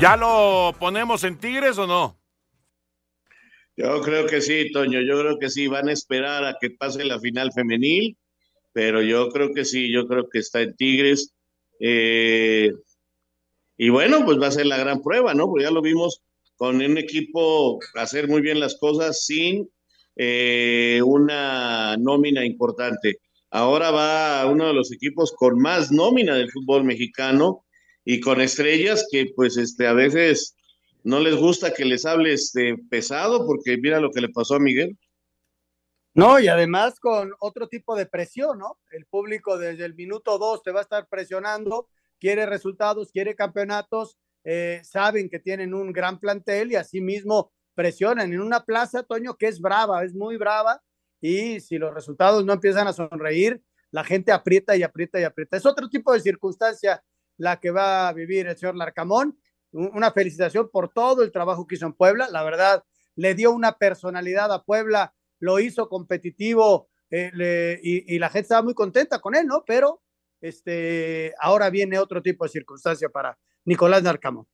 ¿Ya 0.00 0.16
lo 0.16 0.74
ponemos 0.78 1.22
en 1.24 1.38
Tigres 1.38 1.78
o 1.78 1.86
no? 1.86 2.18
Yo 3.76 4.00
creo 4.02 4.26
que 4.26 4.40
sí, 4.40 4.70
Toño, 4.72 5.00
yo 5.00 5.18
creo 5.20 5.38
que 5.38 5.48
sí, 5.48 5.66
van 5.66 5.88
a 5.88 5.92
esperar 5.92 6.44
a 6.44 6.56
que 6.60 6.70
pase 6.70 7.04
la 7.04 7.18
final 7.18 7.52
femenil, 7.52 8.18
pero 8.72 9.02
yo 9.02 9.28
creo 9.28 9.52
que 9.54 9.64
sí, 9.64 9.92
yo 9.92 10.06
creo 10.06 10.28
que 10.28 10.40
está 10.40 10.60
en 10.60 10.76
Tigres. 10.76 11.32
Eh, 11.80 12.72
y 13.76 13.88
bueno, 13.88 14.24
pues 14.24 14.40
va 14.40 14.48
a 14.48 14.52
ser 14.52 14.66
la 14.66 14.78
gran 14.78 15.02
prueba, 15.02 15.34
¿no? 15.34 15.46
Porque 15.46 15.64
ya 15.64 15.70
lo 15.70 15.82
vimos 15.82 16.22
con 16.56 16.76
un 16.76 16.98
equipo 16.98 17.78
hacer 17.94 18.28
muy 18.28 18.40
bien 18.40 18.60
las 18.60 18.78
cosas 18.78 19.24
sin 19.24 19.68
eh, 20.16 21.00
una 21.04 21.96
nómina 21.96 22.44
importante. 22.44 23.18
Ahora 23.54 23.90
va 23.90 24.46
uno 24.46 24.66
de 24.66 24.72
los 24.72 24.90
equipos 24.92 25.30
con 25.30 25.58
más 25.60 25.92
nómina 25.92 26.34
del 26.34 26.50
fútbol 26.50 26.84
mexicano 26.84 27.66
y 28.02 28.18
con 28.18 28.40
estrellas 28.40 29.06
que 29.10 29.26
pues 29.36 29.58
este 29.58 29.86
a 29.86 29.92
veces 29.92 30.56
no 31.04 31.20
les 31.20 31.36
gusta 31.36 31.74
que 31.74 31.84
les 31.84 32.06
hables 32.06 32.44
este, 32.44 32.78
pesado 32.88 33.46
porque 33.46 33.76
mira 33.76 34.00
lo 34.00 34.10
que 34.10 34.22
le 34.22 34.30
pasó 34.30 34.54
a 34.54 34.58
Miguel. 34.58 34.98
No, 36.14 36.40
y 36.40 36.48
además 36.48 36.98
con 36.98 37.32
otro 37.40 37.68
tipo 37.68 37.94
de 37.94 38.06
presión, 38.06 38.58
¿no? 38.58 38.78
El 38.90 39.04
público 39.04 39.58
desde 39.58 39.84
el 39.84 39.94
minuto 39.94 40.38
dos 40.38 40.62
te 40.62 40.72
va 40.72 40.80
a 40.80 40.84
estar 40.84 41.06
presionando, 41.10 41.90
quiere 42.18 42.46
resultados, 42.46 43.12
quiere 43.12 43.34
campeonatos, 43.34 44.16
eh, 44.44 44.80
saben 44.82 45.28
que 45.28 45.40
tienen 45.40 45.74
un 45.74 45.92
gran 45.92 46.18
plantel 46.18 46.72
y 46.72 46.76
asimismo 46.76 47.52
presionan 47.74 48.32
en 48.32 48.40
una 48.40 48.64
plaza, 48.64 49.02
Toño, 49.02 49.36
que 49.36 49.48
es 49.48 49.60
brava, 49.60 50.04
es 50.04 50.14
muy 50.14 50.38
brava, 50.38 50.82
y 51.22 51.60
si 51.60 51.78
los 51.78 51.94
resultados 51.94 52.44
no 52.44 52.52
empiezan 52.52 52.88
a 52.88 52.92
sonreír, 52.92 53.62
la 53.92 54.02
gente 54.02 54.32
aprieta 54.32 54.76
y 54.76 54.82
aprieta 54.82 55.20
y 55.20 55.24
aprieta. 55.24 55.56
Es 55.56 55.64
otro 55.64 55.88
tipo 55.88 56.12
de 56.12 56.20
circunstancia 56.20 57.02
la 57.36 57.60
que 57.60 57.70
va 57.70 58.08
a 58.08 58.12
vivir 58.12 58.48
el 58.48 58.56
señor 58.56 58.74
Larcamón. 58.74 59.38
Una 59.70 60.10
felicitación 60.10 60.68
por 60.70 60.92
todo 60.92 61.22
el 61.22 61.30
trabajo 61.30 61.66
que 61.66 61.76
hizo 61.76 61.86
en 61.86 61.92
Puebla. 61.92 62.28
La 62.28 62.42
verdad, 62.42 62.82
le 63.14 63.34
dio 63.34 63.52
una 63.52 63.78
personalidad 63.78 64.52
a 64.52 64.64
Puebla, 64.64 65.14
lo 65.38 65.60
hizo 65.60 65.88
competitivo 65.88 66.88
eh, 67.10 67.78
y, 67.82 68.18
la 68.18 68.28
gente 68.28 68.46
estaba 68.46 68.62
muy 68.62 68.74
contenta 68.74 69.20
con 69.20 69.36
él, 69.36 69.46
¿no? 69.46 69.64
Pero 69.64 70.02
este, 70.40 71.34
ahora 71.38 71.70
viene 71.70 71.98
otro 71.98 72.20
tipo 72.20 72.44
de 72.44 72.50
circunstancia 72.50 73.10
para 73.10 73.38
Nicolás 73.64 74.02
Larcamón. 74.02 74.48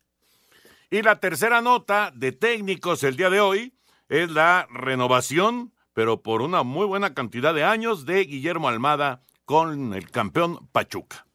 Y 0.90 1.00
la 1.00 1.18
tercera 1.18 1.62
nota 1.62 2.12
de 2.14 2.33
técnicos 2.33 3.04
el 3.04 3.16
día 3.16 3.31
de 3.31 3.40
hoy 3.40 3.74
es 4.09 4.31
la 4.31 4.66
renovación 4.70 5.72
pero 5.99 6.23
por 6.23 6.43
una 6.43 6.63
muy 6.63 6.87
buena 6.87 7.13
cantidad 7.13 7.53
de 7.53 7.65
años 7.65 8.07
de 8.07 8.23
Guillermo 8.23 8.69
Almada 8.69 9.21
con 9.45 9.95
el 9.95 10.09
campeón 10.13 10.69
Pachuca. 10.71 11.27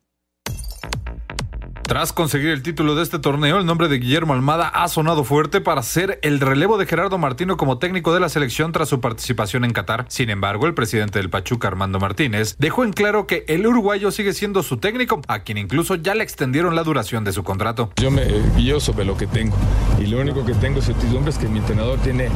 Tras 1.93 2.11
conseguir 2.11 2.49
el 2.49 2.63
título 2.63 2.95
de 2.95 3.03
este 3.03 3.19
torneo, 3.19 3.59
el 3.59 3.67
nombre 3.67 3.87
de 3.87 3.99
Guillermo 3.99 4.33
Almada 4.33 4.67
ha 4.67 4.87
sonado 4.87 5.23
fuerte 5.23 5.61
para 5.61 5.83
ser 5.83 6.17
el 6.23 6.39
relevo 6.39 6.79
de 6.79 6.87
Gerardo 6.87 7.19
Martino 7.19 7.55
como 7.55 7.77
técnico 7.77 8.15
de 8.15 8.19
la 8.19 8.29
selección 8.29 8.71
tras 8.71 8.89
su 8.89 8.99
participación 8.99 9.63
en 9.63 9.73
Qatar. 9.73 10.07
Sin 10.09 10.31
embargo, 10.31 10.65
el 10.65 10.73
presidente 10.73 11.19
del 11.19 11.29
Pachuca, 11.29 11.67
Armando 11.67 11.99
Martínez, 11.99 12.55
dejó 12.57 12.83
en 12.83 12.93
claro 12.93 13.27
que 13.27 13.45
el 13.47 13.67
uruguayo 13.67 14.09
sigue 14.09 14.33
siendo 14.33 14.63
su 14.63 14.77
técnico, 14.77 15.21
a 15.27 15.41
quien 15.41 15.59
incluso 15.59 15.93
ya 15.93 16.15
le 16.15 16.23
extendieron 16.23 16.75
la 16.75 16.81
duración 16.81 17.23
de 17.25 17.31
su 17.31 17.43
contrato. 17.43 17.91
Yo 17.97 18.09
me 18.09 18.25
guío 18.57 18.79
sobre 18.79 19.05
lo 19.05 19.15
que 19.15 19.27
tengo 19.27 19.55
y 19.99 20.07
lo 20.07 20.19
único 20.19 20.43
que 20.43 20.55
tengo 20.55 20.81
certidumbre 20.81 21.29
es 21.29 21.37
que 21.37 21.47
mi 21.47 21.59
entrenador 21.59 21.99
tiene 21.99 22.29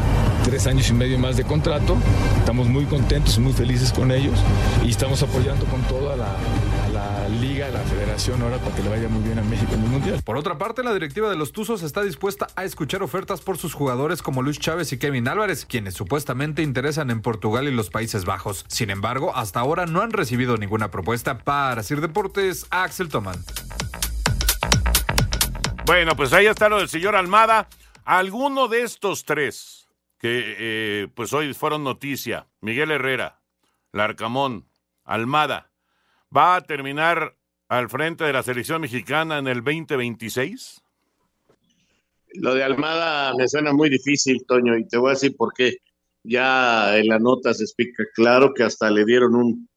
tres 0.43 0.67
años 0.67 0.87
y 0.91 0.93
medio 0.93 1.17
más 1.17 1.35
de 1.35 1.45
contrato. 1.45 1.97
Estamos 2.37 2.67
muy 2.67 2.85
contentos, 2.85 3.39
muy 3.39 3.53
felices 3.53 3.91
con 3.91 4.11
ellos 4.11 4.37
y 4.85 4.91
estamos 4.91 5.23
apoyando 5.23 5.65
con 5.65 5.81
toda 5.87 6.15
la 6.15 6.27
liga, 7.27 7.69
la 7.69 7.79
federación 7.79 8.41
ahora 8.41 8.57
para 8.57 8.75
que 8.75 8.83
le 8.83 8.89
vaya 8.89 9.07
muy 9.07 9.23
bien 9.23 9.39
a 9.39 9.41
México 9.43 9.73
en 9.73 9.83
el 9.83 9.89
Mundial. 9.89 10.21
Por 10.23 10.37
otra 10.37 10.57
parte, 10.57 10.83
la 10.83 10.93
directiva 10.93 11.29
de 11.29 11.35
los 11.35 11.51
Tuzos 11.51 11.83
está 11.83 12.01
dispuesta 12.03 12.47
a 12.55 12.63
escuchar 12.63 13.03
ofertas 13.03 13.41
por 13.41 13.57
sus 13.57 13.73
jugadores 13.73 14.21
como 14.21 14.41
Luis 14.41 14.59
Chávez 14.59 14.91
y 14.93 14.97
Kevin 14.97 15.27
Álvarez, 15.27 15.65
quienes 15.65 15.93
supuestamente 15.93 16.61
interesan 16.61 17.09
en 17.09 17.21
Portugal 17.21 17.67
y 17.67 17.71
los 17.71 17.89
Países 17.89 18.25
Bajos. 18.25 18.65
Sin 18.67 18.89
embargo, 18.89 19.35
hasta 19.35 19.59
ahora 19.59 19.85
no 19.85 20.01
han 20.01 20.11
recibido 20.11 20.57
ninguna 20.57 20.91
propuesta. 20.91 21.37
Para 21.39 21.83
Sir 21.83 22.01
Deportes, 22.01 22.65
Axel 22.69 23.09
Toman. 23.09 23.43
Bueno, 25.85 26.15
pues 26.15 26.33
ahí 26.33 26.47
está 26.47 26.69
lo 26.69 26.79
del 26.79 26.89
señor 26.89 27.15
Almada. 27.15 27.69
Alguno 28.03 28.67
de 28.67 28.83
estos 28.83 29.23
tres 29.25 29.87
que 30.17 30.55
eh, 30.57 31.07
pues 31.13 31.33
hoy 31.33 31.53
fueron 31.53 31.83
noticia, 31.83 32.47
Miguel 32.61 32.91
Herrera, 32.91 33.39
Larcamón, 33.91 34.67
Almada, 35.03 35.66
va 36.35 36.55
a 36.55 36.61
terminar 36.61 37.35
al 37.69 37.89
frente 37.89 38.23
de 38.23 38.33
la 38.33 38.43
selección 38.43 38.81
mexicana 38.81 39.39
en 39.39 39.47
el 39.47 39.63
2026? 39.63 40.81
Lo 42.35 42.53
de 42.53 42.63
Almada 42.63 43.33
me 43.35 43.47
suena 43.47 43.73
muy 43.73 43.89
difícil, 43.89 44.45
Toño, 44.47 44.77
y 44.77 44.87
te 44.87 44.97
voy 44.97 45.09
a 45.09 45.13
decir 45.13 45.35
por 45.35 45.53
qué. 45.53 45.77
Ya 46.23 46.97
en 46.97 47.07
la 47.07 47.19
nota 47.19 47.53
se 47.53 47.63
explica 47.63 48.03
claro 48.13 48.53
que 48.53 48.63
hasta 48.63 48.91
le 48.91 49.05
dieron 49.05 49.35
un 49.35 49.69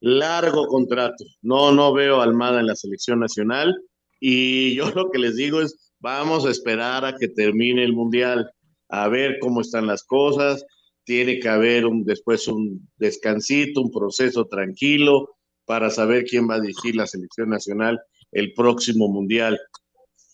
largo 0.00 0.66
contrato. 0.66 1.24
No, 1.42 1.72
no 1.72 1.92
veo 1.92 2.20
Almada 2.20 2.60
en 2.60 2.66
la 2.66 2.76
selección 2.76 3.20
nacional 3.20 3.74
y 4.20 4.74
yo 4.76 4.90
lo 4.90 5.10
que 5.10 5.18
les 5.18 5.36
digo 5.36 5.60
es, 5.60 5.92
vamos 5.98 6.46
a 6.46 6.50
esperar 6.50 7.04
a 7.04 7.16
que 7.16 7.28
termine 7.28 7.84
el 7.84 7.92
Mundial, 7.92 8.50
a 8.88 9.08
ver 9.08 9.38
cómo 9.40 9.60
están 9.60 9.86
las 9.86 10.04
cosas. 10.04 10.64
Tiene 11.04 11.40
que 11.40 11.48
haber 11.48 11.86
un, 11.86 12.04
después 12.04 12.46
un 12.46 12.88
descansito, 12.96 13.80
un 13.80 13.90
proceso 13.90 14.46
tranquilo, 14.46 15.36
para 15.70 15.88
saber 15.88 16.24
quién 16.24 16.50
va 16.50 16.56
a 16.56 16.60
dirigir 16.60 16.96
la 16.96 17.06
selección 17.06 17.48
nacional 17.48 18.02
el 18.32 18.52
próximo 18.54 19.06
mundial. 19.06 19.56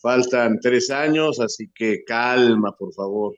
Faltan 0.00 0.58
tres 0.60 0.88
años, 0.88 1.40
así 1.40 1.70
que 1.74 2.04
calma, 2.04 2.74
por 2.74 2.94
favor. 2.94 3.36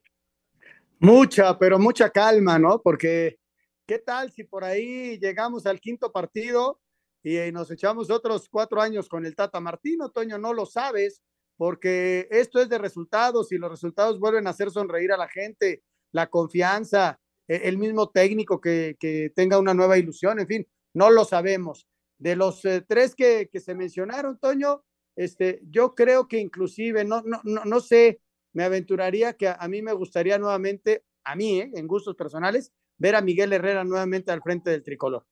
Mucha, 1.00 1.58
pero 1.58 1.76
mucha 1.76 2.08
calma, 2.10 2.56
¿no? 2.56 2.80
Porque, 2.80 3.40
¿qué 3.84 3.98
tal 3.98 4.30
si 4.30 4.44
por 4.44 4.62
ahí 4.62 5.18
llegamos 5.18 5.66
al 5.66 5.80
quinto 5.80 6.12
partido 6.12 6.80
y 7.20 7.36
nos 7.50 7.68
echamos 7.72 8.10
otros 8.10 8.48
cuatro 8.48 8.80
años 8.80 9.08
con 9.08 9.26
el 9.26 9.34
Tata 9.34 9.58
Martino? 9.58 10.10
Toño, 10.10 10.38
no 10.38 10.52
lo 10.52 10.66
sabes, 10.66 11.20
porque 11.56 12.28
esto 12.30 12.60
es 12.60 12.68
de 12.68 12.78
resultados 12.78 13.50
y 13.50 13.58
los 13.58 13.72
resultados 13.72 14.20
vuelven 14.20 14.46
a 14.46 14.50
hacer 14.50 14.70
sonreír 14.70 15.10
a 15.10 15.16
la 15.16 15.26
gente, 15.26 15.82
la 16.12 16.30
confianza, 16.30 17.18
e, 17.48 17.56
el 17.68 17.76
mismo 17.76 18.08
técnico 18.10 18.60
que, 18.60 18.96
que 19.00 19.32
tenga 19.34 19.58
una 19.58 19.74
nueva 19.74 19.98
ilusión, 19.98 20.38
en 20.38 20.46
fin, 20.46 20.68
no 20.94 21.10
lo 21.10 21.24
sabemos. 21.24 21.86
De 22.18 22.36
los 22.36 22.64
eh, 22.64 22.84
tres 22.86 23.14
que, 23.14 23.48
se 23.54 23.74
mencionaron, 23.74 24.38
Toño, 24.38 24.84
Este, 25.16 25.60
yo 25.70 25.94
creo 25.94 26.28
que 26.28 26.38
inclusive, 26.38 27.04
no, 27.04 27.22
no, 27.22 27.40
no, 27.44 27.64
no 27.64 27.80
sé, 27.80 28.20
me 28.52 28.64
aventuraría 28.64 29.34
que 29.34 29.48
a, 29.48 29.68
mí 29.68 29.82
me 29.82 29.92
gustaría 29.92 30.38
nuevamente, 30.38 31.04
a 31.24 31.36
mí, 31.36 31.60
¿eh? 31.60 31.70
en 31.74 31.86
gustos 31.86 32.14
personales, 32.16 32.72
ver 32.96 33.14
a 33.14 33.20
Miguel 33.20 33.52
Herrera 33.52 33.84
nuevamente 33.84 34.32
al 34.32 34.42
frente 34.42 34.70
del 34.70 34.82
tricolor. 34.82 35.26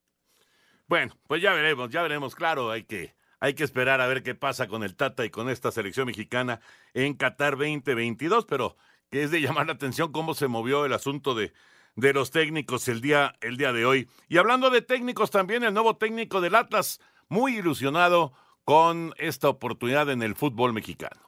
Bueno, 0.87 1.19
pues 1.27 1.43
ya 1.43 1.53
veremos, 1.53 1.91
ya 1.91 2.03
veremos, 2.03 2.35
claro, 2.35 2.71
hay 2.71 2.85
que, 2.85 3.17
hay 3.41 3.55
que 3.55 3.65
esperar 3.65 4.01
a 4.01 4.07
ver 4.07 4.23
qué 4.23 4.35
pasa 4.35 4.69
con 4.69 4.85
el 4.85 4.95
Tata 4.95 5.25
y 5.25 5.31
con 5.31 5.51
esta 5.51 5.73
selección 5.73 6.07
mexicana 6.07 6.61
en 6.95 7.15
Qatar 7.15 7.57
2022, 7.57 8.47
pero 8.47 8.77
que 9.11 9.25
es 9.25 9.31
de 9.31 9.41
llamar 9.41 9.67
la 9.67 9.73
atención 9.73 10.13
cómo 10.13 10.35
se 10.35 10.47
movió 10.47 10.85
el 10.85 10.93
asunto 10.93 11.35
de, 11.35 11.53
de 11.97 12.13
los 12.13 12.31
técnicos 12.31 12.89
el 12.89 13.01
día, 13.01 13.35
el 13.41 13.57
día 13.57 13.73
de 13.73 13.85
hoy. 13.85 14.09
Y 14.29 14.39
hablando 14.39 14.71
de 14.71 14.83
técnicos 14.83 15.31
también, 15.31 15.65
el 15.65 15.75
nuevo 15.75 15.97
técnico 15.97 16.41
del 16.41 16.55
Atlas, 16.55 17.01
muy 17.29 17.57
ilusionado 17.57 18.33
con 18.65 19.15
esta 19.19 19.49
oportunidad 19.49 20.11
en 20.11 20.23
el 20.23 20.35
fútbol 20.35 20.73
mexicano. 20.73 21.26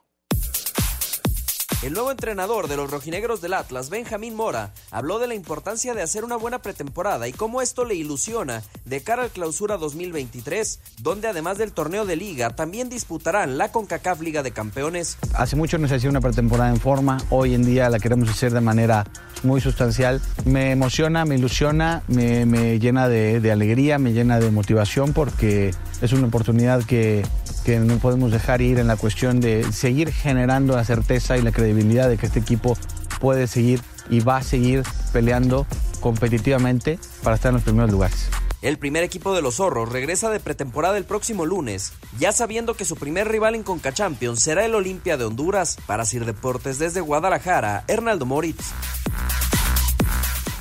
El 1.80 1.92
nuevo 1.92 2.10
entrenador 2.10 2.66
de 2.66 2.76
los 2.76 2.90
rojinegros 2.90 3.40
del 3.40 3.54
Atlas, 3.54 3.88
Benjamín 3.88 4.34
Mora, 4.34 4.72
habló 4.90 5.20
de 5.20 5.28
la 5.28 5.36
importancia 5.36 5.94
de 5.94 6.02
hacer 6.02 6.24
una 6.24 6.34
buena 6.34 6.58
pretemporada 6.58 7.28
y 7.28 7.32
cómo 7.32 7.62
esto 7.62 7.84
le 7.84 7.94
ilusiona 7.94 8.64
de 8.84 9.00
cara 9.00 9.22
al 9.22 9.30
clausura 9.30 9.76
2023, 9.76 10.80
donde 11.02 11.28
además 11.28 11.56
del 11.56 11.70
torneo 11.70 12.04
de 12.04 12.16
liga 12.16 12.50
también 12.50 12.88
disputarán 12.88 13.58
la 13.58 13.70
CONCACAF 13.70 14.20
Liga 14.20 14.42
de 14.42 14.50
Campeones. 14.50 15.18
Hace 15.34 15.54
mucho 15.54 15.78
no 15.78 15.86
se 15.86 15.94
hacía 15.94 16.10
una 16.10 16.20
pretemporada 16.20 16.68
en 16.68 16.80
forma, 16.80 17.18
hoy 17.30 17.54
en 17.54 17.64
día 17.64 17.88
la 17.90 18.00
queremos 18.00 18.28
hacer 18.28 18.52
de 18.52 18.60
manera 18.60 19.06
muy 19.44 19.60
sustancial. 19.60 20.20
Me 20.44 20.72
emociona, 20.72 21.24
me 21.26 21.36
ilusiona, 21.36 22.02
me, 22.08 22.80
llena 22.80 23.08
de, 23.08 23.38
de 23.38 23.52
alegría, 23.52 24.00
me 24.00 24.12
llena 24.12 24.40
de 24.40 24.50
motivación 24.50 25.12
porque 25.12 25.72
es 26.02 26.12
una 26.12 26.26
oportunidad 26.26 26.82
que, 26.82 27.24
que 27.68 27.78
no 27.80 27.98
podemos 27.98 28.32
dejar 28.32 28.62
ir 28.62 28.78
en 28.78 28.86
la 28.86 28.96
cuestión 28.96 29.40
de 29.40 29.62
seguir 29.74 30.10
generando 30.10 30.74
la 30.74 30.86
certeza 30.86 31.36
y 31.36 31.42
la 31.42 31.52
credibilidad 31.52 32.08
de 32.08 32.16
que 32.16 32.24
este 32.24 32.38
equipo 32.38 32.78
puede 33.20 33.46
seguir 33.46 33.82
y 34.08 34.20
va 34.20 34.38
a 34.38 34.42
seguir 34.42 34.84
peleando 35.12 35.66
competitivamente 36.00 36.98
para 37.22 37.36
estar 37.36 37.50
en 37.50 37.56
los 37.56 37.64
primeros 37.64 37.90
lugares. 37.90 38.30
El 38.62 38.78
primer 38.78 39.04
equipo 39.04 39.34
de 39.34 39.42
los 39.42 39.56
zorros 39.56 39.92
regresa 39.92 40.30
de 40.30 40.40
pretemporada 40.40 40.96
el 40.96 41.04
próximo 41.04 41.44
lunes, 41.44 41.92
ya 42.18 42.32
sabiendo 42.32 42.72
que 42.72 42.86
su 42.86 42.96
primer 42.96 43.28
rival 43.28 43.54
en 43.54 43.64
Conca 43.64 43.92
Champions 43.92 44.42
será 44.42 44.64
el 44.64 44.74
Olimpia 44.74 45.18
de 45.18 45.26
Honduras. 45.26 45.76
Para 45.86 46.06
Sir 46.06 46.24
Deportes 46.24 46.78
desde 46.78 47.02
Guadalajara, 47.02 47.84
Hernaldo 47.86 48.24
Moritz. 48.24 48.64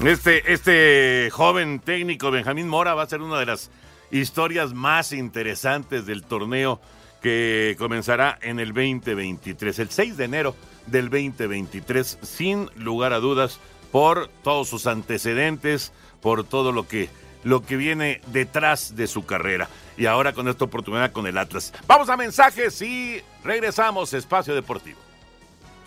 Este, 0.03 0.51
este 0.51 1.29
joven 1.31 1.79
técnico, 1.79 2.31
Benjamín 2.31 2.67
Mora, 2.67 2.95
va 2.95 3.03
a 3.03 3.07
ser 3.07 3.21
una 3.21 3.39
de 3.39 3.45
las 3.45 3.71
historias 4.11 4.73
más 4.73 5.13
interesantes 5.13 6.05
del 6.05 6.23
torneo 6.23 6.81
que 7.21 7.75
comenzará 7.77 8.37
en 8.41 8.59
el 8.59 8.69
2023, 8.69 9.79
el 9.79 9.89
6 9.89 10.17
de 10.17 10.25
enero 10.25 10.55
del 10.85 11.09
2023, 11.09 12.19
sin 12.21 12.69
lugar 12.75 13.13
a 13.13 13.19
dudas, 13.19 13.59
por 13.91 14.27
todos 14.43 14.67
sus 14.67 14.87
antecedentes, 14.87 15.91
por 16.21 16.43
todo 16.43 16.71
lo 16.71 16.87
que, 16.87 17.09
lo 17.43 17.65
que 17.65 17.77
viene 17.77 18.21
detrás 18.27 18.95
de 18.95 19.07
su 19.07 19.25
carrera. 19.25 19.69
Y 19.97 20.05
ahora 20.05 20.33
con 20.33 20.47
esta 20.47 20.65
oportunidad 20.65 21.11
con 21.11 21.27
el 21.27 21.37
Atlas. 21.37 21.73
Vamos 21.87 22.09
a 22.09 22.17
mensajes 22.17 22.81
y 22.81 23.21
regresamos 23.43 24.13
a 24.13 24.17
Espacio 24.17 24.53
Deportivo. 24.53 24.99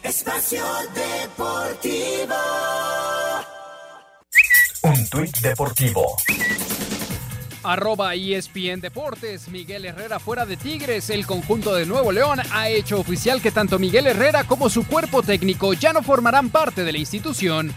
Espacio 0.03 0.65
Deportivo. 0.95 2.35
Un 4.83 5.09
tuit 5.11 5.37
deportivo 5.41 6.17
Arroba 7.63 8.15
ESPN 8.15 8.81
Deportes, 8.81 9.49
Miguel 9.49 9.85
Herrera 9.85 10.19
fuera 10.19 10.47
de 10.47 10.57
Tigres. 10.57 11.11
El 11.11 11.27
conjunto 11.27 11.75
de 11.75 11.87
Nuevo 11.87 12.13
León 12.13 12.41
ha 12.53 12.69
hecho 12.69 12.99
oficial 12.99 13.43
que 13.43 13.51
tanto 13.51 13.79
Miguel 13.79 14.07
Herrera 14.07 14.45
como 14.45 14.69
su 14.71 14.87
cuerpo 14.87 15.23
técnico 15.23 15.73
ya 15.75 15.93
no 15.93 16.03
formarán 16.03 16.51
parte 16.51 16.85
de 16.85 16.93
la 16.93 16.99
institución. 16.99 17.75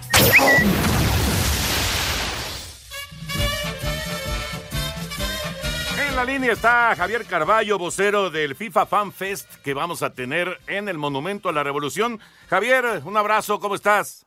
En 6.08 6.16
la 6.16 6.26
línea 6.26 6.54
está 6.54 6.96
Javier 6.96 7.26
Carballo, 7.26 7.78
vocero 7.78 8.30
del 8.30 8.56
FIFA 8.56 8.86
Fan 8.86 9.12
Fest 9.12 9.56
que 9.64 9.74
vamos 9.74 10.04
a 10.04 10.12
tener 10.12 10.60
en 10.68 10.88
el 10.88 10.98
Monumento 10.98 11.50
a 11.50 11.54
la 11.54 11.64
Revolución. 11.64 12.20
Javier, 12.50 13.02
un 13.04 13.18
abrazo, 13.18 13.60
¿cómo 13.60 13.76
estás? 13.76 14.26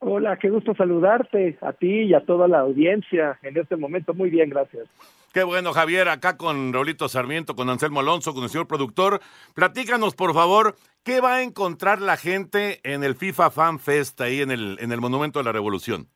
Hola, 0.00 0.36
qué 0.36 0.48
gusto 0.48 0.74
saludarte 0.74 1.58
a 1.60 1.72
ti 1.72 2.02
y 2.02 2.14
a 2.14 2.20
toda 2.20 2.46
la 2.46 2.60
audiencia 2.60 3.38
en 3.42 3.56
este 3.56 3.76
momento. 3.76 4.14
Muy 4.14 4.30
bien, 4.30 4.48
gracias. 4.48 4.86
Qué 5.32 5.42
bueno, 5.42 5.72
Javier, 5.72 6.08
acá 6.08 6.36
con 6.36 6.72
Raulito 6.72 7.08
Sarmiento, 7.08 7.56
con 7.56 7.68
Anselmo 7.68 8.00
Alonso, 8.00 8.32
con 8.32 8.44
el 8.44 8.48
señor 8.48 8.68
productor. 8.68 9.20
Platícanos, 9.54 10.14
por 10.14 10.34
favor, 10.34 10.76
¿qué 11.04 11.20
va 11.20 11.36
a 11.36 11.42
encontrar 11.42 12.00
la 12.00 12.16
gente 12.16 12.78
en 12.84 13.02
el 13.02 13.16
FIFA 13.16 13.50
Fan 13.50 13.78
Fest 13.80 14.20
ahí 14.20 14.40
en 14.40 14.52
el, 14.52 14.78
en 14.80 14.92
el 14.92 15.00
Monumento 15.00 15.40
a 15.40 15.42
la 15.42 15.52
Revolución? 15.52 16.06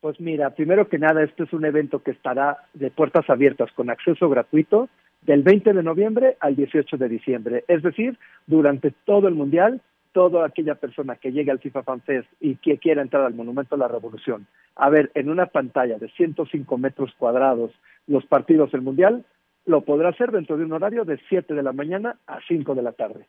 Pues 0.00 0.18
mira, 0.18 0.50
primero 0.54 0.88
que 0.88 0.98
nada, 0.98 1.22
este 1.22 1.44
es 1.44 1.52
un 1.52 1.66
evento 1.66 2.02
que 2.02 2.12
estará 2.12 2.56
de 2.72 2.90
puertas 2.90 3.28
abiertas 3.28 3.70
con 3.72 3.90
acceso 3.90 4.30
gratuito 4.30 4.88
del 5.20 5.42
20 5.42 5.74
de 5.74 5.82
noviembre 5.82 6.36
al 6.40 6.56
18 6.56 6.96
de 6.96 7.08
diciembre. 7.08 7.64
Es 7.68 7.82
decir, 7.82 8.18
durante 8.46 8.92
todo 9.04 9.28
el 9.28 9.34
Mundial 9.34 9.82
toda 10.12 10.44
aquella 10.44 10.74
persona 10.74 11.16
que 11.16 11.32
llegue 11.32 11.50
al 11.50 11.60
FIFA 11.60 11.82
Fan 11.82 12.02
Fest 12.02 12.28
y 12.40 12.56
que 12.56 12.78
quiera 12.78 13.02
entrar 13.02 13.24
al 13.24 13.34
Monumento 13.34 13.74
a 13.74 13.78
la 13.78 13.88
Revolución 13.88 14.46
a 14.74 14.88
ver 14.88 15.10
en 15.14 15.28
una 15.28 15.46
pantalla 15.46 15.98
de 15.98 16.08
105 16.10 16.78
metros 16.78 17.12
cuadrados 17.18 17.70
los 18.06 18.24
partidos 18.26 18.72
del 18.72 18.82
Mundial, 18.82 19.24
lo 19.66 19.82
podrá 19.82 20.08
hacer 20.08 20.30
dentro 20.30 20.56
de 20.56 20.64
un 20.64 20.72
horario 20.72 21.04
de 21.04 21.20
7 21.28 21.54
de 21.54 21.62
la 21.62 21.72
mañana 21.72 22.18
a 22.26 22.40
5 22.48 22.74
de 22.74 22.82
la 22.82 22.92
tarde. 22.92 23.26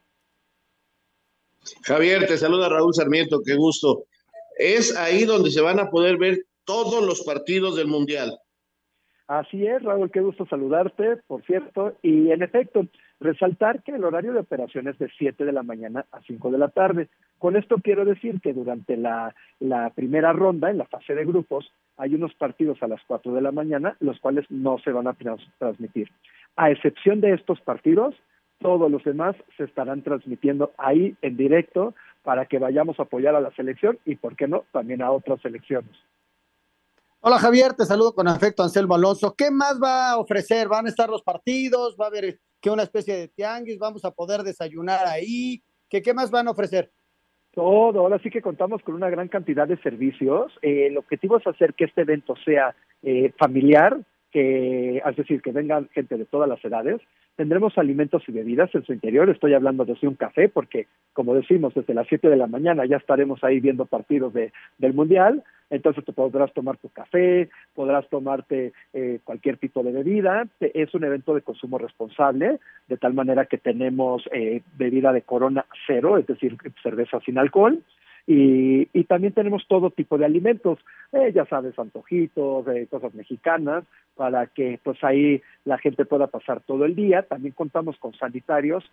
Javier, 1.84 2.26
te 2.26 2.38
saluda 2.38 2.70
Raúl 2.70 2.94
Sarmiento, 2.94 3.42
qué 3.46 3.56
gusto. 3.56 4.06
Es 4.58 4.96
ahí 4.98 5.26
donde 5.26 5.52
se 5.52 5.62
van 5.62 5.80
a 5.80 5.90
poder 5.90 6.18
ver 6.18 6.46
todos 6.66 7.06
los 7.06 7.22
partidos 7.24 7.76
del 7.76 7.88
Mundial. 7.88 8.40
Así 9.28 9.66
es, 9.66 9.82
Raúl, 9.84 10.12
qué 10.12 10.20
gusto 10.20 10.46
saludarte, 10.46 11.18
por 11.28 11.46
cierto. 11.46 11.98
Y 12.02 12.32
en 12.32 12.44
efecto, 12.44 12.86
Resaltar 13.22 13.84
que 13.84 13.92
el 13.92 14.04
horario 14.04 14.34
de 14.34 14.40
operación 14.40 14.88
es 14.88 14.98
de 14.98 15.08
7 15.16 15.46
de 15.46 15.52
la 15.52 15.62
mañana 15.62 16.08
a 16.12 16.22
5 16.22 16.50
de 16.50 16.58
la 16.58 16.70
tarde. 16.70 17.08
Con 17.38 17.56
esto 17.56 17.76
quiero 17.76 18.04
decir 18.04 18.42
que 18.42 18.52
durante 18.52 18.98
la, 18.98 19.36
primera 19.94 20.34
ronda, 20.34 20.72
en 20.72 20.80
la 20.80 20.88
fase 20.88 21.14
de 21.14 21.24
grupos, 21.24 21.72
hay 21.98 22.16
unos 22.16 22.34
partidos 22.34 22.82
a 22.82 22.88
las 22.88 23.00
4 23.06 23.32
de 23.32 23.42
la 23.42 23.52
mañana, 23.52 23.96
los 24.00 24.20
cuales 24.20 24.48
no 24.50 24.80
se 24.80 24.92
van 24.92 25.06
a 25.06 25.16
transmitir. 25.60 26.10
A 26.56 26.72
excepción 26.72 27.22
de 27.22 27.34
estos 27.34 27.62
partidos, 27.62 28.16
todos 28.58 28.90
los 28.90 29.04
demás 29.04 29.36
se 29.56 29.66
estarán 29.66 30.02
transmitiendo 30.02 30.72
ahí 30.80 31.16
en 31.22 31.38
directo 31.38 31.94
para 32.24 32.48
que 32.48 32.58
vayamos 32.58 33.00
a 33.00 33.04
apoyar 33.04 33.36
a 33.36 33.42
la 33.42 33.52
selección 33.52 34.00
y, 34.04 34.16
¿por 34.16 34.36
qué 34.36 34.48
no?, 34.48 34.64
también 34.72 35.04
a 35.04 35.12
otras 35.12 35.40
selecciones. 35.42 35.96
Hola 37.20 37.38
Javier, 37.38 37.74
te 37.74 37.86
saludo 37.86 38.16
con 38.16 38.28
afecto 38.28 38.64
Anselmo 38.64 38.96
Alonso. 38.96 39.36
¿Qué 39.38 39.52
más 39.52 39.80
va 39.80 40.10
a 40.10 40.18
ofrecer? 40.18 40.68
¿Van 40.68 40.88
a 40.88 40.90
estar 40.90 41.08
los 41.08 41.22
partidos? 41.22 41.96
¿Va 42.02 42.06
a 42.06 42.08
haber 42.08 42.40
que 42.62 42.70
una 42.70 42.84
especie 42.84 43.16
de 43.16 43.28
tianguis, 43.28 43.80
vamos 43.80 44.06
a 44.06 44.12
poder 44.12 44.42
desayunar 44.42 45.08
ahí, 45.08 45.62
¿qué, 45.90 46.02
qué 46.02 46.14
más 46.14 46.32
van 46.32 46.48
a 46.48 46.52
ofrecer? 46.52 46.92
Todo, 47.54 48.00
ahora 48.00 48.20
sí 48.20 48.30
que 48.30 48.42
contamos 48.42 48.82
con 48.82 48.96
una 48.96 49.10
gran 49.10 49.28
cantidad 49.28 49.68
de 49.68 49.78
servicios. 49.82 50.54
Eh, 50.62 50.88
el 50.88 50.98
objetivo 50.98 51.38
es 51.38 51.46
hacer 51.46 51.74
que 51.74 51.86
este 51.86 52.02
evento 52.02 52.36
sea 52.46 52.74
eh, 53.04 53.34
familiar, 53.38 54.00
que, 54.32 54.98
es 55.06 55.16
decir, 55.18 55.42
que 55.42 55.52
vengan 55.52 55.90
gente 55.90 56.18
de 56.18 56.26
todas 56.26 56.48
las 56.48 56.64
edades. 56.64 57.02
Tendremos 57.36 57.78
alimentos 57.78 58.24
y 58.28 58.32
bebidas 58.32 58.74
en 58.76 58.84
su 58.84 58.94
interior. 58.94 59.30
Estoy 59.30 59.54
hablando 59.54 59.86
desde 59.86 60.08
un 60.08 60.16
café, 60.16 60.50
porque, 60.50 60.88
como 61.14 61.34
decimos, 61.34 61.74
desde 61.74 61.94
las 61.94 62.08
7 62.08 62.30
de 62.30 62.38
la 62.38 62.48
mañana 62.48 62.86
ya 62.86 62.98
estaremos 62.98 63.44
ahí 63.44 63.60
viendo 63.60 63.86
partidos 63.86 64.34
de, 64.34 64.52
del 64.78 64.94
Mundial. 64.94 65.44
Entonces 65.70 66.04
te 66.04 66.12
podrás 66.12 66.54
tomar 66.54 66.78
tu 66.78 66.90
café, 66.90 67.50
podrás 67.74 68.08
tomarte 68.10 68.74
eh, 68.94 69.20
cualquier 69.24 69.58
tipo 69.58 69.82
de 69.82 69.94
bebida. 69.94 70.46
Es 70.60 70.94
un 70.94 71.06
evento 71.06 71.34
de 71.34 71.42
consumo 71.42 71.78
responsable, 71.78 72.60
de 72.90 72.98
tal 72.98 73.14
manera 73.14 73.46
que 73.46 73.58
tenemos 73.58 74.24
eh, 74.34 74.62
bebida 74.78 75.14
de 75.14 75.22
corona 75.22 75.66
cero, 75.88 76.18
es 76.18 76.28
decir, 76.28 76.58
cerveza 76.84 77.22
sin 77.22 77.38
alcohol. 77.38 77.82
Y, 78.28 78.88
y, 78.94 79.04
también 79.06 79.34
tenemos 79.34 79.66
todo 79.68 79.90
tipo 79.90 80.18
de 80.18 80.26
alimentos, 80.26 80.80
eh, 81.12 81.32
ya 81.34 81.46
sabes, 81.46 81.78
antojitos, 81.78 82.68
eh, 82.68 82.88
cosas 82.90 83.14
mexicanas, 83.16 83.84
para 84.16 84.48
que 84.48 84.80
pues 84.84 85.04
ahí 85.04 85.42
la 85.66 85.78
gente 85.78 86.06
pueda 86.06 86.28
pasar 86.28 86.62
todo 86.62 86.86
el 86.86 86.96
día. 86.96 87.24
También 87.24 87.54
contamos 87.54 87.98
con 87.98 88.14
sanitarios, 88.14 88.84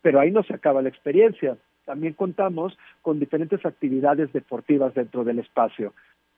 pero 0.00 0.20
ahí 0.20 0.30
no 0.30 0.42
se 0.42 0.54
acaba 0.54 0.82
la 0.82 0.88
experiencia. 0.88 1.56
También 1.84 2.14
contamos 2.14 2.76
con 3.02 3.18
diferentes 3.18 3.64
actividades 3.64 4.32
deportivas 4.32 4.94
dentro 4.94 5.24
del 5.24 5.38
espacio. 5.38 5.92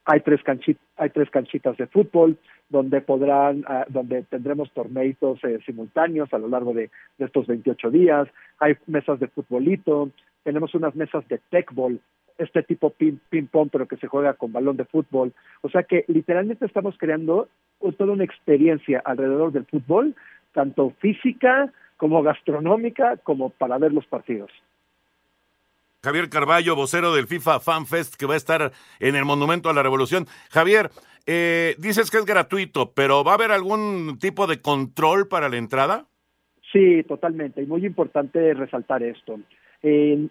Hay 0.05 0.21
tres, 0.21 0.43
canchitas, 0.43 0.83
hay 0.97 1.11
tres 1.11 1.31
canchitas 1.31 1.77
de 1.77 1.87
fútbol 1.87 2.39
donde 2.69 3.01
podrán, 3.01 3.65
ah, 3.67 3.85
donde 3.89 4.23
tendremos 4.23 4.71
torneitos 4.73 5.43
eh, 5.45 5.59
simultáneos 5.67 6.33
a 6.33 6.39
lo 6.39 6.49
largo 6.49 6.73
de, 6.73 6.91
estos 7.19 7.47
28 7.47 7.91
días. 7.91 8.29
Hay 8.59 8.77
mesas 8.87 9.21
de 9.21 9.29
futbolito, 9.29 10.11
tenemos 10.43 10.75
unas 10.75 10.95
mesas 10.95 11.27
de 11.29 11.39
tecball, 11.51 12.01
este 12.41 12.63
tipo 12.63 12.91
ping-pong, 12.91 13.69
pero 13.71 13.87
que 13.87 13.97
se 13.99 14.09
juega 14.09 14.35
con 14.35 14.53
balón 14.53 14.77
de 14.77 14.85
fútbol. 14.85 15.33
O 15.63 15.69
sea 15.69 15.83
que 15.83 16.05
literalmente 16.09 16.67
estamos 16.67 16.97
creando 16.99 17.49
toda 17.97 18.13
una 18.13 18.25
experiencia 18.25 19.03
alrededor 19.05 19.53
del 19.53 19.67
fútbol, 19.67 20.15
tanto 20.53 20.95
física 20.99 21.73
como 21.97 22.23
gastronómica 22.23 23.19
como 23.19 23.51
para 23.51 23.79
ver 23.79 23.93
los 23.93 24.07
partidos. 24.07 24.51
Javier 26.03 26.31
Carballo, 26.31 26.75
vocero 26.75 27.15
del 27.15 27.27
FIFA 27.27 27.61
Fan 27.61 27.87
Fest, 27.87 28.15
que 28.15 28.25
va 28.25 28.35
a 28.35 28.39
estar 28.39 28.73
en 29.01 29.17
el 29.17 29.27
Monumento 29.27 29.69
a 29.69 29.75
la 29.75 29.83
Revolución. 29.83 30.27
Javier, 30.51 30.91
eh, 31.27 31.75
dices 31.79 32.11
que 32.11 32.17
es 32.17 32.25
gratuito, 32.25 32.93
pero 32.93 33.23
¿va 33.23 33.33
a 33.33 33.35
haber 33.35 33.53
algún 33.53 34.19
tipo 34.19 34.47
de 34.47 34.63
control 34.63 35.29
para 35.29 35.51
la 35.51 35.59
entrada? 35.59 36.07
Sí, 36.73 37.03
totalmente. 37.03 37.63
Y 37.63 37.67
muy 37.67 37.85
importante 37.85 38.55
resaltar 38.55 39.03
esto. 39.03 39.39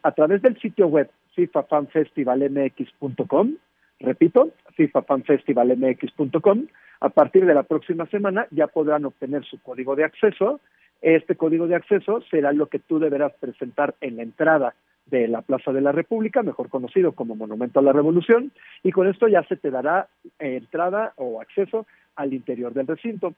a 0.03 0.11
través 0.11 0.41
del 0.41 0.59
sitio 0.59 0.87
web 0.87 1.09
fifafanfestivalmx.com, 1.35 3.53
repito, 3.99 4.49
fifafanfestivalmx.com, 4.75 6.67
a 7.01 7.09
partir 7.09 7.45
de 7.45 7.53
la 7.53 7.63
próxima 7.63 8.05
semana 8.07 8.47
ya 8.51 8.67
podrán 8.67 9.05
obtener 9.05 9.45
su 9.45 9.61
código 9.61 9.95
de 9.95 10.03
acceso. 10.03 10.59
Este 11.01 11.35
código 11.35 11.67
de 11.67 11.75
acceso 11.75 12.21
será 12.29 12.51
lo 12.51 12.67
que 12.67 12.79
tú 12.79 12.99
deberás 12.99 13.33
presentar 13.39 13.95
en 14.01 14.17
la 14.17 14.23
entrada 14.23 14.75
de 15.05 15.27
la 15.27 15.41
Plaza 15.41 15.71
de 15.71 15.81
la 15.81 15.91
República, 15.91 16.43
mejor 16.43 16.69
conocido 16.69 17.13
como 17.13 17.35
Monumento 17.35 17.79
a 17.79 17.83
la 17.83 17.93
Revolución, 17.93 18.51
y 18.83 18.91
con 18.91 19.07
esto 19.07 19.27
ya 19.27 19.43
se 19.43 19.55
te 19.55 19.71
dará 19.71 20.07
entrada 20.37 21.13
o 21.15 21.41
acceso 21.41 21.87
al 22.15 22.33
interior 22.33 22.73
del 22.73 22.87
recinto. 22.87 23.33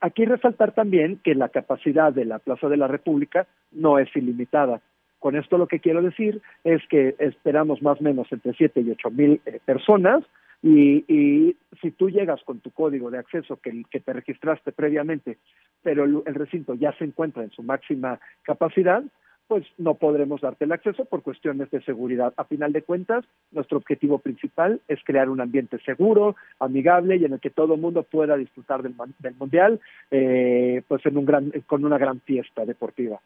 Aquí 0.00 0.26
resaltar 0.26 0.72
también 0.72 1.18
que 1.24 1.34
la 1.34 1.48
capacidad 1.48 2.12
de 2.12 2.26
la 2.26 2.40
Plaza 2.40 2.68
de 2.68 2.76
la 2.76 2.88
República 2.88 3.46
no 3.72 3.98
es 3.98 4.14
ilimitada. 4.14 4.82
Con 5.18 5.36
esto 5.36 5.58
lo 5.58 5.66
que 5.66 5.80
quiero 5.80 6.02
decir 6.02 6.40
es 6.64 6.80
que 6.88 7.16
esperamos 7.18 7.82
más 7.82 8.00
o 8.00 8.04
menos 8.04 8.30
entre 8.30 8.52
7 8.54 8.80
y 8.80 8.90
8 8.90 9.10
mil 9.10 9.40
eh, 9.46 9.60
personas 9.64 10.24
y, 10.62 11.04
y, 11.12 11.56
si 11.80 11.92
tú 11.92 12.10
llegas 12.10 12.42
con 12.44 12.58
tu 12.58 12.72
código 12.72 13.10
de 13.10 13.18
acceso 13.18 13.56
que, 13.62 13.84
que 13.90 14.00
te 14.00 14.12
registraste 14.12 14.72
previamente, 14.72 15.38
pero 15.82 16.04
el, 16.04 16.34
recinto 16.34 16.74
ya 16.74 16.92
se 16.98 17.04
encuentra 17.04 17.44
en 17.44 17.50
su 17.50 17.62
máxima 17.62 18.18
capacidad, 18.42 19.02
pues 19.46 19.64
no 19.78 19.94
podremos 19.94 20.40
darte 20.40 20.64
el 20.64 20.72
acceso 20.72 21.04
por 21.04 21.22
cuestiones 21.22 21.70
de 21.70 21.80
seguridad. 21.82 22.34
A 22.36 22.44
final 22.44 22.72
de 22.72 22.82
cuentas, 22.82 23.24
nuestro 23.52 23.78
objetivo 23.78 24.18
principal 24.18 24.80
es 24.88 24.98
crear 25.04 25.30
un 25.30 25.40
ambiente 25.40 25.78
seguro, 25.84 26.36
amigable 26.58 27.16
y 27.16 27.24
en 27.24 27.34
el 27.34 27.40
que 27.40 27.50
todo 27.50 27.74
el 27.74 27.80
mundo 27.80 28.02
pueda 28.02 28.36
disfrutar 28.36 28.82
del, 28.82 28.94
del 29.20 29.34
mundial, 29.36 29.80
eh, 30.10 30.82
pues 30.88 31.06
en 31.06 31.16
un 31.16 31.24
gran, 31.24 31.50
con 31.66 31.84
una 31.84 31.98
gran 31.98 32.20
fiesta 32.20 32.66
deportiva. 32.66 33.20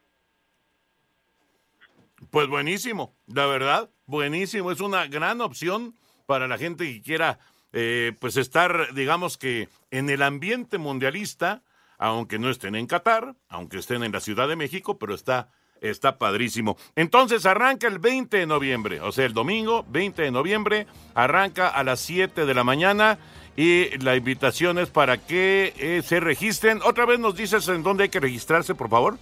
Pues 2.32 2.48
buenísimo, 2.48 3.14
la 3.26 3.44
verdad, 3.44 3.90
buenísimo. 4.06 4.72
Es 4.72 4.80
una 4.80 5.06
gran 5.06 5.42
opción 5.42 5.94
para 6.24 6.48
la 6.48 6.56
gente 6.56 6.90
que 6.90 7.02
quiera, 7.02 7.38
eh, 7.74 8.14
pues 8.20 8.38
estar, 8.38 8.94
digamos 8.94 9.36
que 9.36 9.68
en 9.90 10.08
el 10.08 10.22
ambiente 10.22 10.78
mundialista, 10.78 11.62
aunque 11.98 12.38
no 12.38 12.48
estén 12.48 12.74
en 12.74 12.86
Qatar, 12.86 13.34
aunque 13.50 13.76
estén 13.76 14.02
en 14.02 14.12
la 14.12 14.20
Ciudad 14.20 14.48
de 14.48 14.56
México, 14.56 14.98
pero 14.98 15.14
está 15.14 15.50
Está 15.82 16.16
padrísimo. 16.16 16.76
Entonces 16.94 17.44
arranca 17.44 17.88
el 17.88 17.98
20 17.98 18.36
de 18.36 18.46
noviembre, 18.46 19.00
o 19.00 19.10
sea, 19.10 19.26
el 19.26 19.34
domingo 19.34 19.84
20 19.90 20.22
de 20.22 20.30
noviembre, 20.30 20.86
arranca 21.12 21.68
a 21.68 21.82
las 21.82 21.98
7 21.98 22.46
de 22.46 22.54
la 22.54 22.62
mañana 22.62 23.18
y 23.56 23.98
la 23.98 24.14
invitación 24.14 24.78
es 24.78 24.90
para 24.90 25.18
que 25.18 25.74
eh, 25.76 26.02
se 26.04 26.20
registren. 26.20 26.80
Otra 26.84 27.04
vez 27.04 27.18
nos 27.18 27.34
dices 27.34 27.66
en 27.66 27.82
dónde 27.82 28.04
hay 28.04 28.10
que 28.10 28.20
registrarse, 28.20 28.76
por 28.76 28.88
favor. 28.88 29.18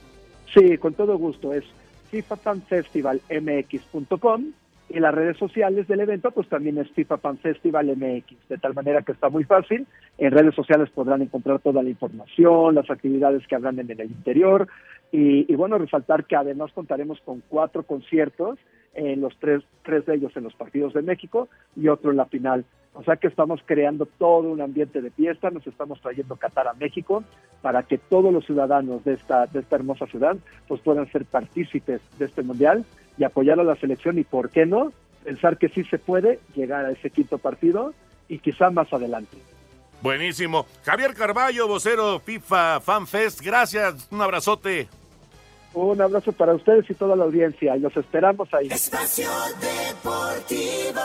Sí, 0.53 0.77
con 0.77 0.93
todo 0.93 1.17
gusto. 1.17 1.55
Es 1.55 1.65
fifafanfestivalmx.com 2.11 4.45
y 4.89 4.99
las 4.99 5.15
redes 5.15 5.37
sociales 5.37 5.87
del 5.87 6.01
evento 6.01 6.33
pues 6.33 6.49
también 6.49 6.79
es 6.79 6.91
FIFA 6.91 7.19
Pan 7.19 7.39
Festival 7.39 7.97
MX, 7.97 8.49
de 8.49 8.59
tal 8.59 8.75
manera 8.75 9.03
que 9.03 9.13
está 9.13 9.29
muy 9.29 9.45
fácil. 9.45 9.87
En 10.19 10.33
redes 10.33 10.55
sociales 10.55 10.91
podrán 10.91 11.23
encontrar 11.23 11.61
toda 11.61 11.83
la 11.83 11.89
información, 11.89 12.75
las 12.75 12.91
actividades 12.91 13.47
que 13.47 13.55
habrán 13.55 13.79
en 13.79 13.91
el 13.91 14.01
interior 14.01 14.67
y, 15.13 15.51
y 15.51 15.57
bueno, 15.57 15.79
resaltar 15.79 16.25
que 16.25 16.37
además 16.37 16.73
contaremos 16.73 17.21
con 17.21 17.43
cuatro 17.49 17.85
conciertos, 17.85 18.59
en 18.95 19.20
los 19.20 19.36
tres, 19.38 19.62
tres 19.82 20.05
de 20.07 20.16
ellos 20.16 20.36
en 20.36 20.45
los 20.45 20.55
partidos 20.55 20.93
de 20.95 21.03
México 21.03 21.49
y 21.76 21.88
otro 21.88 22.11
en 22.11 22.16
la 22.16 22.26
final. 22.26 22.64
O 22.93 23.05
sea 23.05 23.16
que 23.16 23.28
estamos 23.28 23.61
creando 23.64 24.07
todo 24.07 24.49
un 24.49 24.61
ambiente 24.61 25.01
de 25.01 25.11
fiesta, 25.11 25.51
nos 25.51 25.66
estamos 25.66 26.01
trayendo 26.01 26.36
Qatar 26.36 26.66
a 26.66 26.74
México 26.74 27.22
para 27.62 27.84
que 27.84 27.99
todos 27.99 28.32
los 28.32 28.45
ciudadanos 28.45 29.05
de 29.05 29.14
esta, 29.14 29.47
de 29.47 29.61
esta 29.61 29.76
hermosa 29.76 30.07
ciudad 30.07 30.36
pues 30.66 30.80
puedan 30.80 31.11
ser 31.12 31.24
partícipes 31.24 32.01
de 32.18 32.24
este 32.24 32.43
mundial 32.43 32.84
y 33.16 33.24
apoyar 33.24 33.61
a 33.61 33.64
la 33.64 33.76
selección 33.76 34.18
y, 34.18 34.24
¿por 34.24 34.51
qué 34.51 34.66
no?, 34.66 34.93
pensar 35.24 35.59
que 35.59 35.68
sí 35.68 35.84
se 35.84 35.99
puede 35.99 36.41
llegar 36.55 36.86
a 36.86 36.93
ese 36.93 37.11
quinto 37.11 37.38
partido 37.38 37.93
y 38.28 38.38
quizá 38.38 38.70
más 38.70 38.93
adelante. 38.93 39.36
Buenísimo. 40.03 40.66
Javier 40.82 41.14
Carballo, 41.14 41.68
vocero 41.68 42.20
FIFA 42.20 42.80
FanFest, 42.80 43.43
gracias, 43.43 44.09
un 44.11 44.22
abrazote. 44.22 44.88
Un 45.73 46.01
abrazo 46.01 46.33
para 46.33 46.55
ustedes 46.55 46.89
y 46.91 46.95
toda 46.95 47.16
la 47.16 47.25
audiencia 47.25 47.77
y 47.77 47.81
los 47.81 47.97
esperamos 47.97 48.53
ahí. 48.53 48.68
Espacio 48.68 49.31
Deportivo. 49.61 51.01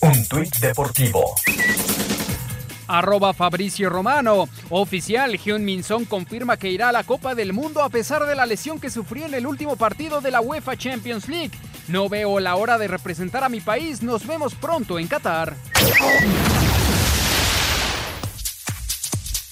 Un 0.00 0.28
tuit 0.28 0.56
deportivo 0.58 1.34
arroba 2.88 3.34
Fabricio 3.34 3.90
Romano. 3.90 4.48
Oficial, 4.70 5.36
Hyun 5.38 5.64
Min 5.64 5.84
Son 5.84 6.04
confirma 6.06 6.56
que 6.56 6.70
irá 6.70 6.88
a 6.88 6.92
la 6.92 7.04
Copa 7.04 7.34
del 7.34 7.52
Mundo 7.52 7.82
a 7.82 7.90
pesar 7.90 8.24
de 8.26 8.34
la 8.34 8.46
lesión 8.46 8.80
que 8.80 8.90
sufrió 8.90 9.26
en 9.26 9.34
el 9.34 9.46
último 9.46 9.76
partido 9.76 10.20
de 10.20 10.30
la 10.30 10.40
UEFA 10.40 10.76
Champions 10.76 11.28
League. 11.28 11.52
No 11.86 12.08
veo 12.08 12.40
la 12.40 12.56
hora 12.56 12.78
de 12.78 12.88
representar 12.88 13.44
a 13.44 13.48
mi 13.48 13.60
país. 13.60 14.02
Nos 14.02 14.26
vemos 14.26 14.54
pronto 14.54 14.98
en 14.98 15.06
Qatar. 15.06 15.54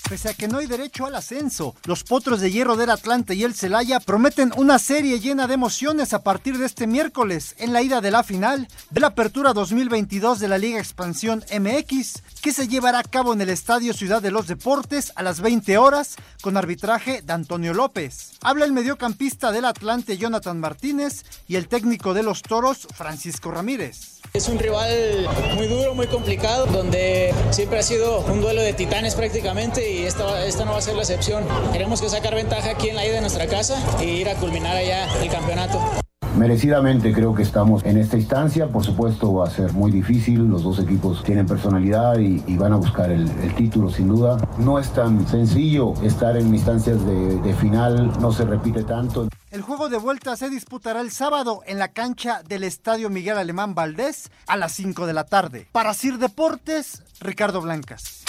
Pese 0.09 0.29
a 0.29 0.35
que 0.35 0.47
no 0.47 0.59
hay 0.59 0.67
derecho 0.67 1.05
al 1.05 1.17
ascenso, 1.17 1.75
los 1.85 2.05
potros 2.05 2.41
de 2.41 2.53
hierro 2.53 2.77
del 2.77 2.91
Atlante 2.91 3.35
y 3.35 3.43
el 3.43 3.55
Celaya 3.55 3.99
prometen 3.99 4.53
una 4.57 4.79
serie 4.79 5.19
llena 5.19 5.49
de 5.49 5.55
emociones 5.55 6.15
a 6.15 6.23
partir 6.23 6.59
de 6.59 6.67
este 6.67 6.87
miércoles 6.87 7.57
en 7.59 7.73
la 7.73 7.83
ida 7.83 8.01
de 8.01 8.13
la 8.13 8.23
final 8.23 8.69
de 8.91 9.01
la 9.01 9.09
Apertura 9.09 9.53
2022 9.53 10.39
de 10.39 10.47
la 10.47 10.59
Liga 10.59 10.79
Expansión 10.79 11.43
MX, 11.51 12.23
que 12.41 12.53
se 12.53 12.69
llevará 12.69 13.01
a 13.01 13.03
cabo 13.03 13.33
en 13.33 13.41
el 13.41 13.49
Estadio 13.49 13.93
Ciudad 13.95 14.23
de 14.23 14.31
los 14.31 14.47
Deportes 14.47 15.11
a 15.17 15.25
las 15.25 15.41
20 15.41 15.77
horas 15.77 16.15
con 16.41 16.57
arbitraje 16.57 17.23
de 17.23 17.33
Antonio 17.33 17.75
López. 17.75 18.35
Habla 18.43 18.65
el 18.65 18.73
mediocampista 18.73 19.51
del 19.51 19.65
Atlante 19.65 20.19
Jonathan 20.19 20.61
Martínez 20.61 21.25
y 21.49 21.57
el 21.57 21.67
técnico 21.67 22.15
de 22.15 22.23
los 22.23 22.43
Toros 22.43 22.87
Francisco 22.95 23.51
Ramírez. 23.51 24.16
Es 24.33 24.49
un 24.49 24.59
rival 24.59 25.29
muy 25.55 25.67
duro, 25.67 25.95
muy 25.95 26.07
complicado, 26.07 26.67
donde 26.67 27.35
siempre 27.51 27.79
ha 27.79 27.83
sido 27.83 28.21
un 28.21 28.41
duelo 28.41 28.63
de 28.63 28.73
titanes 28.75 29.15
prácticamente 29.15 29.91
y 29.91 30.05
esta, 30.05 30.45
esta 30.45 30.65
no 30.65 30.73
va 30.73 30.79
a 30.79 30.83
ser 30.83 30.95
la 30.95 31.03
excepción. 31.03 31.45
Queremos 31.73 32.01
que 32.01 32.09
sacar 32.09 32.35
ventaja 32.35 32.71
aquí 32.71 32.91
en 32.91 32.97
la 32.97 33.07
ida 33.07 33.15
de 33.15 33.21
nuestra 33.23 33.47
casa 33.47 33.83
y 34.01 34.05
ir 34.05 34.29
a 34.29 34.35
culminar 34.35 34.77
allá 34.77 35.09
el 35.23 35.31
campeonato. 35.31 36.06
Merecidamente 36.37 37.15
creo 37.15 37.35
que 37.35 37.43
estamos 37.43 37.83
en 37.85 37.97
esta 37.97 38.19
instancia, 38.19 38.69
por 38.69 38.85
supuesto 38.85 39.33
va 39.33 39.47
a 39.47 39.51
ser 39.51 39.73
muy 39.73 39.91
difícil, 39.91 40.47
los 40.47 40.65
dos 40.65 40.79
equipos 40.79 41.25
tienen 41.25 41.47
personalidad 41.47 42.19
y, 42.19 42.57
van 42.57 42.75
a 42.75 42.77
buscar 42.77 43.11
el, 43.11 43.31
título 43.55 43.89
sin 43.89 44.09
duda. 44.09 44.37
No 44.59 44.79
es 44.79 44.91
tan 44.91 45.27
sencillo 45.27 45.95
estar 46.03 46.37
en 46.37 46.55
instancias 46.55 47.05
de, 47.07 47.41
de 47.41 47.55
final, 47.55 48.13
no 48.21 48.33
se 48.33 48.45
repite 48.45 48.85
tanto. 48.85 49.29
El 49.51 49.63
juego 49.63 49.89
de 49.89 49.97
vuelta 49.97 50.37
se 50.37 50.51
disputará 50.51 51.01
el 51.01 51.11
sábado 51.11 51.63
en 51.67 51.79
la 51.79 51.89
cancha 51.89 52.43
del 52.47 52.65
Estadio 52.65 53.09
Miguel 53.09 53.39
Alemán 53.39 53.75
Valdés 53.75 54.31
a 54.47 54.59
las 54.59 54.73
5 54.73 55.07
de 55.07 55.15
la 55.15 55.25
tarde. 55.25 55.67
Para 55.73 55.95
Sir 55.95 56.19
Deportes, 56.19 57.03
Ricardo 57.21 57.63
Blancas. 57.63 58.26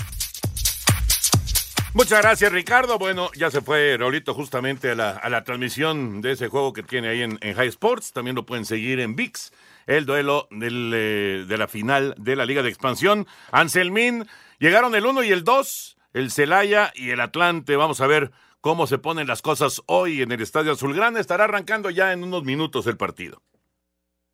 Muchas 1.97 2.21
gracias, 2.21 2.51
Ricardo. 2.51 2.99
Bueno, 2.99 3.31
ya 3.35 3.49
se 3.49 3.59
fue 3.59 3.97
Rolito 3.97 4.35
justamente 4.35 4.91
a 4.91 4.95
la, 4.95 5.09
a 5.17 5.29
la 5.31 5.43
transmisión 5.43 6.21
de 6.21 6.33
ese 6.33 6.47
juego 6.47 6.71
que 6.71 6.83
tiene 6.83 7.07
ahí 7.07 7.23
en, 7.23 7.39
High 7.39 7.69
Sports. 7.69 8.13
También 8.13 8.35
lo 8.35 8.45
pueden 8.45 8.65
seguir 8.65 8.99
en 8.99 9.15
VIX, 9.15 9.51
el 9.87 10.05
duelo 10.05 10.47
eh, 10.51 11.45
de 11.47 11.57
la 11.57 11.67
final 11.67 12.13
de 12.19 12.35
la 12.35 12.45
Liga 12.45 12.61
de 12.61 12.69
Expansión. 12.69 13.25
Anselmín, 13.51 14.27
llegaron 14.59 14.93
el 14.93 15.07
1 15.07 15.23
y 15.23 15.31
el 15.31 15.43
2, 15.43 15.97
el 16.13 16.29
Celaya 16.29 16.91
y 16.93 17.09
el 17.09 17.19
Atlante. 17.19 17.75
Vamos 17.75 17.99
a 17.99 18.05
ver 18.05 18.31
cómo 18.61 18.85
se 18.85 18.99
ponen 18.99 19.25
las 19.25 19.41
cosas 19.41 19.81
hoy 19.87 20.21
en 20.21 20.31
el 20.31 20.41
Estadio 20.43 20.73
Azulgrana. 20.73 21.19
Estará 21.19 21.45
arrancando 21.45 21.89
ya 21.89 22.13
en 22.13 22.23
unos 22.23 22.43
minutos 22.43 22.85
el 22.85 22.97
partido. 22.97 23.41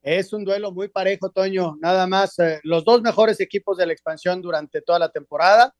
Es 0.01 0.33
un 0.33 0.43
duelo 0.43 0.73
muy 0.73 0.89
parejo, 0.89 1.29
Toño. 1.29 1.77
Nada 1.79 2.07
más, 2.07 2.37
eh, 2.39 2.59
los 2.63 2.83
dos 2.83 3.01
mejores 3.01 3.39
equipos 3.39 3.77
de 3.77 3.85
la 3.85 3.93
expansión 3.93 4.41
durante 4.41 4.81
toda 4.81 4.99
la 4.99 5.13
temporada 5.13 5.73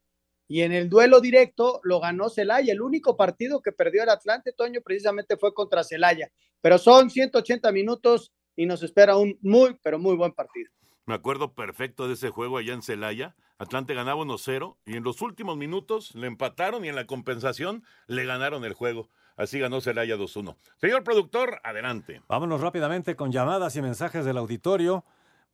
y 0.48 0.62
en 0.62 0.72
el 0.72 0.90
duelo 0.90 1.22
directo 1.22 1.80
lo 1.84 2.00
ganó 2.00 2.30
Celaya. 2.30 2.74
El 2.74 2.82
único 2.82 3.16
partido 3.16 3.62
que 3.62 3.72
perdió 3.72 4.04
el 4.04 4.10
Atlante, 4.10 4.54
Toño, 4.54 4.82
precisamente 4.82 5.38
fue 5.38 5.54
contra 5.54 5.84
Celaya. 5.84 6.32
Pero 6.62 6.78
son 6.78 7.10
180 7.10 7.72
minutos 7.72 8.32
y 8.56 8.66
nos 8.66 8.84
espera 8.84 9.18
un 9.18 9.38
muy, 9.42 9.78
pero 9.84 10.00
muy 10.00 10.16
buen 10.16 10.34
partido. 10.34 10.70
Me 11.06 11.16
acuerdo 11.16 11.54
perfecto 11.54 12.08
de 12.08 12.14
ese 12.14 12.30
juego 12.30 12.58
allá 12.58 12.74
en 12.74 12.82
Celaya. 12.82 13.36
Atlante 13.58 13.94
ganaba 13.94 14.22
1-0 14.22 14.78
y 14.86 14.96
en 14.96 15.04
los 15.04 15.22
últimos 15.22 15.58
minutos 15.58 16.16
le 16.16 16.28
empataron 16.28 16.86
y 16.86 16.90
en 16.90 16.96
la 16.96 17.06
compensación 17.06 17.84
le 18.08 18.26
ganaron 18.26 18.64
el 18.64 18.74
juego. 18.74 19.10
Así 19.36 19.60
ganó 19.60 19.82
Celaya 19.82 20.16
2-1. 20.16 20.56
Señor 20.78 21.04
productor, 21.04 21.60
adelante. 21.64 22.22
Vámonos 22.28 22.62
rápidamente 22.62 23.16
con 23.16 23.32
llamadas 23.32 23.76
y 23.76 23.82
mensajes 23.82 24.26
del 24.26 24.38
auditorio. 24.38 25.04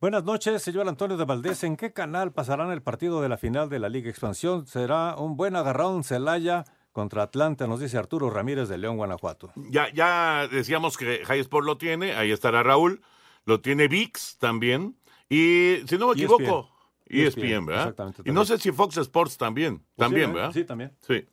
Buenas 0.02 0.24
noches, 0.24 0.62
señor 0.62 0.88
Antonio 0.88 1.18
de 1.18 1.26
Valdés. 1.26 1.62
¿En 1.66 1.76
qué 1.76 1.92
canal 1.92 2.32
pasarán 2.32 2.72
el 2.72 2.82
partido 2.82 3.22
de 3.22 3.28
la 3.28 3.36
final 3.38 3.68
de 3.68 3.80
la 3.80 3.90
Liga 3.90 4.10
Expansión? 4.10 4.66
¿Será 4.66 5.18
un 5.18 5.36
buen 5.36 5.58
agarrón 5.58 6.06
Celaya 6.06 6.64
contra 6.94 7.24
Atlanta, 7.24 7.68
nos 7.68 7.82
dice 7.82 7.98
Arturo 7.98 8.30
Ramírez 8.30 8.70
de 8.70 8.78
León, 8.78 8.96
Guanajuato. 8.96 9.52
Ya, 9.70 9.94
ya 9.94 10.48
decíamos 10.48 10.98
que 10.98 11.24
High 11.26 11.42
Sport 11.42 11.66
lo 11.66 11.78
tiene, 11.78 12.14
ahí 12.14 12.32
estará 12.32 12.64
Raúl, 12.64 13.02
lo 13.46 13.62
tiene 13.62 13.88
VIX 13.88 14.38
también, 14.38 14.98
y 15.30 15.78
si 15.88 15.98
no 15.98 16.08
me 16.08 16.14
equivoco, 16.14 16.70
ESPN, 17.06 17.44
ESPN, 17.44 17.66
¿verdad? 17.66 17.84
exactamente, 17.84 18.22
Y 18.26 18.32
no 18.32 18.46
sé 18.46 18.58
si 18.58 18.72
Fox 18.72 18.98
Sports 18.98 19.38
también, 19.38 19.84
también, 19.96 20.28
Posible, 20.28 20.30
¿eh? 20.30 20.34
¿verdad? 20.34 20.52
Sí, 20.54 20.64
también. 20.64 20.98
Sí. 21.02 21.28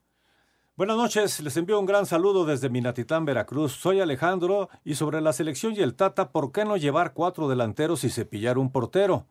Buenas 0.76 0.96
noches, 0.98 1.40
les 1.40 1.56
envío 1.56 1.80
un 1.80 1.86
gran 1.86 2.04
saludo 2.04 2.44
desde 2.44 2.68
Minatitán, 2.68 3.24
Veracruz. 3.24 3.72
Soy 3.72 4.00
Alejandro 4.00 4.68
y 4.84 4.94
sobre 4.94 5.22
la 5.22 5.32
selección 5.32 5.72
y 5.74 5.80
el 5.80 5.94
Tata, 5.94 6.30
¿por 6.32 6.52
qué 6.52 6.66
no 6.66 6.76
llevar 6.76 7.14
cuatro 7.14 7.48
delanteros 7.48 8.04
y 8.04 8.10
cepillar 8.10 8.58
un 8.58 8.70
portero? 8.70 9.26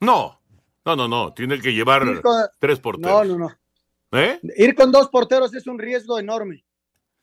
No, 0.00 0.38
no, 0.84 0.96
no, 0.96 1.08
no, 1.08 1.32
tiene 1.32 1.58
que 1.60 1.72
llevar 1.72 2.02
con- 2.20 2.32
tres 2.58 2.78
No, 2.78 2.82
porteros. 2.82 3.26
no, 3.26 3.38
no. 3.38 3.50
¿Eh? 4.12 4.38
Ir 4.58 4.74
con 4.74 4.92
dos 4.92 5.08
porteros 5.08 5.54
es 5.54 5.66
un 5.66 5.78
riesgo 5.78 6.18
enorme. 6.18 6.62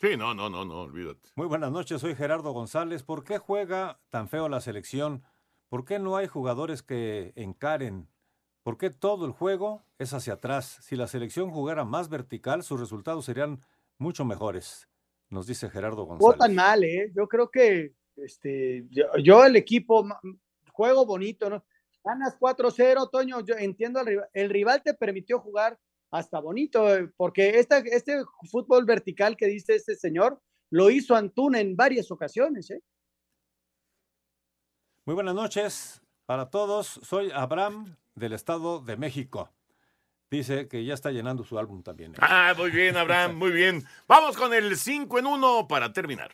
Sí, 0.01 0.18
no, 0.18 0.34
no, 0.34 0.49
no, 0.49 0.66
no, 0.66 0.82
olvídate. 0.82 1.30
Muy 1.36 1.45
buenas 1.47 1.72
noches, 1.72 2.01
soy 2.01 2.16
Gerardo 2.16 2.51
González. 2.53 3.03
¿Por 3.03 3.24
qué 3.24 3.38
juega 3.38 3.99
tan 4.10 4.28
feo 4.30 4.49
la 4.49 4.62
selección? 4.62 5.24
¿Por 5.70 5.86
qué 5.86 5.99
no 5.99 6.18
hay 6.18 6.26
jugadores 6.28 6.82
que 6.82 7.34
encaren? 7.36 8.08
¿Por 8.66 8.80
qué 8.80 8.89
todo 8.89 9.28
el 9.28 9.32
juego 9.32 9.86
es 9.99 10.11
hacia 10.13 10.34
atrás? 10.34 10.80
Si 10.82 10.95
la 10.95 11.05
selección 11.05 11.51
jugara 11.51 11.86
más 11.86 12.09
vertical, 12.09 12.63
sus 12.63 12.80
resultados 12.80 13.24
serían 13.24 13.63
mucho 13.99 14.26
mejores, 14.26 14.89
nos 15.30 15.45
dice 15.45 15.70
Gerardo 15.70 16.05
González. 16.05 16.39
tan 16.39 16.55
mal, 16.55 16.84
¿eh? 16.84 17.11
Yo 17.16 17.28
creo 17.28 17.51
que 17.51 17.93
este, 18.16 18.88
yo, 18.89 19.05
yo 19.24 19.45
el 19.45 19.55
equipo, 19.55 20.03
juego 20.72 21.05
bonito, 21.05 21.47
¿no? 21.47 21.63
Ganas 22.03 22.39
4-0, 22.39 23.07
Toño, 23.11 23.41
yo 23.41 23.53
entiendo 23.53 23.99
al 23.99 24.07
rival. 24.07 24.30
El 24.34 24.49
rival 24.49 24.82
te 24.82 24.95
permitió 24.95 25.39
jugar 25.39 25.78
hasta 26.09 26.39
bonito, 26.39 26.91
eh, 26.91 27.07
porque 27.18 27.59
esta, 27.59 27.78
este 27.78 28.24
fútbol 28.49 28.86
vertical 28.86 29.38
que 29.38 29.45
dice 29.45 29.76
este 29.76 29.95
señor, 29.95 30.41
lo 30.72 30.89
hizo 30.89 31.16
Antuna 31.16 31.59
en 31.59 31.76
varias 31.76 32.09
ocasiones, 32.09 32.72
¿eh? 32.72 32.82
Muy 35.05 35.13
buenas 35.13 35.36
noches 35.36 36.01
para 36.26 36.49
todos. 36.49 36.99
Soy 37.03 37.30
Abraham 37.32 37.95
del 38.16 38.34
Estado 38.34 38.80
de 38.80 38.97
México. 38.97 39.51
Dice 40.32 40.68
que 40.68 40.84
ya 40.84 40.93
está 40.93 41.11
llenando 41.11 41.43
su 41.43 41.59
álbum 41.59 41.84
también. 41.84 42.13
¿eh? 42.13 42.18
Ah, 42.20 42.53
muy 42.57 42.72
bien, 42.72 42.97
Abraham, 42.97 43.36
muy 43.38 43.51
bien. 43.51 43.86
Vamos 44.07 44.36
con 44.36 44.53
el 44.53 44.76
5 44.76 45.20
en 45.20 45.26
1 45.28 45.68
para 45.68 45.93
terminar. 45.93 46.32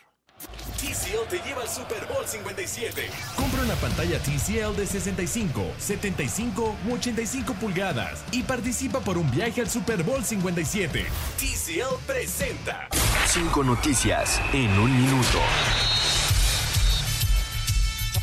TCL 0.80 1.28
te 1.30 1.40
lleva 1.48 1.62
al 1.62 1.70
Super 1.70 2.04
Bowl 2.08 2.26
57. 2.26 3.10
Compra 3.36 3.62
una 3.62 3.76
pantalla 3.76 4.18
TCL 4.20 4.76
de 4.76 4.88
65, 4.88 5.74
75 5.78 6.76
u 6.88 6.94
85 6.94 7.54
pulgadas 7.54 8.24
y 8.32 8.42
participa 8.42 9.00
por 9.00 9.18
un 9.18 9.30
viaje 9.30 9.62
al 9.62 9.70
Super 9.70 10.04
Bowl 10.04 10.24
57. 10.24 11.06
TCL 11.38 12.06
presenta. 12.08 12.88
Cinco 13.28 13.64
noticias 13.64 14.42
en 14.54 14.72
un 14.80 14.92
minuto. 14.92 15.40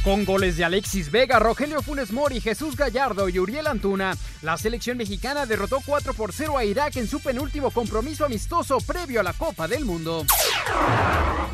Con 0.04 0.24
goles 0.24 0.56
de 0.56 0.64
Alexis 0.64 1.10
Vega, 1.10 1.38
Rogelio 1.38 1.82
Funes 1.82 2.12
Mori, 2.12 2.40
Jesús 2.40 2.76
Gallardo 2.76 3.28
y 3.28 3.38
Uriel 3.38 3.66
Antuna, 3.66 4.16
la 4.42 4.56
selección 4.56 4.96
mexicana 4.96 5.44
derrotó 5.44 5.80
4 5.84 6.14
por 6.14 6.32
0 6.32 6.56
a 6.56 6.64
Irak 6.64 6.96
en 6.96 7.08
su 7.08 7.20
penúltimo 7.20 7.70
compromiso 7.70 8.24
amistoso 8.24 8.78
previo 8.78 9.20
a 9.20 9.22
la 9.22 9.32
Copa 9.32 9.68
del 9.68 9.84
Mundo. 9.84 10.24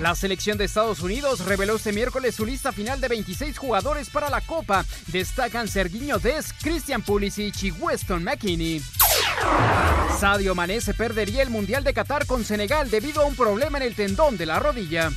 La 0.01 0.15
selección 0.15 0.59
de 0.59 0.65
Estados 0.65 1.01
Unidos 1.01 1.45
reveló 1.47 1.77
este 1.77 1.93
miércoles 1.93 2.35
su 2.35 2.45
lista 2.45 2.73
final 2.73 3.01
de 3.01 3.09
26 3.09 3.59
jugadores 3.59 4.11
para 4.11 4.29
la 4.29 4.41
Copa. 4.41 4.85
Destacan 5.07 5.67
Sergiño 5.67 6.19
Dest, 6.19 6.53
Christian 6.63 7.03
Pulisic 7.03 7.63
y 7.63 7.71
Weston 7.71 8.23
McKinney. 8.23 8.83
Sadio 10.19 10.55
Mané 10.55 10.81
se 10.81 10.95
perdería 10.95 11.43
el 11.43 11.51
Mundial 11.51 11.83
de 11.83 11.95
Qatar 11.95 12.27
con 12.27 12.45
Senegal 12.45 12.91
debido 12.91 13.23
a 13.23 13.27
un 13.27 13.35
problema 13.35 13.79
en 13.79 13.85
el 13.85 13.95
tendón 13.95 14.37
de 14.37 14.47
la 14.47 14.59
rodilla. 14.59 15.11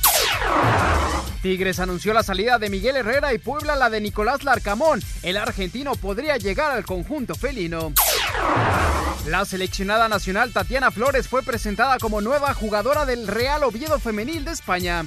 Tigres 1.42 1.78
anunció 1.78 2.12
la 2.12 2.22
salida 2.22 2.58
de 2.58 2.68
Miguel 2.68 2.96
Herrera 2.96 3.32
y 3.32 3.38
Puebla 3.38 3.76
la 3.76 3.90
de 3.90 4.00
Nicolás 4.00 4.44
Larcamón. 4.44 5.02
El 5.22 5.36
argentino 5.36 5.94
podría 5.94 6.36
llegar 6.36 6.72
al 6.72 6.84
conjunto 6.84 7.34
felino. 7.34 7.92
La 9.26 9.44
seleccionada 9.44 10.08
nacional 10.08 10.52
Tatiana 10.52 10.90
Flores 10.90 11.28
fue 11.28 11.42
presentada 11.42 11.98
como 11.98 12.20
nueva 12.20 12.54
jugadora 12.54 13.04
del 13.04 13.26
Real 13.26 13.62
Oviedo 13.62 13.98
Femenil 13.98 14.44
de 14.44 14.52
España. 14.52 15.04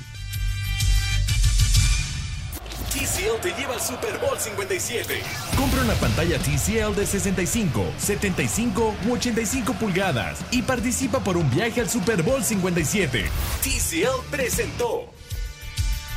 TCL 2.94 3.40
te 3.42 3.54
lleva 3.54 3.74
al 3.74 3.82
Super 3.82 4.18
Bowl 4.20 4.38
57. 4.38 5.22
Compra 5.58 5.82
una 5.82 5.94
pantalla 5.94 6.38
TCL 6.38 6.94
de 6.94 7.06
65, 7.06 7.94
75 7.98 8.96
u 9.08 9.14
85 9.14 9.74
pulgadas 9.74 10.40
y 10.52 10.62
participa 10.62 11.20
por 11.20 11.38
un 11.38 11.50
viaje 11.50 11.82
al 11.82 11.90
Super 11.90 12.22
Bowl 12.22 12.44
57. 12.44 13.30
TCL 13.64 14.30
presentó. 14.30 15.21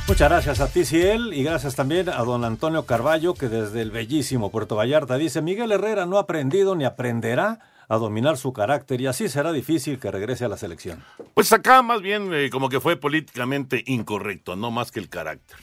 Muchas 0.07 0.29
gracias 0.29 0.59
a 0.59 0.67
TCL 0.67 1.33
y 1.33 1.43
gracias 1.43 1.75
también 1.75 2.09
a 2.09 2.19
don 2.19 2.45
Antonio 2.45 2.85
Carballo 2.85 3.33
que 3.33 3.49
desde 3.49 3.81
el 3.81 3.89
bellísimo 3.89 4.51
Puerto 4.51 4.75
Vallarta 4.75 5.17
dice 5.17 5.41
Miguel 5.41 5.71
Herrera 5.71 6.05
no 6.05 6.17
ha 6.17 6.21
aprendido 6.21 6.75
ni 6.75 6.85
aprenderá 6.85 7.59
a 7.89 7.97
dominar 7.97 8.37
su 8.37 8.53
carácter 8.53 9.01
y 9.01 9.07
así 9.07 9.29
será 9.29 9.51
difícil 9.51 9.99
que 9.99 10.11
regrese 10.11 10.45
a 10.45 10.47
la 10.47 10.57
selección. 10.57 11.03
Pues 11.33 11.51
acá 11.51 11.81
más 11.81 12.03
bien 12.03 12.31
eh, 12.35 12.51
como 12.51 12.69
que 12.69 12.79
fue 12.79 12.97
políticamente 12.97 13.83
incorrecto, 13.87 14.55
no 14.55 14.69
más 14.69 14.91
que 14.91 14.99
el 14.99 15.09
carácter. 15.09 15.57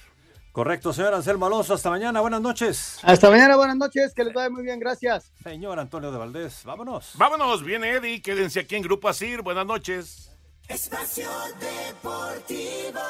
Correcto, 0.51 0.93
señor 0.93 1.15
Anselmo 1.15 1.47
Alonso, 1.47 1.75
hasta 1.75 1.89
mañana, 1.89 2.21
buenas 2.21 2.41
noches. 2.41 2.99
Hasta 3.05 3.31
mañana, 3.31 3.57
buenas 3.57 3.77
noches, 3.77 4.13
que 4.13 4.25
les 4.25 4.35
vaya 4.35 4.51
muy 4.51 4.65
bien, 4.65 4.81
gracias. 4.81 5.33
Señor 5.45 5.79
Antonio 5.79 6.11
de 6.11 6.19
Valdés, 6.19 6.63
vámonos. 6.65 7.13
Vámonos, 7.15 7.63
viene 7.63 7.91
Eddie, 7.91 8.21
quédense 8.21 8.59
aquí 8.59 8.75
en 8.75 8.83
Grupo 8.83 9.09
Asir, 9.09 9.43
buenas 9.43 9.67
noches. 9.67 10.37
Espacio 10.69 11.29
Deportivo. 11.61 13.01